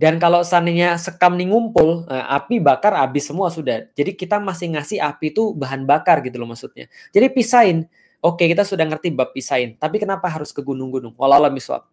Dan 0.00 0.16
kalau 0.16 0.40
seandainya 0.40 0.96
sekam 0.96 1.36
nih 1.36 1.52
ngumpul, 1.52 2.08
eh, 2.08 2.26
api 2.32 2.56
bakar 2.56 2.96
habis 2.96 3.28
semua 3.28 3.52
sudah. 3.52 3.84
Jadi 3.92 4.16
kita 4.16 4.40
masih 4.40 4.72
ngasih 4.72 4.96
api 4.96 5.36
itu 5.36 5.52
bahan 5.52 5.84
bakar 5.84 6.24
gitu 6.24 6.40
loh 6.40 6.48
maksudnya. 6.48 6.88
Jadi 7.12 7.28
pisahin. 7.28 7.84
Oke, 8.24 8.48
kita 8.48 8.64
sudah 8.64 8.88
ngerti 8.88 9.12
bab 9.12 9.36
pisahin. 9.36 9.76
Tapi 9.76 10.00
kenapa 10.00 10.32
harus 10.32 10.56
ke 10.56 10.64
gunung-gunung? 10.64 11.12
Walau 11.20 11.44
miswab. 11.52 11.84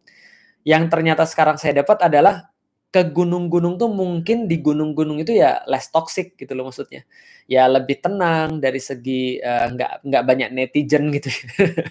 Yang 0.63 0.87
ternyata 0.87 1.27
sekarang 1.27 1.59
saya 1.59 1.83
dapat 1.83 1.99
adalah 1.99 2.47
ke 2.87 3.03
gunung-gunung 3.11 3.75
tuh 3.75 3.91
mungkin 3.91 4.47
di 4.47 4.63
gunung-gunung 4.63 5.19
itu 5.19 5.35
ya 5.35 5.59
less 5.67 5.91
toxic 5.91 6.39
gitu 6.39 6.55
loh 6.55 6.71
maksudnya. 6.71 7.03
Ya 7.43 7.67
lebih 7.67 7.99
tenang 7.99 8.63
dari 8.63 8.79
segi 8.79 9.43
uh, 9.43 9.67
nggak 9.75 10.07
nggak 10.07 10.23
banyak 10.23 10.49
netizen 10.55 11.11
gitu. 11.11 11.27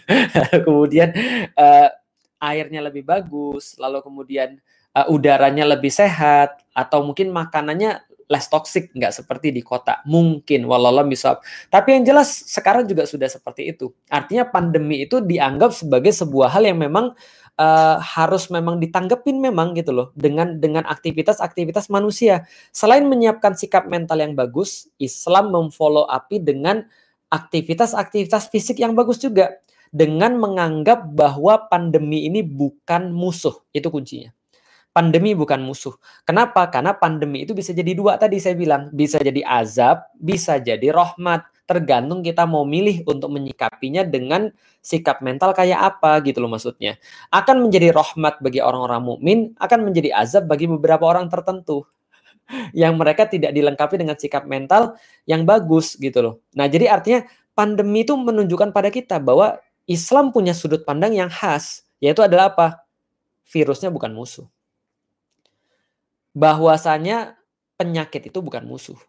kemudian 0.64 1.12
uh, 1.60 1.92
airnya 2.40 2.80
lebih 2.88 3.04
bagus, 3.04 3.76
lalu 3.76 4.00
kemudian 4.00 4.56
uh, 4.96 5.06
udaranya 5.12 5.68
lebih 5.68 5.92
sehat 5.92 6.64
atau 6.72 7.04
mungkin 7.04 7.28
makanannya 7.28 8.00
less 8.26 8.50
toxic 8.50 8.90
nggak 8.90 9.14
seperti 9.14 9.54
di 9.54 9.62
kota. 9.62 10.02
Mungkin 10.08 10.66
walau 10.66 11.04
bisa 11.06 11.38
tapi 11.70 11.94
yang 11.94 12.02
jelas 12.02 12.48
sekarang 12.48 12.88
juga 12.88 13.06
sudah 13.06 13.30
seperti 13.30 13.70
itu. 13.70 13.92
Artinya 14.10 14.48
pandemi 14.48 15.06
itu 15.06 15.22
dianggap 15.22 15.70
sebagai 15.76 16.10
sebuah 16.10 16.50
hal 16.58 16.66
yang 16.66 16.78
memang 16.82 17.14
uh, 17.60 17.96
harus 18.02 18.50
memang 18.50 18.82
ditanggepin 18.82 19.38
memang 19.38 19.78
gitu 19.78 19.94
loh 19.94 20.08
dengan 20.18 20.58
dengan 20.58 20.82
aktivitas-aktivitas 20.88 21.86
manusia. 21.92 22.48
Selain 22.74 23.06
menyiapkan 23.06 23.54
sikap 23.54 23.86
mental 23.86 24.18
yang 24.18 24.34
bagus 24.34 24.90
Islam 24.98 25.54
memfollow 25.54 26.08
api 26.10 26.42
dengan 26.42 26.82
aktivitas-aktivitas 27.30 28.50
fisik 28.50 28.82
yang 28.82 28.96
bagus 28.96 29.22
juga. 29.22 29.54
Dengan 29.86 30.34
menganggap 30.36 31.14
bahwa 31.14 31.70
pandemi 31.70 32.26
ini 32.26 32.42
bukan 32.42 33.14
musuh. 33.14 33.54
Itu 33.70 33.88
kuncinya 33.88 34.35
pandemi 34.96 35.36
bukan 35.36 35.60
musuh. 35.60 35.92
Kenapa? 36.24 36.72
Karena 36.72 36.96
pandemi 36.96 37.44
itu 37.44 37.52
bisa 37.52 37.76
jadi 37.76 37.92
dua 37.92 38.16
tadi 38.16 38.40
saya 38.40 38.56
bilang. 38.56 38.88
Bisa 38.96 39.20
jadi 39.20 39.44
azab, 39.44 40.08
bisa 40.16 40.56
jadi 40.56 40.88
rahmat. 40.88 41.44
Tergantung 41.68 42.24
kita 42.24 42.48
mau 42.48 42.64
milih 42.64 43.04
untuk 43.04 43.28
menyikapinya 43.28 44.08
dengan 44.08 44.48
sikap 44.80 45.20
mental 45.20 45.52
kayak 45.52 46.00
apa 46.00 46.24
gitu 46.24 46.40
loh 46.40 46.48
maksudnya. 46.48 46.96
Akan 47.28 47.60
menjadi 47.60 47.92
rahmat 47.92 48.40
bagi 48.40 48.64
orang-orang 48.64 49.04
mukmin, 49.04 49.38
akan 49.60 49.84
menjadi 49.84 50.16
azab 50.16 50.48
bagi 50.48 50.64
beberapa 50.64 51.04
orang 51.04 51.28
tertentu. 51.28 51.84
yang 52.72 52.94
mereka 52.96 53.26
tidak 53.26 53.52
dilengkapi 53.52 53.98
dengan 53.98 54.16
sikap 54.16 54.46
mental 54.46 54.94
yang 55.26 55.42
bagus 55.42 55.98
gitu 55.98 56.22
loh. 56.22 56.34
Nah, 56.54 56.70
jadi 56.70 56.88
artinya 56.90 57.26
pandemi 57.52 58.06
itu 58.06 58.14
menunjukkan 58.14 58.70
pada 58.70 58.88
kita 58.88 59.18
bahwa 59.18 59.58
Islam 59.86 60.30
punya 60.30 60.54
sudut 60.54 60.82
pandang 60.82 61.14
yang 61.14 61.30
khas, 61.30 61.86
yaitu 61.98 62.22
adalah 62.22 62.54
apa? 62.54 62.86
Virusnya 63.46 63.90
bukan 63.90 64.10
musuh. 64.14 64.46
Bahwasanya 66.36 67.40
penyakit 67.80 68.28
itu 68.28 68.44
bukan 68.44 68.68
musuh. 68.68 69.00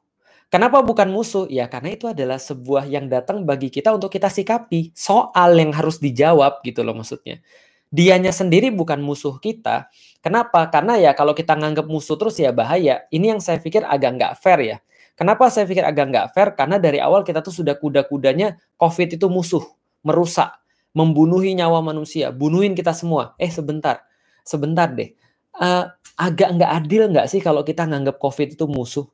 Kenapa 0.47 0.79
bukan 0.79 1.11
musuh? 1.11 1.43
Ya 1.51 1.67
karena 1.67 1.91
itu 1.91 2.07
adalah 2.07 2.39
sebuah 2.39 2.87
yang 2.87 3.11
datang 3.11 3.43
bagi 3.43 3.67
kita 3.67 3.91
untuk 3.91 4.07
kita 4.07 4.31
sikapi. 4.31 4.95
Soal 4.95 5.59
yang 5.59 5.75
harus 5.75 5.99
dijawab 5.99 6.63
gitu 6.63 6.87
loh 6.87 6.95
maksudnya. 6.95 7.43
Dianya 7.91 8.31
sendiri 8.31 8.71
bukan 8.71 9.03
musuh 9.03 9.43
kita. 9.43 9.91
Kenapa? 10.23 10.71
Karena 10.71 10.95
ya 10.95 11.11
kalau 11.11 11.35
kita 11.35 11.51
nganggap 11.59 11.91
musuh 11.91 12.15
terus 12.15 12.39
ya 12.39 12.55
bahaya. 12.55 13.03
Ini 13.11 13.35
yang 13.35 13.41
saya 13.43 13.59
pikir 13.59 13.83
agak 13.83 14.15
nggak 14.15 14.33
fair 14.39 14.59
ya. 14.63 14.77
Kenapa 15.19 15.51
saya 15.51 15.67
pikir 15.67 15.83
agak 15.83 16.15
nggak 16.15 16.27
fair? 16.31 16.55
Karena 16.55 16.79
dari 16.79 17.03
awal 17.03 17.27
kita 17.27 17.43
tuh 17.43 17.51
sudah 17.51 17.75
kuda-kudanya 17.75 18.55
COVID 18.79 19.19
itu 19.19 19.27
musuh, 19.27 19.65
merusak, 20.05 20.55
membunuhi 20.95 21.57
nyawa 21.59 21.83
manusia, 21.83 22.31
bunuhin 22.31 22.71
kita 22.71 22.95
semua. 22.95 23.35
Eh 23.35 23.51
sebentar, 23.51 23.99
sebentar 24.47 24.87
deh. 24.95 25.11
Uh, 25.57 25.89
agak 26.17 26.49
nggak 26.57 26.71
adil 26.81 27.03
nggak 27.13 27.29
sih 27.29 27.41
kalau 27.41 27.61
kita 27.61 27.85
nganggap 27.85 28.17
COVID 28.17 28.57
itu 28.57 28.65
musuh? 28.65 29.05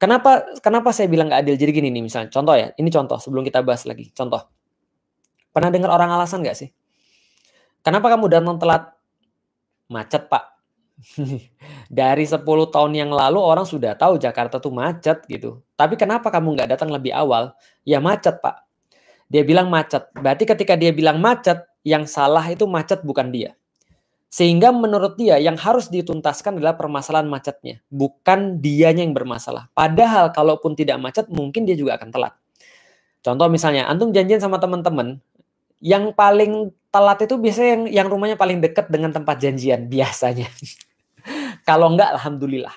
Kenapa 0.00 0.56
kenapa 0.64 0.96
saya 0.96 1.12
bilang 1.12 1.28
nggak 1.28 1.44
adil? 1.44 1.56
Jadi 1.60 1.70
gini 1.76 1.88
nih 1.92 2.04
misalnya, 2.04 2.32
contoh 2.32 2.56
ya, 2.56 2.72
ini 2.76 2.88
contoh 2.88 3.20
sebelum 3.20 3.44
kita 3.44 3.60
bahas 3.60 3.84
lagi. 3.84 4.08
Contoh, 4.16 4.48
pernah 5.52 5.68
dengar 5.68 5.92
orang 5.92 6.12
alasan 6.16 6.40
nggak 6.40 6.56
sih? 6.56 6.72
Kenapa 7.84 8.12
kamu 8.12 8.28
datang 8.32 8.56
telat? 8.56 8.92
Macet 9.92 10.28
pak. 10.28 10.56
Dari 12.00 12.24
10 12.28 12.44
tahun 12.44 12.92
yang 12.92 13.10
lalu 13.12 13.40
orang 13.40 13.64
sudah 13.64 13.96
tahu 13.96 14.20
Jakarta 14.20 14.60
tuh 14.60 14.72
macet 14.72 15.24
gitu. 15.28 15.64
Tapi 15.76 15.96
kenapa 15.96 16.28
kamu 16.28 16.56
nggak 16.56 16.68
datang 16.76 16.92
lebih 16.92 17.12
awal? 17.12 17.56
Ya 17.84 18.00
macet 18.00 18.40
pak. 18.44 18.64
Dia 19.32 19.44
bilang 19.44 19.72
macet. 19.72 20.08
Berarti 20.12 20.44
ketika 20.44 20.76
dia 20.76 20.92
bilang 20.92 21.20
macet, 21.20 21.64
yang 21.80 22.04
salah 22.04 22.44
itu 22.52 22.68
macet 22.68 23.00
bukan 23.00 23.32
dia. 23.32 23.56
Sehingga 24.30 24.70
menurut 24.70 25.18
dia 25.18 25.42
yang 25.42 25.58
harus 25.58 25.90
dituntaskan 25.90 26.62
adalah 26.62 26.78
permasalahan 26.78 27.26
macetnya, 27.26 27.82
bukan 27.90 28.62
dianya 28.62 29.02
yang 29.02 29.10
bermasalah. 29.10 29.66
Padahal 29.74 30.30
kalaupun 30.30 30.78
tidak 30.78 31.02
macet, 31.02 31.26
mungkin 31.26 31.66
dia 31.66 31.74
juga 31.74 31.98
akan 31.98 32.14
telat. 32.14 32.34
Contoh 33.26 33.50
misalnya, 33.50 33.90
antum 33.90 34.14
janjian 34.14 34.38
sama 34.38 34.62
teman-teman, 34.62 35.18
yang 35.82 36.14
paling 36.14 36.70
telat 36.94 37.26
itu 37.26 37.34
biasanya 37.42 37.70
yang, 37.74 37.84
yang 37.90 38.06
rumahnya 38.06 38.38
paling 38.38 38.62
dekat 38.62 38.86
dengan 38.86 39.10
tempat 39.10 39.42
janjian 39.42 39.90
biasanya. 39.90 40.46
Kalau 41.68 41.90
enggak, 41.90 42.14
alhamdulillah. 42.14 42.72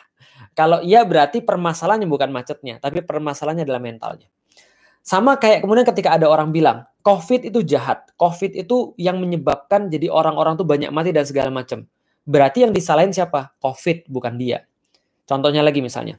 Kalau 0.57 0.81
iya 0.81 1.05
berarti 1.05 1.41
permasalahannya 1.45 2.09
bukan 2.09 2.29
macetnya, 2.33 2.81
tapi 2.81 3.05
permasalahannya 3.05 3.65
adalah 3.65 3.81
mentalnya. 3.81 4.29
Sama 5.03 5.35
kayak 5.35 5.67
kemudian 5.67 5.83
ketika 5.83 6.15
ada 6.15 6.31
orang 6.31 6.55
bilang, 6.55 6.87
COVID 7.03 7.51
itu 7.51 7.59
jahat. 7.67 8.07
COVID 8.15 8.55
itu 8.55 8.95
yang 8.95 9.19
menyebabkan 9.19 9.91
jadi 9.91 10.07
orang-orang 10.07 10.55
tuh 10.55 10.63
banyak 10.63 10.87
mati 10.95 11.11
dan 11.11 11.27
segala 11.27 11.51
macam. 11.51 11.83
Berarti 12.23 12.63
yang 12.63 12.71
disalahin 12.71 13.11
siapa? 13.11 13.51
COVID, 13.59 14.07
bukan 14.07 14.39
dia. 14.39 14.63
Contohnya 15.27 15.59
lagi 15.59 15.83
misalnya. 15.83 16.15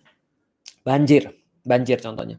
Banjir. 0.85 1.32
Banjir 1.64 2.05
contohnya. 2.05 2.37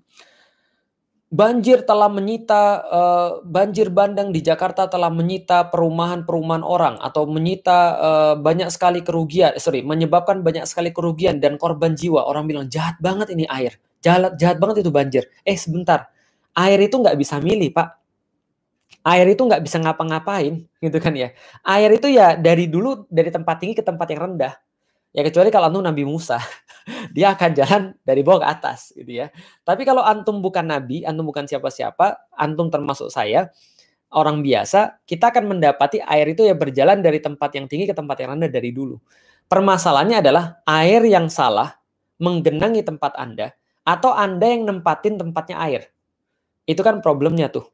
Banjir 1.33 1.81
telah 1.81 2.05
menyita, 2.05 2.85
uh, 2.85 3.31
banjir 3.41 3.89
bandang 3.89 4.29
di 4.29 4.45
Jakarta 4.45 4.85
telah 4.85 5.09
menyita 5.09 5.73
perumahan-perumahan 5.73 6.61
orang 6.61 7.01
atau 7.01 7.25
menyita 7.25 7.77
uh, 7.97 8.33
banyak 8.37 8.69
sekali 8.69 9.01
kerugian, 9.01 9.57
sorry, 9.57 9.81
menyebabkan 9.81 10.45
banyak 10.45 10.69
sekali 10.69 10.93
kerugian 10.93 11.41
dan 11.41 11.57
korban 11.57 11.97
jiwa. 11.97 12.21
Orang 12.29 12.45
bilang 12.45 12.69
jahat 12.69 13.01
banget 13.01 13.33
ini 13.33 13.49
air, 13.49 13.73
jahat, 14.05 14.37
jahat 14.37 14.61
banget 14.61 14.85
itu 14.85 14.93
banjir. 14.93 15.25
Eh 15.41 15.57
sebentar, 15.57 16.13
air 16.55 16.79
itu 16.79 16.95
nggak 16.95 17.19
bisa 17.19 17.37
milih 17.43 17.75
pak. 17.75 17.99
Air 19.05 19.27
itu 19.29 19.43
nggak 19.45 19.61
bisa 19.61 19.77
ngapa-ngapain 19.83 20.65
gitu 20.83 20.97
kan 20.97 21.13
ya. 21.13 21.35
Air 21.61 21.99
itu 21.99 22.07
ya 22.09 22.39
dari 22.39 22.71
dulu 22.71 23.05
dari 23.11 23.29
tempat 23.29 23.61
tinggi 23.61 23.75
ke 23.77 23.83
tempat 23.83 24.07
yang 24.09 24.31
rendah. 24.31 24.55
Ya 25.15 25.23
kecuali 25.23 25.47
kalau 25.47 25.71
antum 25.71 25.83
Nabi 25.83 26.03
Musa 26.03 26.39
dia 27.15 27.31
akan 27.35 27.51
jalan 27.55 27.81
dari 28.03 28.19
bawah 28.23 28.43
ke 28.43 28.47
atas 28.47 28.95
gitu 28.95 29.11
ya. 29.11 29.27
Tapi 29.63 29.83
kalau 29.87 30.03
antum 30.03 30.39
bukan 30.43 30.63
nabi 30.65 31.03
antum 31.07 31.27
bukan 31.27 31.47
siapa-siapa 31.47 32.35
antum 32.35 32.67
termasuk 32.67 33.07
saya 33.11 33.51
orang 34.11 34.43
biasa 34.43 35.03
kita 35.07 35.31
akan 35.31 35.55
mendapati 35.55 36.03
air 36.03 36.35
itu 36.35 36.43
ya 36.43 36.55
berjalan 36.55 36.99
dari 36.99 37.23
tempat 37.23 37.51
yang 37.55 37.67
tinggi 37.71 37.87
ke 37.87 37.95
tempat 37.95 38.15
yang 38.19 38.35
rendah 38.35 38.51
dari 38.51 38.75
dulu. 38.75 38.99
Permasalahannya 39.45 40.17
adalah 40.19 40.43
air 40.67 41.05
yang 41.05 41.31
salah 41.31 41.77
menggenangi 42.19 42.83
tempat 42.83 43.15
anda 43.15 43.55
atau 43.87 44.11
anda 44.11 44.49
yang 44.49 44.65
nempatin 44.67 45.15
tempatnya 45.15 45.61
air 45.61 45.94
itu 46.65 46.81
kan 46.81 46.99
problemnya 46.99 47.49
tuh. 47.49 47.69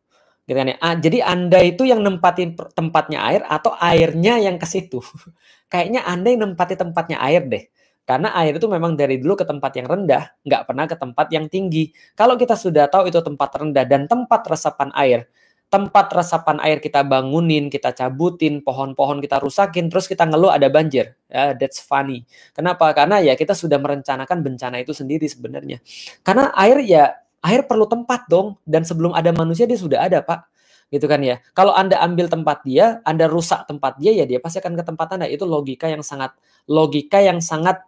Gitu 0.46 0.58
kan 0.58 0.68
ya. 0.68 0.78
Jadi 1.00 1.20
Anda 1.24 1.60
itu 1.64 1.88
yang 1.88 2.04
nempatin 2.04 2.60
tempatnya 2.76 3.24
air 3.24 3.42
atau 3.48 3.72
airnya 3.80 4.40
yang 4.40 4.60
ke 4.60 4.68
situ. 4.68 5.00
Kayaknya 5.72 6.04
Anda 6.04 6.28
yang 6.36 6.42
nempati 6.52 6.76
tempatnya 6.76 7.18
air 7.24 7.48
deh. 7.48 7.64
Karena 8.04 8.34
air 8.36 8.58
itu 8.60 8.68
memang 8.68 8.98
dari 9.00 9.22
dulu 9.22 9.40
ke 9.40 9.46
tempat 9.48 9.72
yang 9.78 9.88
rendah, 9.88 10.36
nggak 10.44 10.68
pernah 10.68 10.86
ke 10.90 11.00
tempat 11.00 11.32
yang 11.32 11.48
tinggi. 11.48 11.96
Kalau 12.18 12.36
kita 12.36 12.60
sudah 12.60 12.92
tahu 12.92 13.08
itu 13.08 13.22
tempat 13.24 13.56
rendah 13.56 13.86
dan 13.88 14.10
tempat 14.10 14.42
resapan 14.52 14.92
air, 14.98 15.30
tempat 15.72 16.12
resapan 16.12 16.60
air 16.60 16.84
kita 16.84 17.08
bangunin, 17.08 17.72
kita 17.72 17.96
cabutin, 17.96 18.60
pohon-pohon 18.66 19.24
kita 19.24 19.40
rusakin, 19.40 19.88
terus 19.88 20.12
kita 20.12 20.28
ngeluh 20.28 20.52
ada 20.52 20.68
banjir. 20.68 21.16
Ya, 21.32 21.56
that's 21.56 21.80
funny. 21.80 22.28
Kenapa? 22.52 22.92
Karena 22.92 23.24
ya 23.24 23.38
kita 23.40 23.56
sudah 23.56 23.80
merencanakan 23.80 24.44
bencana 24.44 24.84
itu 24.84 24.92
sendiri 24.92 25.30
sebenarnya. 25.32 25.80
Karena 26.26 26.52
air 26.58 26.84
ya 26.84 27.16
air 27.42 27.66
perlu 27.66 27.90
tempat 27.90 28.30
dong 28.30 28.58
dan 28.64 28.86
sebelum 28.86 29.18
ada 29.18 29.34
manusia 29.34 29.66
dia 29.66 29.78
sudah 29.78 30.06
ada 30.06 30.22
pak. 30.22 30.46
Gitu 30.92 31.08
kan 31.08 31.24
ya. 31.24 31.40
Kalau 31.56 31.72
anda 31.74 31.98
ambil 32.04 32.28
tempat 32.28 32.62
dia 32.68 33.00
anda 33.08 33.26
rusak 33.26 33.66
tempat 33.66 33.98
dia 33.98 34.12
ya 34.12 34.28
dia 34.28 34.38
pasti 34.44 34.62
akan 34.62 34.78
ke 34.78 34.84
tempat 34.86 35.08
anda. 35.18 35.26
Itu 35.26 35.50
logika 35.50 35.90
yang 35.90 36.06
sangat 36.06 36.36
logika 36.70 37.18
yang 37.24 37.42
sangat 37.42 37.82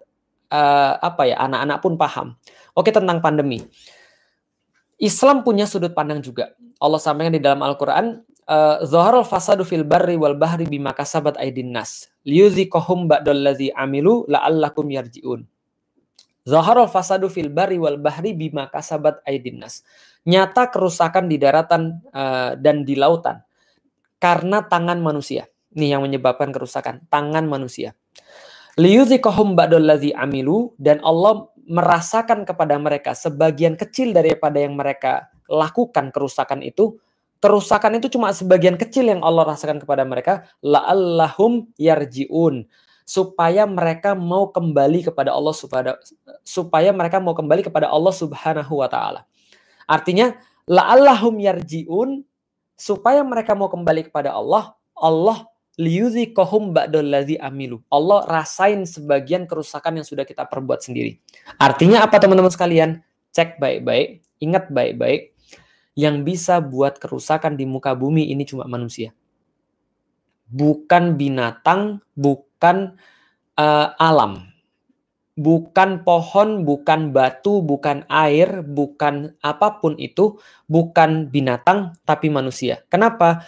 uh, 0.50 0.98
apa 0.98 1.30
ya 1.30 1.36
anak-anak 1.46 1.78
pun 1.84 1.94
paham. 2.00 2.28
Oke 2.74 2.90
tentang 2.90 3.22
pandemi. 3.22 3.62
Islam 4.98 5.44
punya 5.44 5.68
sudut 5.68 5.92
pandang 5.92 6.24
juga. 6.24 6.56
Allah 6.80 6.98
sampaikan 6.98 7.36
di 7.36 7.44
dalam 7.44 7.60
Al-Quran 7.60 8.24
eh, 8.48 8.78
Zaharul 8.88 9.28
fasadu 9.28 9.68
fil 9.68 9.84
barri 9.84 10.16
wal 10.16 10.38
bahri 10.40 10.64
bima 10.64 10.96
kasabat 10.96 11.36
aidin 11.44 11.76
nas. 11.76 12.08
Liyuzikohum 12.24 13.12
amilu 13.76 14.24
la'allakum 14.32 14.88
yarji'un 14.88 15.44
Zaharul 16.44 16.92
fasadu 16.92 17.32
fil 17.32 17.48
bari 17.48 17.80
wal 17.80 17.96
bahri 17.96 18.36
bima 18.36 18.68
kasabat 18.68 19.24
aidinnas. 19.24 19.88
Nyata 20.28 20.68
kerusakan 20.72 21.32
di 21.32 21.40
daratan 21.40 22.04
uh, 22.12 22.60
dan 22.60 22.84
di 22.84 23.00
lautan 23.00 23.44
karena 24.20 24.64
tangan 24.64 25.00
manusia. 25.00 25.48
Ini 25.74 25.98
yang 25.98 26.06
menyebabkan 26.06 26.54
kerusakan, 26.54 27.08
tangan 27.10 27.50
manusia. 27.50 27.98
Liyuzikohum 28.78 29.58
ba'dallazi 29.58 30.14
amilu 30.14 30.76
dan 30.78 31.02
Allah 31.02 31.50
merasakan 31.64 32.44
kepada 32.44 32.76
mereka 32.76 33.16
sebagian 33.16 33.80
kecil 33.80 34.12
daripada 34.12 34.60
yang 34.60 34.76
mereka 34.76 35.32
lakukan 35.48 36.12
kerusakan 36.12 36.60
itu 36.66 37.00
kerusakan 37.44 38.00
itu 38.00 38.08
cuma 38.16 38.32
sebagian 38.32 38.80
kecil 38.80 39.12
yang 39.12 39.20
Allah 39.20 39.44
rasakan 39.44 39.84
kepada 39.84 40.08
mereka 40.08 40.48
la'allahum 40.64 41.68
yarjiun 41.76 42.68
supaya 43.04 43.68
mereka 43.68 44.16
mau 44.16 44.50
kembali 44.50 45.08
kepada 45.12 45.36
Allah 45.36 45.52
supaya 46.44 46.90
mereka 46.96 47.20
mau 47.20 47.36
kembali 47.36 47.68
kepada 47.68 47.92
Allah 47.92 48.14
Subhanahu 48.16 48.80
wa 48.80 48.88
taala. 48.88 49.28
Artinya 49.88 50.36
la'allahum 50.68 51.36
yarjiun 51.40 52.24
supaya 52.80 53.22
mereka 53.24 53.54
mau 53.54 53.68
kembali 53.68 54.08
kepada 54.12 54.32
Allah, 54.36 54.76
Allah 54.96 55.48
liyuzikohum 55.76 56.72
ba'dallazi 56.72 57.40
amilu. 57.42 57.82
Allah 57.90 58.24
rasain 58.30 58.86
sebagian 58.86 59.50
kerusakan 59.50 60.02
yang 60.02 60.08
sudah 60.08 60.24
kita 60.24 60.46
perbuat 60.46 60.86
sendiri. 60.86 61.18
Artinya 61.58 62.06
apa 62.06 62.22
teman-teman 62.22 62.54
sekalian? 62.54 63.02
Cek 63.34 63.58
baik-baik, 63.58 64.22
ingat 64.38 64.70
baik-baik. 64.70 65.34
Yang 65.94 66.16
bisa 66.26 66.58
buat 66.62 66.98
kerusakan 66.98 67.54
di 67.58 67.70
muka 67.70 67.94
bumi 67.94 68.30
ini 68.30 68.46
cuma 68.46 68.66
manusia. 68.66 69.14
Bukan 70.50 71.18
binatang, 71.18 72.02
bukan 72.14 72.53
bukan 72.64 72.96
uh, 73.60 73.92
alam, 74.00 74.48
bukan 75.36 76.08
pohon, 76.08 76.64
bukan 76.64 77.12
batu, 77.12 77.60
bukan 77.60 78.08
air, 78.08 78.64
bukan 78.64 79.36
apa 79.44 79.84
pun 79.84 80.00
itu, 80.00 80.40
bukan 80.72 81.28
binatang, 81.28 82.00
tapi 82.08 82.32
manusia. 82.32 82.88
Kenapa? 82.88 83.44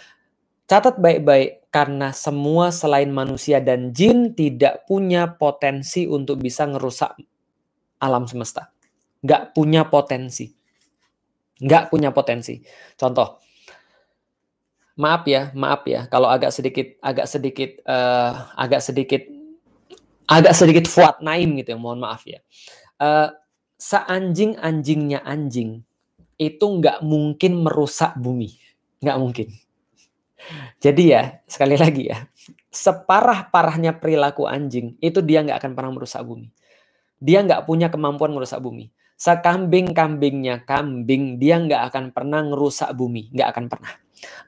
Catat 0.68 1.00
baik-baik, 1.00 1.64
karena 1.72 2.12
semua 2.12 2.68
selain 2.68 3.08
manusia 3.08 3.56
dan 3.64 3.96
jin 3.96 4.36
tidak 4.36 4.84
punya 4.84 5.32
potensi 5.32 6.04
untuk 6.04 6.36
bisa 6.36 6.68
ngerusak 6.68 7.16
alam 7.96 8.28
semesta. 8.28 8.68
Nggak 9.24 9.56
punya 9.56 9.88
potensi. 9.88 10.52
Nggak 11.64 11.88
punya 11.88 12.12
potensi. 12.12 12.60
Contoh, 13.00 13.40
maaf 14.96 15.28
ya, 15.28 15.52
maaf 15.52 15.84
ya 15.84 16.08
kalau 16.08 16.26
agak 16.26 16.50
sedikit 16.50 16.96
agak 17.04 17.28
sedikit 17.28 17.70
uh, 17.84 18.50
agak 18.56 18.80
sedikit 18.80 19.22
agak 20.26 20.52
sedikit 20.56 20.84
fuat 20.90 21.22
naim 21.22 21.54
gitu 21.60 21.76
ya, 21.76 21.78
mohon 21.78 22.00
maaf 22.02 22.24
ya. 22.26 22.40
uh, 23.00 23.30
seanjing-anjingnya 23.76 25.20
anjing 25.20 25.84
itu 26.36 26.64
nggak 26.64 27.00
mungkin 27.04 27.64
merusak 27.64 28.16
bumi, 28.16 28.56
nggak 29.00 29.18
mungkin. 29.20 29.48
Jadi 30.78 31.16
ya 31.16 31.40
sekali 31.48 31.76
lagi 31.80 32.12
ya, 32.12 32.28
separah-parahnya 32.68 33.96
perilaku 33.96 34.44
anjing 34.44 35.00
itu 35.00 35.24
dia 35.24 35.40
nggak 35.44 35.58
akan 35.64 35.72
pernah 35.72 35.92
merusak 35.96 36.22
bumi. 36.24 36.48
Dia 37.16 37.40
nggak 37.40 37.64
punya 37.64 37.88
kemampuan 37.88 38.36
merusak 38.36 38.60
bumi. 38.60 38.92
Sekambing-kambingnya 39.16 40.68
kambing 40.68 41.40
dia 41.40 41.56
nggak 41.56 41.88
akan 41.88 42.04
pernah 42.12 42.44
merusak 42.44 42.92
bumi, 42.92 43.32
nggak 43.32 43.48
akan 43.56 43.64
pernah. 43.72 43.92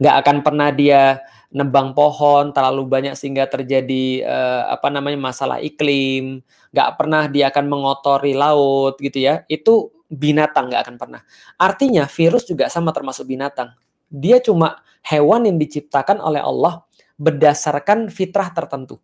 Nggak 0.00 0.14
akan 0.24 0.36
pernah 0.44 0.68
dia 0.72 1.22
nebang 1.48 1.96
pohon 1.96 2.52
terlalu 2.52 2.84
banyak 2.84 3.16
sehingga 3.16 3.48
terjadi 3.48 4.20
uh, 4.28 4.62
apa 4.68 4.92
namanya 4.92 5.16
masalah 5.16 5.64
iklim, 5.64 6.44
nggak 6.76 6.90
pernah 7.00 7.24
dia 7.24 7.48
akan 7.48 7.64
mengotori 7.68 8.36
laut 8.36 9.00
gitu 9.00 9.24
ya. 9.24 9.44
Itu 9.48 9.92
binatang 10.08 10.68
nggak 10.72 10.82
akan 10.88 10.96
pernah. 10.96 11.20
Artinya 11.56 12.04
virus 12.08 12.44
juga 12.44 12.68
sama 12.68 12.92
termasuk 12.92 13.28
binatang. 13.28 13.72
Dia 14.08 14.40
cuma 14.40 14.80
hewan 15.04 15.48
yang 15.48 15.56
diciptakan 15.60 16.20
oleh 16.20 16.40
Allah 16.40 16.84
berdasarkan 17.16 18.08
fitrah 18.12 18.52
tertentu. 18.52 19.00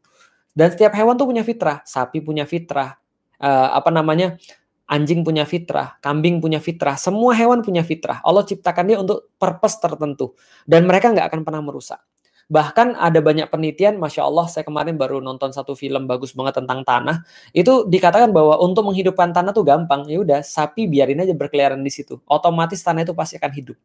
Dan 0.54 0.70
setiap 0.70 0.94
hewan 0.94 1.18
tuh 1.18 1.28
punya 1.28 1.42
fitrah. 1.42 1.82
Sapi 1.82 2.22
punya 2.22 2.46
fitrah. 2.46 2.94
Uh, 3.42 3.68
apa 3.74 3.90
namanya? 3.90 4.38
Anjing 4.84 5.24
punya 5.24 5.48
fitrah, 5.48 5.96
kambing 6.04 6.44
punya 6.44 6.60
fitrah, 6.60 7.00
semua 7.00 7.32
hewan 7.32 7.64
punya 7.64 7.80
fitrah. 7.80 8.20
Allah 8.20 8.44
ciptakan 8.44 8.84
dia 8.84 8.98
untuk 9.00 9.32
purpose 9.40 9.80
tertentu. 9.80 10.36
Dan 10.68 10.84
mereka 10.84 11.08
nggak 11.08 11.32
akan 11.32 11.40
pernah 11.40 11.64
merusak. 11.64 12.04
Bahkan 12.52 13.00
ada 13.00 13.24
banyak 13.24 13.48
penelitian, 13.48 13.96
Masya 13.96 14.28
Allah, 14.28 14.44
saya 14.52 14.68
kemarin 14.68 15.00
baru 15.00 15.24
nonton 15.24 15.48
satu 15.48 15.72
film 15.72 16.04
bagus 16.04 16.36
banget 16.36 16.60
tentang 16.60 16.84
tanah. 16.84 17.24
Itu 17.56 17.88
dikatakan 17.88 18.36
bahwa 18.36 18.60
untuk 18.60 18.84
menghidupkan 18.84 19.32
tanah 19.32 19.56
tuh 19.56 19.64
gampang. 19.64 20.04
Ya 20.12 20.20
udah, 20.20 20.40
sapi 20.44 20.84
biarin 20.84 21.24
aja 21.24 21.32
berkeliaran 21.32 21.80
di 21.80 21.88
situ. 21.88 22.20
Otomatis 22.28 22.84
tanah 22.84 23.08
itu 23.08 23.16
pasti 23.16 23.40
akan 23.40 23.52
hidup. 23.56 23.76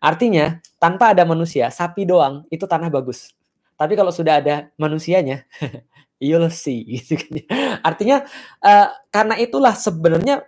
Artinya, 0.00 0.60
tanpa 0.80 1.12
ada 1.12 1.28
manusia, 1.28 1.68
sapi 1.68 2.08
doang, 2.08 2.48
itu 2.48 2.64
tanah 2.64 2.88
bagus. 2.88 3.36
Tapi 3.76 3.92
kalau 3.92 4.08
sudah 4.08 4.40
ada 4.40 4.72
manusianya, 4.80 5.44
you'll 6.20 6.48
see. 6.52 6.84
Gitu 7.00 7.20
kan. 7.20 7.32
Artinya, 7.84 8.24
uh, 8.62 8.88
karena 9.12 9.34
itulah 9.40 9.74
sebenarnya 9.76 10.44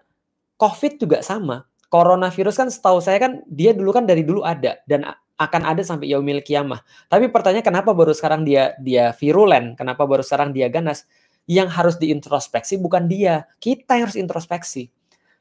COVID 0.59 0.99
juga 1.01 1.19
sama. 1.23 1.65
Coronavirus 1.89 2.55
kan 2.61 2.69
setahu 2.69 3.01
saya 3.01 3.17
kan 3.17 3.41
dia 3.49 3.73
dulu 3.73 3.97
kan 3.97 4.05
dari 4.05 4.21
dulu 4.21 4.45
ada 4.45 4.77
dan 4.85 5.09
akan 5.39 5.63
ada 5.65 5.81
sampai 5.81 6.13
yaumil 6.13 6.45
kiamah. 6.45 6.85
Tapi 7.09 7.33
pertanyaan 7.33 7.65
kenapa 7.65 7.97
baru 7.97 8.13
sekarang 8.13 8.45
dia 8.45 8.77
dia 8.83 9.15
virulen? 9.17 9.73
Kenapa 9.79 10.05
baru 10.05 10.21
sekarang 10.21 10.53
dia 10.53 10.69
ganas? 10.69 11.09
Yang 11.49 11.69
harus 11.73 11.97
diintrospeksi 11.97 12.77
bukan 12.77 13.09
dia, 13.09 13.49
kita 13.57 13.97
yang 13.97 14.11
harus 14.11 14.21
introspeksi. 14.21 14.93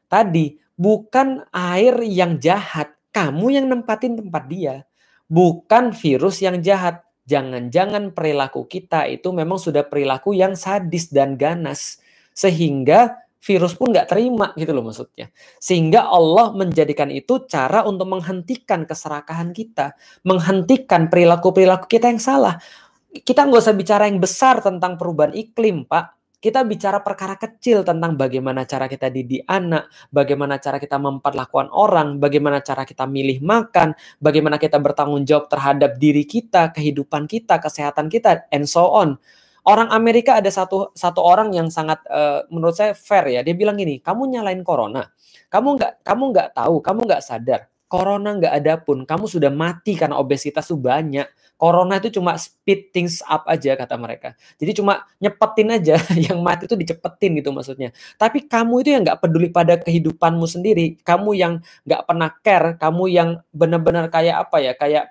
Tadi 0.07 0.55
bukan 0.80 1.43
air 1.51 1.99
yang 2.07 2.39
jahat, 2.39 2.95
kamu 3.11 3.59
yang 3.59 3.65
nempatin 3.67 4.15
tempat 4.15 4.47
dia. 4.47 4.88
Bukan 5.28 5.91
virus 5.91 6.39
yang 6.39 6.63
jahat. 6.63 7.03
Jangan-jangan 7.28 8.15
perilaku 8.15 8.65
kita 8.65 9.05
itu 9.11 9.36
memang 9.36 9.59
sudah 9.59 9.84
perilaku 9.84 10.32
yang 10.32 10.55
sadis 10.55 11.11
dan 11.11 11.36
ganas. 11.36 11.99
Sehingga 12.32 13.28
virus 13.43 13.78
pun 13.78 13.93
nggak 13.93 14.09
terima 14.11 14.51
gitu 14.55 14.71
loh 14.75 14.84
maksudnya. 14.88 15.32
Sehingga 15.61 16.09
Allah 16.09 16.51
menjadikan 16.51 17.07
itu 17.13 17.45
cara 17.45 17.84
untuk 17.86 18.09
menghentikan 18.09 18.84
keserakahan 18.88 19.53
kita, 19.55 19.95
menghentikan 20.23 21.07
perilaku-perilaku 21.07 21.88
kita 21.88 22.09
yang 22.09 22.19
salah. 22.19 22.59
Kita 23.07 23.47
nggak 23.47 23.61
usah 23.63 23.75
bicara 23.78 24.03
yang 24.09 24.19
besar 24.19 24.59
tentang 24.59 24.99
perubahan 24.99 25.32
iklim, 25.32 25.88
Pak. 25.88 26.16
Kita 26.47 26.63
bicara 26.63 27.03
perkara 27.03 27.35
kecil 27.35 27.83
tentang 27.83 28.15
bagaimana 28.15 28.63
cara 28.63 28.87
kita 28.87 29.11
didik 29.11 29.43
anak, 29.51 29.91
bagaimana 30.15 30.55
cara 30.63 30.79
kita 30.79 30.95
memperlakukan 30.95 31.67
orang, 31.75 32.23
bagaimana 32.23 32.63
cara 32.63 32.87
kita 32.87 33.03
milih 33.03 33.43
makan, 33.43 33.91
bagaimana 34.23 34.55
kita 34.55 34.79
bertanggung 34.79 35.27
jawab 35.27 35.51
terhadap 35.51 35.99
diri 35.99 36.23
kita, 36.23 36.71
kehidupan 36.71 37.27
kita, 37.27 37.59
kesehatan 37.59 38.07
kita, 38.07 38.47
and 38.55 38.63
so 38.63 38.87
on. 38.87 39.19
Orang 39.67 39.91
Amerika 39.91 40.39
ada 40.39 40.47
satu 40.47 40.95
satu 40.95 41.19
orang 41.19 41.51
yang 41.51 41.67
sangat 41.67 41.99
uh, 42.07 42.47
menurut 42.47 42.79
saya 42.79 42.95
fair 42.95 43.27
ya. 43.27 43.43
Dia 43.43 43.51
bilang 43.51 43.75
gini, 43.75 43.99
kamu 43.99 44.39
nyalain 44.39 44.63
corona, 44.63 45.03
kamu 45.51 45.75
nggak 45.75 45.93
kamu 46.07 46.23
nggak 46.31 46.49
tahu, 46.55 46.79
kamu 46.79 46.99
nggak 47.11 47.27
sadar, 47.27 47.67
corona 47.88 48.35
nggak 48.35 48.53
ada 48.53 48.73
pun, 48.79 49.07
kamu 49.07 49.25
sudah 49.31 49.51
mati 49.51 49.95
karena 49.95 50.19
obesitas 50.19 50.67
tuh 50.67 50.79
banyak. 50.79 51.27
Corona 51.57 51.97
itu 51.97 52.21
cuma 52.21 52.38
speed 52.38 52.93
things 52.93 53.25
up 53.25 53.47
aja 53.49 53.73
kata 53.73 53.97
mereka. 53.97 54.38
Jadi 54.61 54.77
cuma 54.77 55.07
nyepetin 55.17 55.73
aja, 55.73 55.95
yang 56.29 56.43
mati 56.43 56.69
itu 56.69 56.77
dicepetin 56.77 57.39
gitu 57.41 57.49
maksudnya. 57.49 57.89
Tapi 58.19 58.45
kamu 58.45 58.85
itu 58.85 58.89
yang 58.93 59.01
nggak 59.07 59.19
peduli 59.23 59.49
pada 59.49 59.79
kehidupanmu 59.81 60.45
sendiri, 60.45 60.99
kamu 61.01 61.33
yang 61.33 61.53
nggak 61.88 62.01
pernah 62.05 62.29
care, 62.45 62.77
kamu 62.77 63.03
yang 63.09 63.29
benar-benar 63.55 64.11
kayak 64.13 64.45
apa 64.45 64.57
ya, 64.61 64.73
kayak 64.77 65.05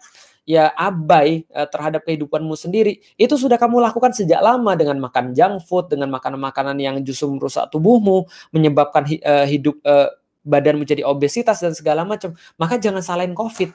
ya 0.47 0.70
abai 0.79 1.43
uh, 1.51 1.66
terhadap 1.66 2.07
kehidupanmu 2.07 2.55
sendiri, 2.55 3.03
itu 3.18 3.35
sudah 3.35 3.59
kamu 3.59 3.83
lakukan 3.83 4.14
sejak 4.14 4.39
lama 4.39 4.79
dengan 4.79 5.03
makan 5.03 5.35
junk 5.35 5.66
food, 5.66 5.91
dengan 5.91 6.14
makanan-makanan 6.14 6.79
yang 6.79 6.97
justru 7.03 7.27
merusak 7.35 7.66
tubuhmu, 7.74 8.31
menyebabkan 8.55 9.03
uh, 9.27 9.43
hidup 9.43 9.74
uh, 9.83 10.14
badan 10.47 10.78
menjadi 10.78 11.03
obesitas 11.03 11.59
dan 11.59 11.74
segala 11.74 12.07
macam. 12.07 12.32
Maka 12.55 12.78
jangan 12.78 13.03
salahin 13.03 13.34
COVID. 13.34 13.74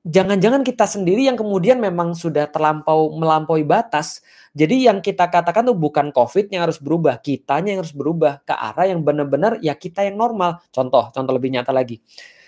Jangan-jangan 0.00 0.64
kita 0.64 0.88
sendiri 0.88 1.28
yang 1.28 1.36
kemudian 1.36 1.76
memang 1.76 2.16
sudah 2.16 2.48
terlampau 2.48 3.12
melampaui 3.14 3.62
batas. 3.62 4.24
Jadi 4.56 4.88
yang 4.88 5.04
kita 5.04 5.28
katakan 5.30 5.62
tuh 5.62 5.76
bukan 5.76 6.10
COVID 6.10 6.50
yang 6.50 6.66
harus 6.66 6.80
berubah, 6.80 7.20
kitanya 7.20 7.76
yang 7.76 7.80
harus 7.84 7.94
berubah 7.94 8.40
ke 8.42 8.50
arah 8.56 8.88
yang 8.88 9.04
benar-benar 9.04 9.60
ya 9.62 9.76
kita 9.76 10.02
yang 10.02 10.18
normal. 10.18 10.58
Contoh, 10.72 11.12
contoh 11.12 11.32
lebih 11.36 11.52
nyata 11.52 11.70
lagi. 11.70 12.00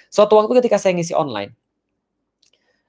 Suatu 0.09 0.41
waktu 0.41 0.65
ketika 0.65 0.81
saya 0.81 0.97
ngisi 0.97 1.13
online, 1.13 1.53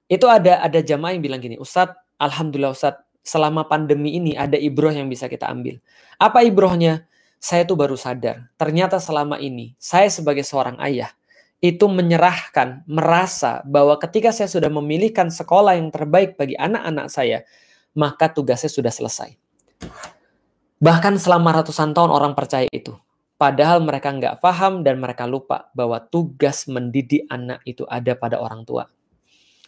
itu 0.08 0.24
ada 0.32 0.64
ada 0.64 0.80
jamaah 0.80 1.12
yang 1.16 1.24
bilang 1.24 1.44
gini, 1.44 1.60
Ustadz, 1.60 2.00
Alhamdulillah 2.20 2.72
Ustadz, 2.72 3.04
selama 3.24 3.68
pandemi 3.68 4.16
ini 4.16 4.36
ada 4.36 4.60
ibroh 4.60 4.92
yang 4.92 5.08
bisa 5.12 5.32
kita 5.32 5.48
ambil. 5.48 5.80
Apa 6.20 6.44
ibrohnya? 6.44 7.08
Saya 7.44 7.68
tuh 7.68 7.76
baru 7.76 8.00
sadar, 8.00 8.48
ternyata 8.56 9.04
selama 9.04 9.36
ini 9.36 9.76
saya 9.76 10.08
sebagai 10.08 10.48
seorang 10.48 10.80
ayah 10.80 11.12
itu 11.60 11.92
menyerahkan, 11.92 12.88
merasa 12.88 13.60
bahwa 13.68 14.00
ketika 14.00 14.32
saya 14.32 14.48
sudah 14.48 14.72
memilihkan 14.72 15.28
sekolah 15.28 15.76
yang 15.76 15.92
terbaik 15.92 16.40
bagi 16.40 16.56
anak-anak 16.56 17.12
saya, 17.12 17.44
maka 17.92 18.32
tugasnya 18.32 18.72
sudah 18.72 18.92
selesai. 18.92 19.36
Bahkan 20.80 21.20
selama 21.20 21.60
ratusan 21.60 21.92
tahun 21.92 22.12
orang 22.16 22.32
percaya 22.36 22.68
itu. 22.72 22.96
Padahal 23.36 23.84
mereka 23.84 24.16
nggak 24.16 24.40
paham 24.40 24.88
dan 24.88 25.04
mereka 25.04 25.28
lupa 25.28 25.68
bahwa 25.76 26.00
tugas 26.00 26.64
mendidik 26.72 27.28
anak 27.28 27.60
itu 27.68 27.84
ada 27.92 28.16
pada 28.16 28.40
orang 28.40 28.64
tua 28.64 28.88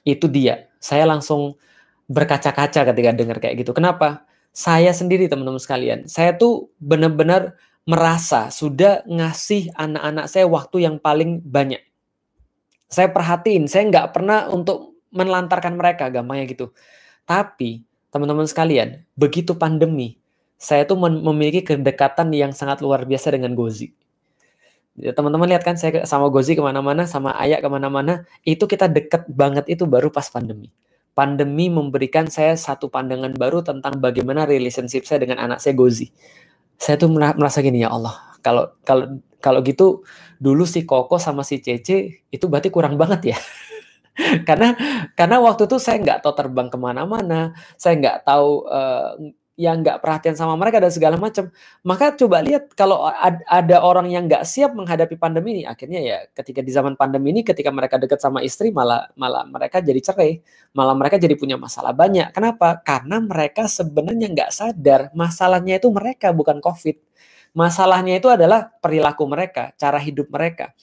itu 0.05 0.29
dia. 0.29 0.69
Saya 0.77 1.09
langsung 1.09 1.57
berkaca-kaca 2.05 2.85
ketika 2.93 3.11
dengar 3.11 3.41
kayak 3.41 3.65
gitu. 3.65 3.73
Kenapa? 3.73 4.24
Saya 4.55 4.95
sendiri 4.95 5.27
teman-teman 5.27 5.59
sekalian, 5.59 6.07
saya 6.07 6.31
tuh 6.31 6.71
benar-benar 6.79 7.59
merasa 7.83 8.47
sudah 8.47 9.03
ngasih 9.03 9.75
anak-anak 9.75 10.31
saya 10.31 10.47
waktu 10.47 10.87
yang 10.87 10.95
paling 10.95 11.43
banyak. 11.43 11.83
Saya 12.87 13.11
perhatiin, 13.11 13.67
saya 13.67 13.83
nggak 13.91 14.15
pernah 14.15 14.47
untuk 14.47 14.95
menelantarkan 15.11 15.75
mereka, 15.75 16.07
gampangnya 16.07 16.47
gitu. 16.47 16.71
Tapi 17.27 17.83
teman-teman 18.15 18.47
sekalian, 18.47 19.03
begitu 19.19 19.59
pandemi, 19.59 20.15
saya 20.55 20.87
tuh 20.87 20.95
memiliki 21.03 21.59
kedekatan 21.75 22.31
yang 22.31 22.55
sangat 22.55 22.79
luar 22.79 23.03
biasa 23.03 23.35
dengan 23.35 23.59
Gozi. 23.59 23.91
Ya, 24.95 25.11
teman-teman 25.11 25.51
lihat 25.51 25.67
kan 25.67 25.75
saya 25.75 26.07
sama 26.07 26.31
Gozi 26.31 26.55
ke 26.55 26.63
mana-mana, 26.63 27.03
sama 27.03 27.35
Ayah 27.35 27.59
ke 27.59 27.67
mana-mana, 27.67 28.23
itu 28.47 28.63
kita 28.63 28.87
deket 28.87 29.27
banget 29.27 29.67
itu 29.67 29.83
baru 29.83 30.07
pas 30.07 30.31
pandemi. 30.31 30.71
Pandemi 31.15 31.71
memberikan 31.71 32.27
saya 32.27 32.59
satu 32.59 32.91
pandangan 32.91 33.31
baru 33.33 33.63
tentang 33.63 34.03
bagaimana 34.03 34.43
relationship 34.43 35.07
saya 35.07 35.23
dengan 35.23 35.39
anak 35.39 35.63
saya 35.63 35.71
Gozi. 35.71 36.11
Saya 36.75 36.99
tuh 36.99 37.07
merasa 37.15 37.63
gini 37.63 37.87
ya 37.87 37.95
Allah, 37.95 38.35
kalau 38.43 38.75
kalau 38.83 39.23
kalau 39.39 39.63
gitu 39.63 40.03
dulu 40.43 40.67
si 40.67 40.83
Koko 40.83 41.15
sama 41.15 41.47
si 41.47 41.63
Cece 41.63 42.27
itu 42.27 42.45
berarti 42.51 42.67
kurang 42.67 42.99
banget 42.99 43.31
ya. 43.31 43.37
karena 44.47 44.75
karena 45.15 45.39
waktu 45.39 45.71
itu 45.71 45.79
saya 45.79 46.03
nggak 46.03 46.19
tahu 46.19 46.33
terbang 46.35 46.67
ke 46.67 46.75
mana-mana, 46.75 47.55
saya 47.79 47.95
nggak 47.95 48.27
tahu 48.27 48.67
uh, 48.67 49.15
yang 49.55 49.79
nggak 49.79 50.03
perhatian 50.03 50.35
sama 50.35 50.59
mereka 50.59 50.83
dan 50.83 50.91
segala 50.91 51.15
macam. 51.15 51.47
Maka 51.87 52.11
coba 52.19 52.43
lihat 52.43 52.75
kalau 52.75 53.07
ada 53.47 53.77
orang 53.79 54.11
yang 54.11 54.27
nggak 54.27 54.43
siap 54.43 54.75
menghadapi 54.75 55.15
pandemi 55.15 55.59
ini, 55.59 55.63
akhirnya 55.63 55.99
ya 56.03 56.17
ketika 56.35 56.59
di 56.59 56.71
zaman 56.75 56.99
pandemi 56.99 57.31
ini, 57.31 57.41
ketika 57.41 57.71
mereka 57.71 57.95
dekat 57.95 58.19
sama 58.19 58.43
istri 58.43 58.75
malah 58.75 59.07
malah 59.15 59.47
mereka 59.47 59.79
jadi 59.79 59.99
cerai, 60.03 60.43
malah 60.75 60.95
mereka 60.95 61.15
jadi 61.15 61.39
punya 61.39 61.55
masalah 61.55 61.95
banyak. 61.95 62.35
Kenapa? 62.35 62.83
Karena 62.83 63.23
mereka 63.23 63.67
sebenarnya 63.71 64.27
nggak 64.31 64.51
sadar 64.51 65.01
masalahnya 65.15 65.79
itu 65.79 65.87
mereka 65.87 66.35
bukan 66.35 66.59
COVID. 66.59 66.99
Masalahnya 67.55 68.19
itu 68.19 68.27
adalah 68.27 68.67
perilaku 68.83 69.23
mereka, 69.31 69.71
cara 69.79 69.95
hidup 70.03 70.27
mereka, 70.27 70.75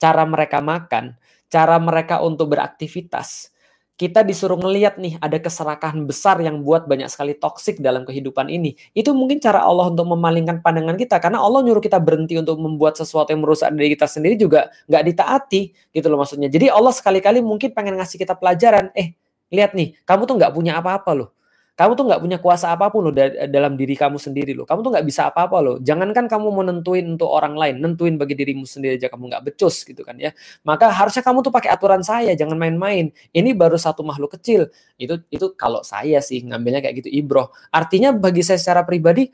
cara 0.00 0.24
mereka 0.24 0.64
makan, 0.64 1.20
cara 1.52 1.76
mereka 1.76 2.24
untuk 2.24 2.56
beraktivitas 2.56 3.52
kita 3.96 4.20
disuruh 4.20 4.60
ngeliat 4.60 5.00
nih 5.00 5.16
ada 5.24 5.40
keserakahan 5.40 6.04
besar 6.04 6.36
yang 6.44 6.60
buat 6.60 6.84
banyak 6.84 7.08
sekali 7.08 7.32
toksik 7.32 7.80
dalam 7.80 8.04
kehidupan 8.04 8.52
ini. 8.52 8.76
Itu 8.92 9.16
mungkin 9.16 9.40
cara 9.40 9.64
Allah 9.64 9.88
untuk 9.88 10.04
memalingkan 10.12 10.60
pandangan 10.60 11.00
kita 11.00 11.16
karena 11.16 11.40
Allah 11.40 11.64
nyuruh 11.64 11.80
kita 11.80 11.96
berhenti 11.96 12.36
untuk 12.36 12.60
membuat 12.60 13.00
sesuatu 13.00 13.32
yang 13.32 13.40
merusak 13.40 13.72
diri 13.72 13.96
kita 13.96 14.04
sendiri 14.04 14.36
juga 14.36 14.68
nggak 14.88 15.02
ditaati 15.12 15.62
gitu 15.96 16.06
loh 16.12 16.20
maksudnya. 16.20 16.52
Jadi 16.52 16.68
Allah 16.68 16.92
sekali-kali 16.92 17.40
mungkin 17.40 17.72
pengen 17.72 17.96
ngasih 17.96 18.20
kita 18.20 18.36
pelajaran, 18.36 18.92
eh 18.92 19.16
lihat 19.48 19.72
nih, 19.72 19.96
kamu 20.04 20.28
tuh 20.28 20.34
nggak 20.40 20.52
punya 20.52 20.76
apa-apa 20.76 21.10
loh. 21.16 21.28
Kamu 21.76 21.92
tuh 21.92 22.08
nggak 22.08 22.20
punya 22.24 22.38
kuasa 22.40 22.72
apa 22.72 22.88
pun 22.88 23.04
loh 23.04 23.12
dalam 23.52 23.76
diri 23.76 23.92
kamu 23.92 24.16
sendiri 24.16 24.56
loh. 24.56 24.64
Kamu 24.64 24.80
tuh 24.80 24.96
nggak 24.96 25.04
bisa 25.04 25.28
apa-apa 25.28 25.60
loh. 25.60 25.76
Jangankan 25.84 26.24
kamu 26.24 26.48
mau 26.48 26.64
nentuin 26.64 27.04
untuk 27.04 27.28
orang 27.28 27.52
lain, 27.52 27.84
nentuin 27.84 28.16
bagi 28.16 28.32
dirimu 28.32 28.64
sendiri 28.64 28.96
aja 28.96 29.12
kamu 29.12 29.28
nggak 29.28 29.44
becus 29.52 29.84
gitu 29.84 30.00
kan 30.00 30.16
ya. 30.16 30.32
Maka 30.64 30.88
harusnya 30.88 31.20
kamu 31.20 31.44
tuh 31.44 31.52
pakai 31.52 31.68
aturan 31.68 32.00
saya, 32.00 32.32
jangan 32.32 32.56
main-main. 32.56 33.12
Ini 33.36 33.52
baru 33.52 33.76
satu 33.76 34.00
makhluk 34.00 34.40
kecil. 34.40 34.72
Itu 34.96 35.20
itu 35.28 35.52
kalau 35.52 35.84
saya 35.84 36.24
sih 36.24 36.40
ngambilnya 36.48 36.80
kayak 36.80 37.04
gitu 37.04 37.12
ibroh. 37.12 37.52
Artinya 37.68 38.16
bagi 38.16 38.40
saya 38.40 38.56
secara 38.56 38.80
pribadi, 38.88 39.28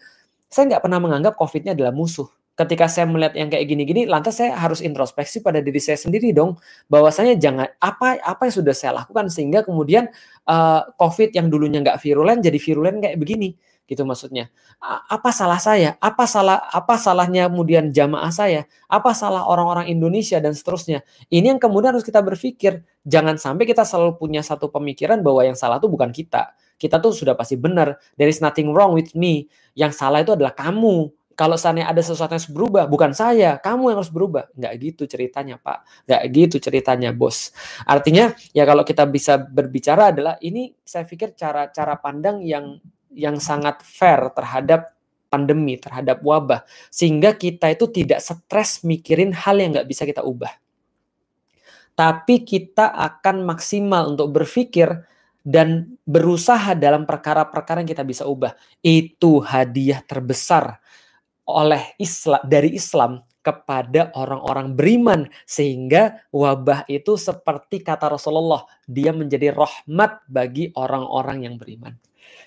saya 0.50 0.66
nggak 0.66 0.82
pernah 0.82 0.98
menganggap 0.98 1.38
COVID-nya 1.38 1.78
adalah 1.78 1.94
musuh 1.94 2.26
ketika 2.52 2.84
saya 2.88 3.08
melihat 3.08 3.32
yang 3.36 3.48
kayak 3.48 3.64
gini-gini, 3.64 4.04
lantas 4.04 4.36
saya 4.38 4.54
harus 4.56 4.84
introspeksi 4.84 5.40
pada 5.40 5.64
diri 5.64 5.80
saya 5.80 5.96
sendiri 5.96 6.36
dong, 6.36 6.60
bahwasanya 6.92 7.40
jangan 7.40 7.68
apa 7.80 8.20
apa 8.20 8.42
yang 8.48 8.54
sudah 8.60 8.74
saya 8.76 8.92
lakukan 9.02 9.32
sehingga 9.32 9.64
kemudian 9.64 10.12
uh, 10.44 10.84
COVID 11.00 11.32
yang 11.32 11.48
dulunya 11.48 11.80
nggak 11.80 11.98
virulen 12.00 12.44
jadi 12.44 12.58
virulen 12.60 13.00
kayak 13.00 13.16
begini, 13.16 13.56
gitu 13.88 14.04
maksudnya. 14.04 14.52
Apa 14.84 15.32
salah 15.32 15.60
saya? 15.60 15.96
Apa 16.00 16.28
salah 16.28 16.60
apa 16.72 16.96
salahnya 17.00 17.48
kemudian 17.48 17.88
jamaah 17.88 18.32
saya? 18.32 18.68
Apa 18.88 19.12
salah 19.16 19.48
orang-orang 19.48 19.88
Indonesia 19.88 20.36
dan 20.38 20.52
seterusnya? 20.52 21.04
Ini 21.32 21.56
yang 21.56 21.60
kemudian 21.60 21.96
harus 21.96 22.04
kita 22.04 22.20
berpikir, 22.20 22.84
jangan 23.04 23.40
sampai 23.40 23.64
kita 23.64 23.84
selalu 23.86 24.20
punya 24.20 24.44
satu 24.44 24.68
pemikiran 24.68 25.24
bahwa 25.24 25.44
yang 25.44 25.56
salah 25.56 25.80
itu 25.80 25.88
bukan 25.88 26.12
kita. 26.12 26.52
Kita 26.76 26.98
tuh 26.98 27.14
sudah 27.14 27.38
pasti 27.38 27.54
benar. 27.54 27.94
There 28.18 28.26
is 28.26 28.42
nothing 28.42 28.74
wrong 28.74 28.92
with 28.98 29.14
me. 29.14 29.46
Yang 29.78 30.02
salah 30.02 30.26
itu 30.26 30.34
adalah 30.34 30.50
kamu 30.50 31.14
kalau 31.32 31.56
seandainya 31.56 31.88
ada 31.88 32.02
sesuatu 32.04 32.32
yang 32.32 32.44
berubah, 32.52 32.84
bukan 32.86 33.16
saya, 33.16 33.56
kamu 33.58 33.92
yang 33.92 33.98
harus 34.00 34.12
berubah. 34.12 34.44
Nggak 34.54 34.72
gitu 34.80 35.02
ceritanya, 35.08 35.56
Pak. 35.56 36.08
Nggak 36.08 36.22
gitu 36.32 36.56
ceritanya, 36.60 37.10
Bos. 37.10 37.50
Artinya, 37.88 38.36
ya 38.52 38.62
kalau 38.68 38.84
kita 38.84 39.08
bisa 39.08 39.40
berbicara 39.40 40.12
adalah 40.12 40.36
ini 40.44 40.72
saya 40.84 41.08
pikir 41.08 41.34
cara-cara 41.34 41.96
pandang 41.98 42.44
yang 42.44 42.76
yang 43.12 43.36
sangat 43.40 43.84
fair 43.84 44.32
terhadap 44.32 44.92
pandemi, 45.32 45.80
terhadap 45.80 46.20
wabah. 46.20 46.68
Sehingga 46.92 47.32
kita 47.36 47.72
itu 47.72 47.88
tidak 47.88 48.20
stres 48.20 48.84
mikirin 48.84 49.32
hal 49.32 49.56
yang 49.56 49.72
nggak 49.72 49.88
bisa 49.88 50.04
kita 50.04 50.20
ubah. 50.20 50.52
Tapi 51.96 52.44
kita 52.44 52.92
akan 52.92 53.44
maksimal 53.44 54.12
untuk 54.12 54.32
berpikir 54.32 54.88
dan 55.42 55.98
berusaha 56.06 56.72
dalam 56.78 57.08
perkara-perkara 57.08 57.82
yang 57.82 57.90
kita 57.90 58.04
bisa 58.04 58.24
ubah. 58.28 58.52
Itu 58.84 59.40
hadiah 59.40 60.04
terbesar 60.04 60.81
oleh 61.52 61.94
Islam 62.00 62.40
dari 62.48 62.72
Islam 62.72 63.20
kepada 63.42 64.14
orang-orang 64.14 64.78
beriman 64.78 65.26
sehingga 65.44 66.22
wabah 66.30 66.86
itu 66.86 67.18
seperti 67.18 67.82
kata 67.82 68.14
Rasulullah 68.14 68.62
dia 68.86 69.10
menjadi 69.10 69.50
rahmat 69.50 70.22
bagi 70.30 70.70
orang-orang 70.78 71.44
yang 71.50 71.54
beriman. 71.58 71.98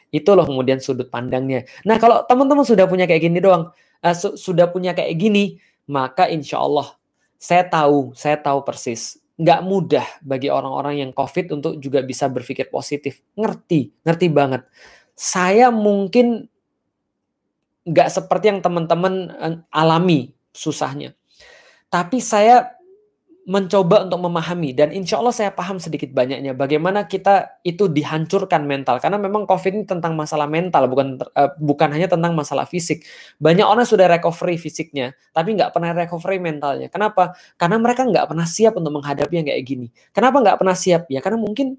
Itu 0.09 0.33
loh 0.33 0.47
kemudian 0.47 0.79
sudut 0.79 1.11
pandangnya. 1.11 1.67
Nah 1.83 1.99
kalau 1.99 2.23
teman-teman 2.23 2.63
sudah 2.63 2.87
punya 2.87 3.03
kayak 3.03 3.27
gini 3.27 3.43
doang, 3.43 3.69
uh, 4.01 4.15
su 4.15 4.39
sudah 4.39 4.71
punya 4.71 4.95
kayak 4.95 5.19
gini, 5.19 5.59
maka 5.91 6.31
insya 6.31 6.63
Allah 6.63 6.95
saya 7.35 7.67
tahu, 7.67 8.15
saya 8.15 8.39
tahu 8.39 8.63
persis 8.63 9.19
nggak 9.35 9.61
mudah 9.67 10.07
bagi 10.23 10.47
orang-orang 10.47 11.03
yang 11.03 11.11
COVID 11.11 11.59
untuk 11.59 11.73
juga 11.83 11.99
bisa 11.99 12.31
berpikir 12.31 12.71
positif. 12.71 13.19
Ngerti, 13.35 13.91
ngerti 14.07 14.27
banget. 14.31 14.63
Saya 15.11 15.71
mungkin 15.75 16.47
nggak 17.85 18.09
seperti 18.09 18.45
yang 18.49 18.59
teman-teman 18.65 19.13
eh, 19.31 19.55
alami 19.69 20.33
susahnya. 20.51 21.13
Tapi 21.93 22.17
saya 22.19 22.75
mencoba 23.45 24.09
untuk 24.09 24.25
memahami 24.25 24.73
dan 24.73 24.89
insya 24.89 25.21
Allah 25.21 25.29
saya 25.29 25.53
paham 25.53 25.77
sedikit 25.77 26.09
banyaknya 26.09 26.57
bagaimana 26.57 27.05
kita 27.05 27.61
itu 27.61 27.85
dihancurkan 27.85 28.65
mental. 28.65 28.97
Karena 28.97 29.21
memang 29.21 29.45
COVID 29.45 29.71
ini 29.77 29.85
tentang 29.85 30.17
masalah 30.17 30.49
mental 30.49 30.89
bukan 30.89 31.21
uh, 31.21 31.53
bukan 31.61 31.93
hanya 31.93 32.09
tentang 32.09 32.33
masalah 32.33 32.65
fisik. 32.65 33.05
Banyak 33.37 33.61
orang 33.61 33.85
sudah 33.85 34.09
recovery 34.09 34.57
fisiknya 34.57 35.13
tapi 35.29 35.53
nggak 35.53 35.77
pernah 35.77 35.93
recovery 35.93 36.41
mentalnya. 36.41 36.89
Kenapa? 36.89 37.37
Karena 37.53 37.77
mereka 37.77 38.01
nggak 38.09 38.33
pernah 38.33 38.49
siap 38.49 38.81
untuk 38.81 38.97
menghadapi 38.97 39.33
yang 39.37 39.45
kayak 39.45 39.61
gini. 39.61 39.87
Kenapa 40.09 40.41
nggak 40.41 40.57
pernah 40.65 40.73
siap? 40.73 41.05
Ya 41.13 41.21
karena 41.21 41.37
mungkin 41.37 41.77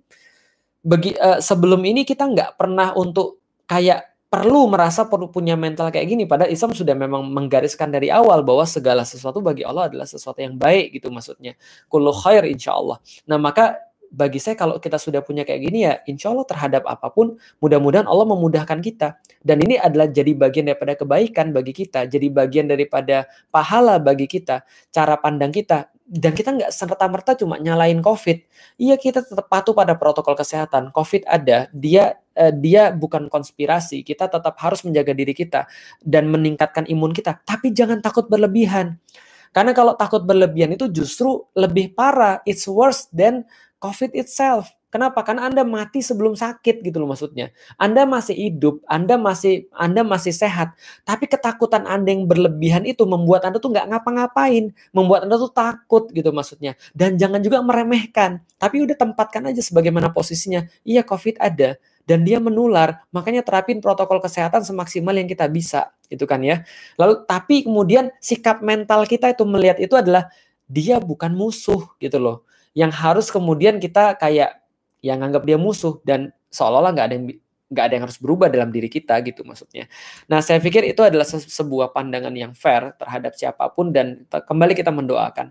bagi 0.86 1.18
uh, 1.18 1.42
sebelum 1.42 1.82
ini 1.82 2.06
kita 2.06 2.30
nggak 2.30 2.54
pernah 2.54 2.94
untuk 2.94 3.42
kayak 3.66 4.15
perlu 4.26 4.66
merasa 4.66 5.06
perlu 5.06 5.30
punya 5.30 5.54
mental 5.54 5.88
kayak 5.94 6.06
gini. 6.06 6.24
Padahal 6.26 6.50
Islam 6.50 6.74
sudah 6.74 6.94
memang 6.98 7.22
menggariskan 7.30 7.88
dari 7.94 8.10
awal 8.10 8.42
bahwa 8.42 8.66
segala 8.66 9.06
sesuatu 9.06 9.38
bagi 9.38 9.62
Allah 9.62 9.86
adalah 9.88 10.06
sesuatu 10.06 10.42
yang 10.42 10.58
baik 10.58 10.98
gitu 10.98 11.08
maksudnya. 11.14 11.54
Kullu 11.86 12.10
khair 12.10 12.42
insya 12.46 12.74
Allah. 12.74 12.98
Nah 13.30 13.38
maka 13.38 13.78
bagi 14.06 14.38
saya 14.38 14.54
kalau 14.54 14.78
kita 14.78 15.02
sudah 15.02 15.18
punya 15.18 15.42
kayak 15.42 15.66
gini 15.66 15.82
ya 15.82 15.98
insya 16.06 16.30
Allah 16.30 16.46
terhadap 16.46 16.86
apa 16.86 17.10
pun 17.10 17.34
mudah-mudahan 17.62 18.06
Allah 18.06 18.26
memudahkan 18.26 18.78
kita. 18.82 19.18
Dan 19.42 19.62
ini 19.62 19.78
adalah 19.78 20.10
jadi 20.10 20.34
bagian 20.34 20.70
daripada 20.70 20.98
kebaikan 20.98 21.54
bagi 21.54 21.72
kita 21.74 22.10
jadi 22.10 22.26
bagian 22.30 22.66
daripada 22.66 23.30
pahala 23.54 24.02
bagi 24.02 24.26
kita 24.26 24.66
cara 24.90 25.14
pandang 25.18 25.54
kita 25.54 25.90
dan 26.06 26.38
kita 26.38 26.54
nggak 26.54 26.70
serta-merta 26.70 27.34
cuma 27.34 27.58
nyalain 27.58 27.98
COVID. 27.98 28.38
Iya 28.78 28.94
kita 28.94 29.26
tetap 29.26 29.50
patuh 29.50 29.74
pada 29.74 29.98
protokol 29.98 30.38
kesehatan. 30.38 30.94
COVID 30.94 31.26
ada, 31.26 31.66
dia 31.74 32.14
uh, 32.38 32.54
dia 32.54 32.94
bukan 32.94 33.26
konspirasi. 33.26 34.06
Kita 34.06 34.30
tetap 34.30 34.54
harus 34.62 34.86
menjaga 34.86 35.10
diri 35.10 35.34
kita 35.34 35.66
dan 36.06 36.30
meningkatkan 36.30 36.86
imun 36.86 37.10
kita. 37.10 37.42
Tapi 37.42 37.74
jangan 37.74 37.98
takut 37.98 38.30
berlebihan. 38.30 39.02
Karena 39.50 39.74
kalau 39.74 39.98
takut 39.98 40.22
berlebihan 40.22 40.78
itu 40.78 40.86
justru 40.94 41.42
lebih 41.58 41.98
parah. 41.98 42.38
It's 42.46 42.70
worse 42.70 43.10
than 43.10 43.42
COVID 43.82 44.14
itself. 44.14 44.75
Kenapa? 44.96 45.20
Karena 45.20 45.52
Anda 45.52 45.60
mati 45.60 46.00
sebelum 46.00 46.40
sakit 46.40 46.80
gitu 46.80 46.96
loh 46.96 47.12
maksudnya. 47.12 47.52
Anda 47.76 48.08
masih 48.08 48.32
hidup, 48.32 48.80
Anda 48.88 49.20
masih 49.20 49.68
Anda 49.76 50.00
masih 50.00 50.32
sehat, 50.32 50.72
tapi 51.04 51.28
ketakutan 51.28 51.84
Anda 51.84 52.16
yang 52.16 52.24
berlebihan 52.24 52.88
itu 52.88 53.04
membuat 53.04 53.44
Anda 53.44 53.60
tuh 53.60 53.76
nggak 53.76 53.92
ngapa-ngapain, 53.92 54.72
membuat 54.96 55.28
Anda 55.28 55.36
tuh 55.36 55.52
takut 55.52 56.08
gitu 56.16 56.32
maksudnya. 56.32 56.80
Dan 56.96 57.20
jangan 57.20 57.44
juga 57.44 57.60
meremehkan, 57.60 58.40
tapi 58.56 58.80
udah 58.88 58.96
tempatkan 58.96 59.52
aja 59.52 59.60
sebagaimana 59.60 60.16
posisinya. 60.16 60.64
Iya 60.80 61.04
COVID 61.04 61.44
ada 61.44 61.76
dan 62.08 62.24
dia 62.24 62.40
menular, 62.40 63.04
makanya 63.12 63.44
terapin 63.44 63.84
protokol 63.84 64.24
kesehatan 64.24 64.64
semaksimal 64.64 65.12
yang 65.12 65.28
kita 65.28 65.44
bisa, 65.44 65.92
gitu 66.08 66.24
kan 66.24 66.40
ya. 66.40 66.64
Lalu 66.96 67.20
tapi 67.28 67.68
kemudian 67.68 68.08
sikap 68.24 68.64
mental 68.64 69.04
kita 69.04 69.28
itu 69.36 69.44
melihat 69.44 69.76
itu 69.76 69.92
adalah 69.92 70.32
dia 70.72 70.96
bukan 71.04 71.36
musuh 71.36 71.84
gitu 72.00 72.16
loh. 72.16 72.48
Yang 72.72 72.92
harus 72.96 73.26
kemudian 73.28 73.76
kita 73.76 74.16
kayak 74.16 74.65
yang 75.06 75.22
anggap 75.22 75.46
dia 75.46 75.54
musuh 75.54 76.02
dan 76.02 76.34
seolah-olah 76.50 76.90
nggak 76.90 77.06
ada 77.06 77.14
yang 77.14 77.26
nggak 77.66 77.84
ada 77.86 77.94
yang 77.98 78.04
harus 78.06 78.18
berubah 78.18 78.46
dalam 78.50 78.70
diri 78.70 78.90
kita 78.90 79.18
gitu 79.22 79.42
maksudnya. 79.46 79.90
Nah 80.30 80.42
saya 80.42 80.58
pikir 80.58 80.86
itu 80.86 81.02
adalah 81.02 81.26
se 81.26 81.38
sebuah 81.42 81.94
pandangan 81.94 82.34
yang 82.34 82.54
fair 82.54 82.94
terhadap 82.98 83.34
siapa 83.34 83.70
pun 83.70 83.90
dan 83.90 84.26
kembali 84.30 84.74
kita 84.74 84.90
mendoakan. 84.90 85.50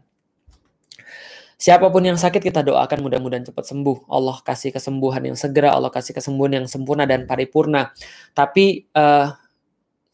Siapa 1.55 1.87
pun 1.87 2.03
yang 2.03 2.19
sakit 2.19 2.43
kita 2.43 2.67
doakan 2.67 2.99
mudah-mudahan 2.99 3.47
cepat 3.47 3.63
sembuh. 3.63 4.11
Allah 4.11 4.43
kasih 4.43 4.75
kesembuhan 4.75 5.23
yang 5.23 5.39
segera, 5.39 5.71
Allah 5.71 5.87
kasih 5.87 6.11
kesembuhan 6.11 6.51
yang 6.59 6.67
sempurna 6.67 7.07
dan 7.07 7.23
paripurna. 7.23 7.95
Tapi 8.35 8.91
uh, 8.91 9.31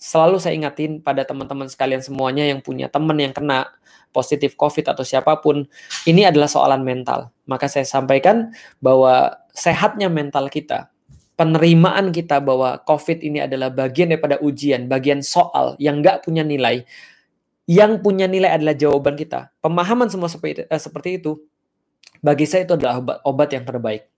selalu 0.02 0.42
saya 0.42 0.58
ingatin 0.58 0.98
pada 0.98 1.22
teman-teman 1.22 1.70
sekalian 1.70 2.02
semuanya 2.02 2.42
yang 2.42 2.58
punya 2.66 2.90
teman 2.90 3.22
yang 3.22 3.30
kena 3.30 3.70
positif 4.10 4.58
COVID 4.58 4.92
atau 4.92 5.06
siapa 5.06 5.40
pun, 5.40 5.70
ini 6.10 6.28
adalah 6.28 6.50
soalan 6.50 6.84
mental. 6.84 7.32
Maka 7.46 7.70
saya 7.70 7.88
sampaikan 7.88 8.52
bahwa 8.84 9.40
sehatnya 9.56 10.12
mental 10.12 10.52
kita, 10.52 10.92
penerimaan 11.40 12.12
kita 12.12 12.44
bahwa 12.44 12.82
COVID 12.84 13.24
ini 13.24 13.46
adalah 13.46 13.72
bagian 13.72 14.12
daripada 14.12 14.42
ujian, 14.44 14.92
bagian 14.92 15.24
soal 15.24 15.80
yang 15.80 16.04
nggak 16.04 16.28
punya 16.28 16.44
nilai, 16.44 16.84
yang 17.70 18.04
punya 18.04 18.28
nilai 18.28 18.52
adalah 18.52 18.76
jawaban 18.76 19.16
kita. 19.16 19.54
Pemahaman 19.64 20.12
semua 20.12 20.28
seperti, 20.28 20.68
eh, 20.68 21.16
itu, 21.16 21.40
bagi 22.20 22.44
saya 22.44 22.68
itu 22.68 22.76
adalah 22.76 23.00
obat 23.24 23.56
yang 23.56 23.64
terbaik. 23.64 24.11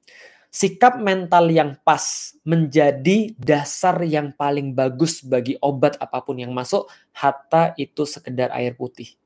Sikap 0.53 1.01
mental 1.01 1.49
yang 1.49 1.81
pas 1.81 2.29
menjadi 2.45 3.33
dasar 3.41 3.97
yang 4.05 4.29
paling 4.37 4.77
bagus 4.77 5.25
bagi 5.25 5.57
obat 5.57 5.97
apa 5.97 6.21
pun 6.21 6.37
yang 6.37 6.53
masuk, 6.53 6.85
hatta 7.09 7.73
itu 7.73 8.05
sekedar 8.05 8.53
air 8.53 8.77
putih. 8.77 9.17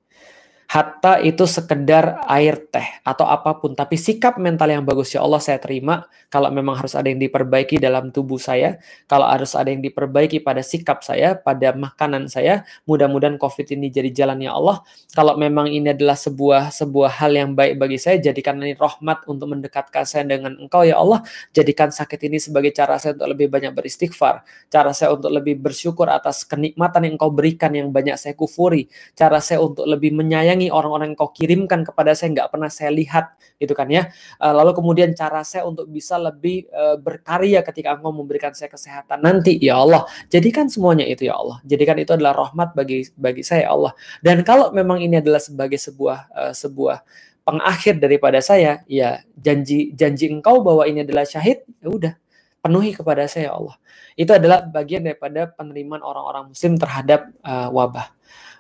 Hatta 0.68 1.24
itu 1.24 1.48
sekedar 1.48 2.20
air 2.28 2.60
teh 2.68 2.84
atau 3.08 3.24
apa 3.24 3.56
pun. 3.56 3.72
Tapi 3.72 3.96
sikap 3.96 4.36
mental 4.36 4.68
yang 4.68 4.84
bagus 4.84 5.16
ya 5.16 5.24
Allah 5.24 5.40
saya 5.40 5.64
terima 5.64 6.04
kalau 6.28 6.52
memang 6.52 6.76
harus 6.76 6.92
ada 6.92 7.08
yang 7.08 7.24
diperbaiki 7.24 7.80
dalam 7.80 8.12
tubuh 8.12 8.36
saya. 8.36 8.76
Kalau 9.08 9.24
harus 9.32 9.56
ada 9.56 9.72
yang 9.72 9.80
diperbaiki 9.80 10.44
pada 10.44 10.60
sikap 10.60 11.08
saya 11.08 11.40
pada 11.40 11.72
makanan 11.72 12.28
saya 12.28 12.68
mudah-mudahan 12.84 13.40
covid 13.40 13.72
ini 13.72 13.88
jadi 13.88 14.12
jalannya 14.12 14.52
Allah. 14.52 14.84
Kalau 15.16 15.40
memang 15.40 15.72
ini 15.72 15.96
adalah 15.96 16.20
sebuah 16.20 16.76
sebuah 16.76 17.24
hal 17.24 17.32
yang 17.32 17.52
baik 17.56 17.80
bagi 17.80 17.96
saya 17.96 18.20
jadikan 18.20 18.60
ini 18.60 18.76
rahmat 18.76 19.24
untuk 19.32 19.48
mendekatkan 19.56 20.04
saya 20.04 20.28
dengan 20.28 20.60
engkau 20.60 20.84
ya 20.84 21.00
Allah. 21.00 21.24
Jadikan 21.56 21.96
sakit 21.96 22.28
ini 22.28 22.44
sebagai 22.44 22.76
cara 22.76 23.00
saya 23.00 23.16
untuk 23.16 23.32
lebih 23.32 23.48
banyak 23.48 23.72
beristighfar 23.72 24.44
cara 24.68 24.92
saya 24.92 25.16
untuk 25.16 25.32
lebih 25.32 25.56
bersyukur 25.62 26.12
atas 26.12 26.44
kenikmatan 26.44 27.08
yang 27.08 27.16
engkau 27.16 27.32
berikan 27.32 27.72
yang 27.72 27.88
banyak 27.94 28.20
saya 28.20 28.36
kufuri 28.36 28.92
cara 29.16 29.40
saya 29.40 29.64
untuk 29.64 29.88
lebih 29.88 30.12
menyayangi 30.12 30.57
menyayangi 30.58 30.74
orang-orang 30.74 31.14
yang 31.14 31.20
kau 31.22 31.30
kirimkan 31.30 31.86
kepada 31.86 32.18
saya 32.18 32.34
nggak 32.34 32.50
pernah 32.50 32.70
saya 32.74 32.90
lihat 32.90 33.38
gitu 33.62 33.78
kan 33.78 33.86
ya. 33.88 34.10
Uh, 34.42 34.54
lalu 34.58 34.74
kemudian 34.74 35.14
cara 35.14 35.46
saya 35.46 35.70
untuk 35.70 35.86
bisa 35.86 36.18
lebih 36.18 36.66
uh, 36.74 36.98
berkarya 36.98 37.62
ketika 37.62 37.94
engkau 37.94 38.10
memberikan 38.10 38.52
saya 38.58 38.74
kesehatan 38.74 39.22
nanti 39.22 39.62
ya 39.62 39.78
Allah. 39.78 40.10
Jadikan 40.34 40.68
semuanya 40.68 41.06
itu 41.06 41.30
ya 41.30 41.38
Allah. 41.38 41.62
Jadikan 41.64 41.96
itu 42.02 42.12
adalah 42.18 42.34
rahmat 42.34 42.74
bagi 42.74 43.06
bagi 43.14 43.46
saya 43.46 43.70
ya 43.70 43.72
Allah. 43.78 43.94
Dan 44.26 44.42
kalau 44.42 44.74
memang 44.74 44.98
ini 44.98 45.22
adalah 45.22 45.40
sebagai 45.40 45.78
sebuah 45.78 46.18
uh, 46.34 46.54
sebuah 46.58 47.06
pengakhir 47.48 48.04
daripada 48.04 48.44
saya 48.44 48.84
ya 48.92 49.24
janji 49.40 49.96
janji 49.96 50.28
engkau 50.28 50.60
bahwa 50.60 50.84
ini 50.84 51.08
adalah 51.08 51.24
syahid 51.24 51.64
ya 51.80 51.88
udah 51.88 52.14
penuhi 52.60 52.92
kepada 52.92 53.30
saya 53.30 53.50
ya 53.50 53.54
Allah 53.56 53.76
itu 54.18 54.32
adalah 54.34 54.66
bagian 54.66 55.06
daripada 55.06 55.50
penerimaan 55.54 56.02
orang-orang 56.02 56.52
muslim 56.52 56.76
terhadap 56.76 57.30
uh, 57.46 57.70
wabah 57.70 58.18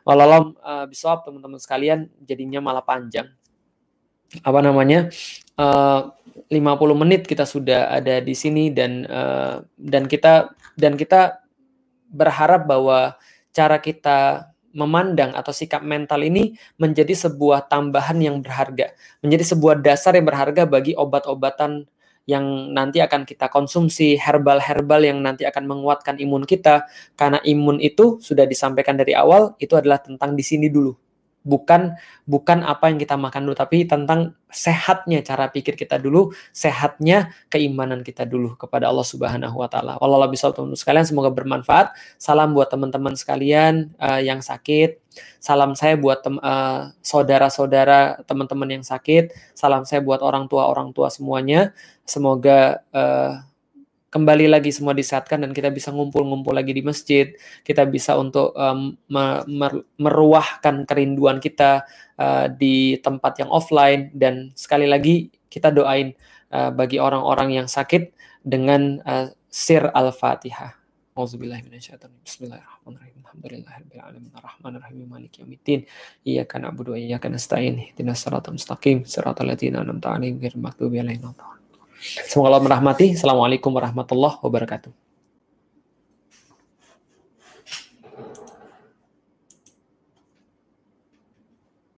Walau 0.07 0.55
uh, 0.63 0.87
bisa 0.87 1.19
teman-teman 1.19 1.59
sekalian 1.59 2.07
jadinya 2.23 2.63
malah 2.63 2.79
panjang. 2.79 3.27
Apa 4.39 4.63
namanya? 4.63 5.11
Uh, 5.59 6.15
50 6.47 6.63
menit 6.95 7.27
kita 7.27 7.43
sudah 7.43 7.91
ada 7.91 8.23
di 8.23 8.31
sini 8.31 8.71
dan 8.71 9.03
uh, 9.03 9.67
dan 9.75 10.07
kita 10.07 10.55
dan 10.79 10.95
kita 10.95 11.43
berharap 12.07 12.63
bahwa 12.63 13.19
cara 13.51 13.83
kita 13.83 14.47
memandang 14.71 15.35
atau 15.35 15.51
sikap 15.51 15.83
mental 15.83 16.23
ini 16.23 16.55
menjadi 16.79 17.27
sebuah 17.27 17.67
tambahan 17.67 18.15
yang 18.23 18.39
berharga, 18.39 18.95
menjadi 19.19 19.43
sebuah 19.43 19.83
dasar 19.83 20.15
yang 20.15 20.23
berharga 20.23 20.63
bagi 20.63 20.95
obat-obatan 20.95 21.83
yang 22.27 22.75
nanti 22.75 22.99
akan 22.99 23.23
kita 23.23 23.47
konsumsi, 23.47 24.19
herbal-herbal 24.19 24.99
yang 24.99 25.23
nanti 25.23 25.47
akan 25.47 25.63
menguatkan 25.63 26.19
imun 26.19 26.43
kita. 26.43 26.83
Karena 27.15 27.39
imun 27.41 27.79
itu 27.79 28.19
sudah 28.19 28.43
disampaikan 28.43 28.99
dari 28.99 29.15
awal, 29.15 29.55
itu 29.63 29.73
adalah 29.79 30.03
tentang 30.03 30.35
di 30.35 30.43
sini 30.43 30.67
dulu 30.67 31.06
bukan 31.47 31.95
bukan 32.27 32.59
apa 32.67 32.91
yang 32.91 32.99
kita 32.99 33.15
makan 33.15 33.47
dulu 33.47 33.55
tapi 33.55 33.87
tentang 33.87 34.35
sehatnya 34.51 35.23
cara 35.23 35.47
pikir 35.47 35.79
kita 35.79 35.95
dulu 35.95 36.35
sehatnya 36.51 37.31
keimanan 37.47 38.03
kita 38.03 38.27
dulu 38.27 38.59
kepada 38.59 38.91
Allah 38.91 39.07
Subhanahu 39.07 39.63
wa 39.63 39.71
taala. 39.71 39.95
Wallahu 40.03 40.27
bisa 40.27 40.51
teman-teman 40.51 40.75
sekalian 40.75 41.07
semoga 41.07 41.31
bermanfaat. 41.31 41.95
Salam 42.19 42.51
buat 42.51 42.67
teman-teman 42.67 43.15
sekalian 43.15 43.95
uh, 43.95 44.19
yang 44.19 44.43
sakit. 44.43 44.99
Salam 45.39 45.73
saya 45.73 45.95
buat 45.95 46.21
tem 46.21 46.35
uh, 46.37 46.91
saudara-saudara 46.99 48.27
teman-teman 48.27 48.79
yang 48.79 48.83
sakit. 48.83 49.31
Salam 49.55 49.87
saya 49.87 50.03
buat 50.03 50.19
orang 50.19 50.51
tua 50.51 50.67
orang 50.67 50.91
tua 50.91 51.07
semuanya. 51.07 51.71
Semoga 52.03 52.83
uh, 52.91 53.41
kembali 54.07 54.47
lagi 54.47 54.71
semua 54.71 54.95
disehatkan 54.95 55.43
dan 55.43 55.51
kita 55.51 55.67
bisa 55.67 55.91
ngumpul-ngumpul 55.91 56.55
lagi 56.55 56.71
di 56.71 56.83
masjid, 56.83 57.35
kita 57.63 57.83
bisa 57.87 58.15
untuk 58.15 58.55
um, 58.55 58.95
mer 59.11 59.83
meruahkan 59.99 60.87
kerinduan 60.87 61.43
kita 61.43 61.83
uh, 62.15 62.47
di 62.47 62.97
tempat 63.03 63.43
yang 63.43 63.51
offline 63.51 64.11
dan 64.15 64.55
sekali 64.55 64.87
lagi 64.87 65.27
kita 65.51 65.71
doain 65.71 66.15
uh, 66.51 66.71
bagi 66.71 66.99
orang-orang 67.03 67.59
yang 67.63 67.67
sakit 67.67 68.15
dengan 68.43 69.03
uh, 69.03 69.27
sir 69.51 69.83
al-fatihah. 69.91 70.77
Bismillahirrahmanirrahim. 72.21 73.25
Alhamdulillahirabbil 73.25 74.01
alamin 74.05 74.31
arrahmanirrahim 74.37 74.97
maliki 75.09 75.41
yaumiddin. 75.41 75.89
Iyyaka 76.21 76.61
na'budu 76.61 76.93
wa 76.93 76.99
iyyaka 77.01 77.25
nasta'in. 77.25 77.89
Ihdinas 77.89 78.21
siratal 78.21 78.53
mustaqim, 78.53 79.01
siratal 79.01 79.49
ladzina 79.49 79.81
an'amta 79.81 80.13
'alaihim 80.13 80.37
ghairil 80.37 80.61
maghdubi 80.61 81.01
'alaihim 81.01 81.25
Semoga 82.01 82.53
Allah 82.53 82.63
merahmati. 82.63 83.17
Assalamualaikum 83.17 83.73
warahmatullahi 83.73 84.37
wabarakatuh. 84.41 85.06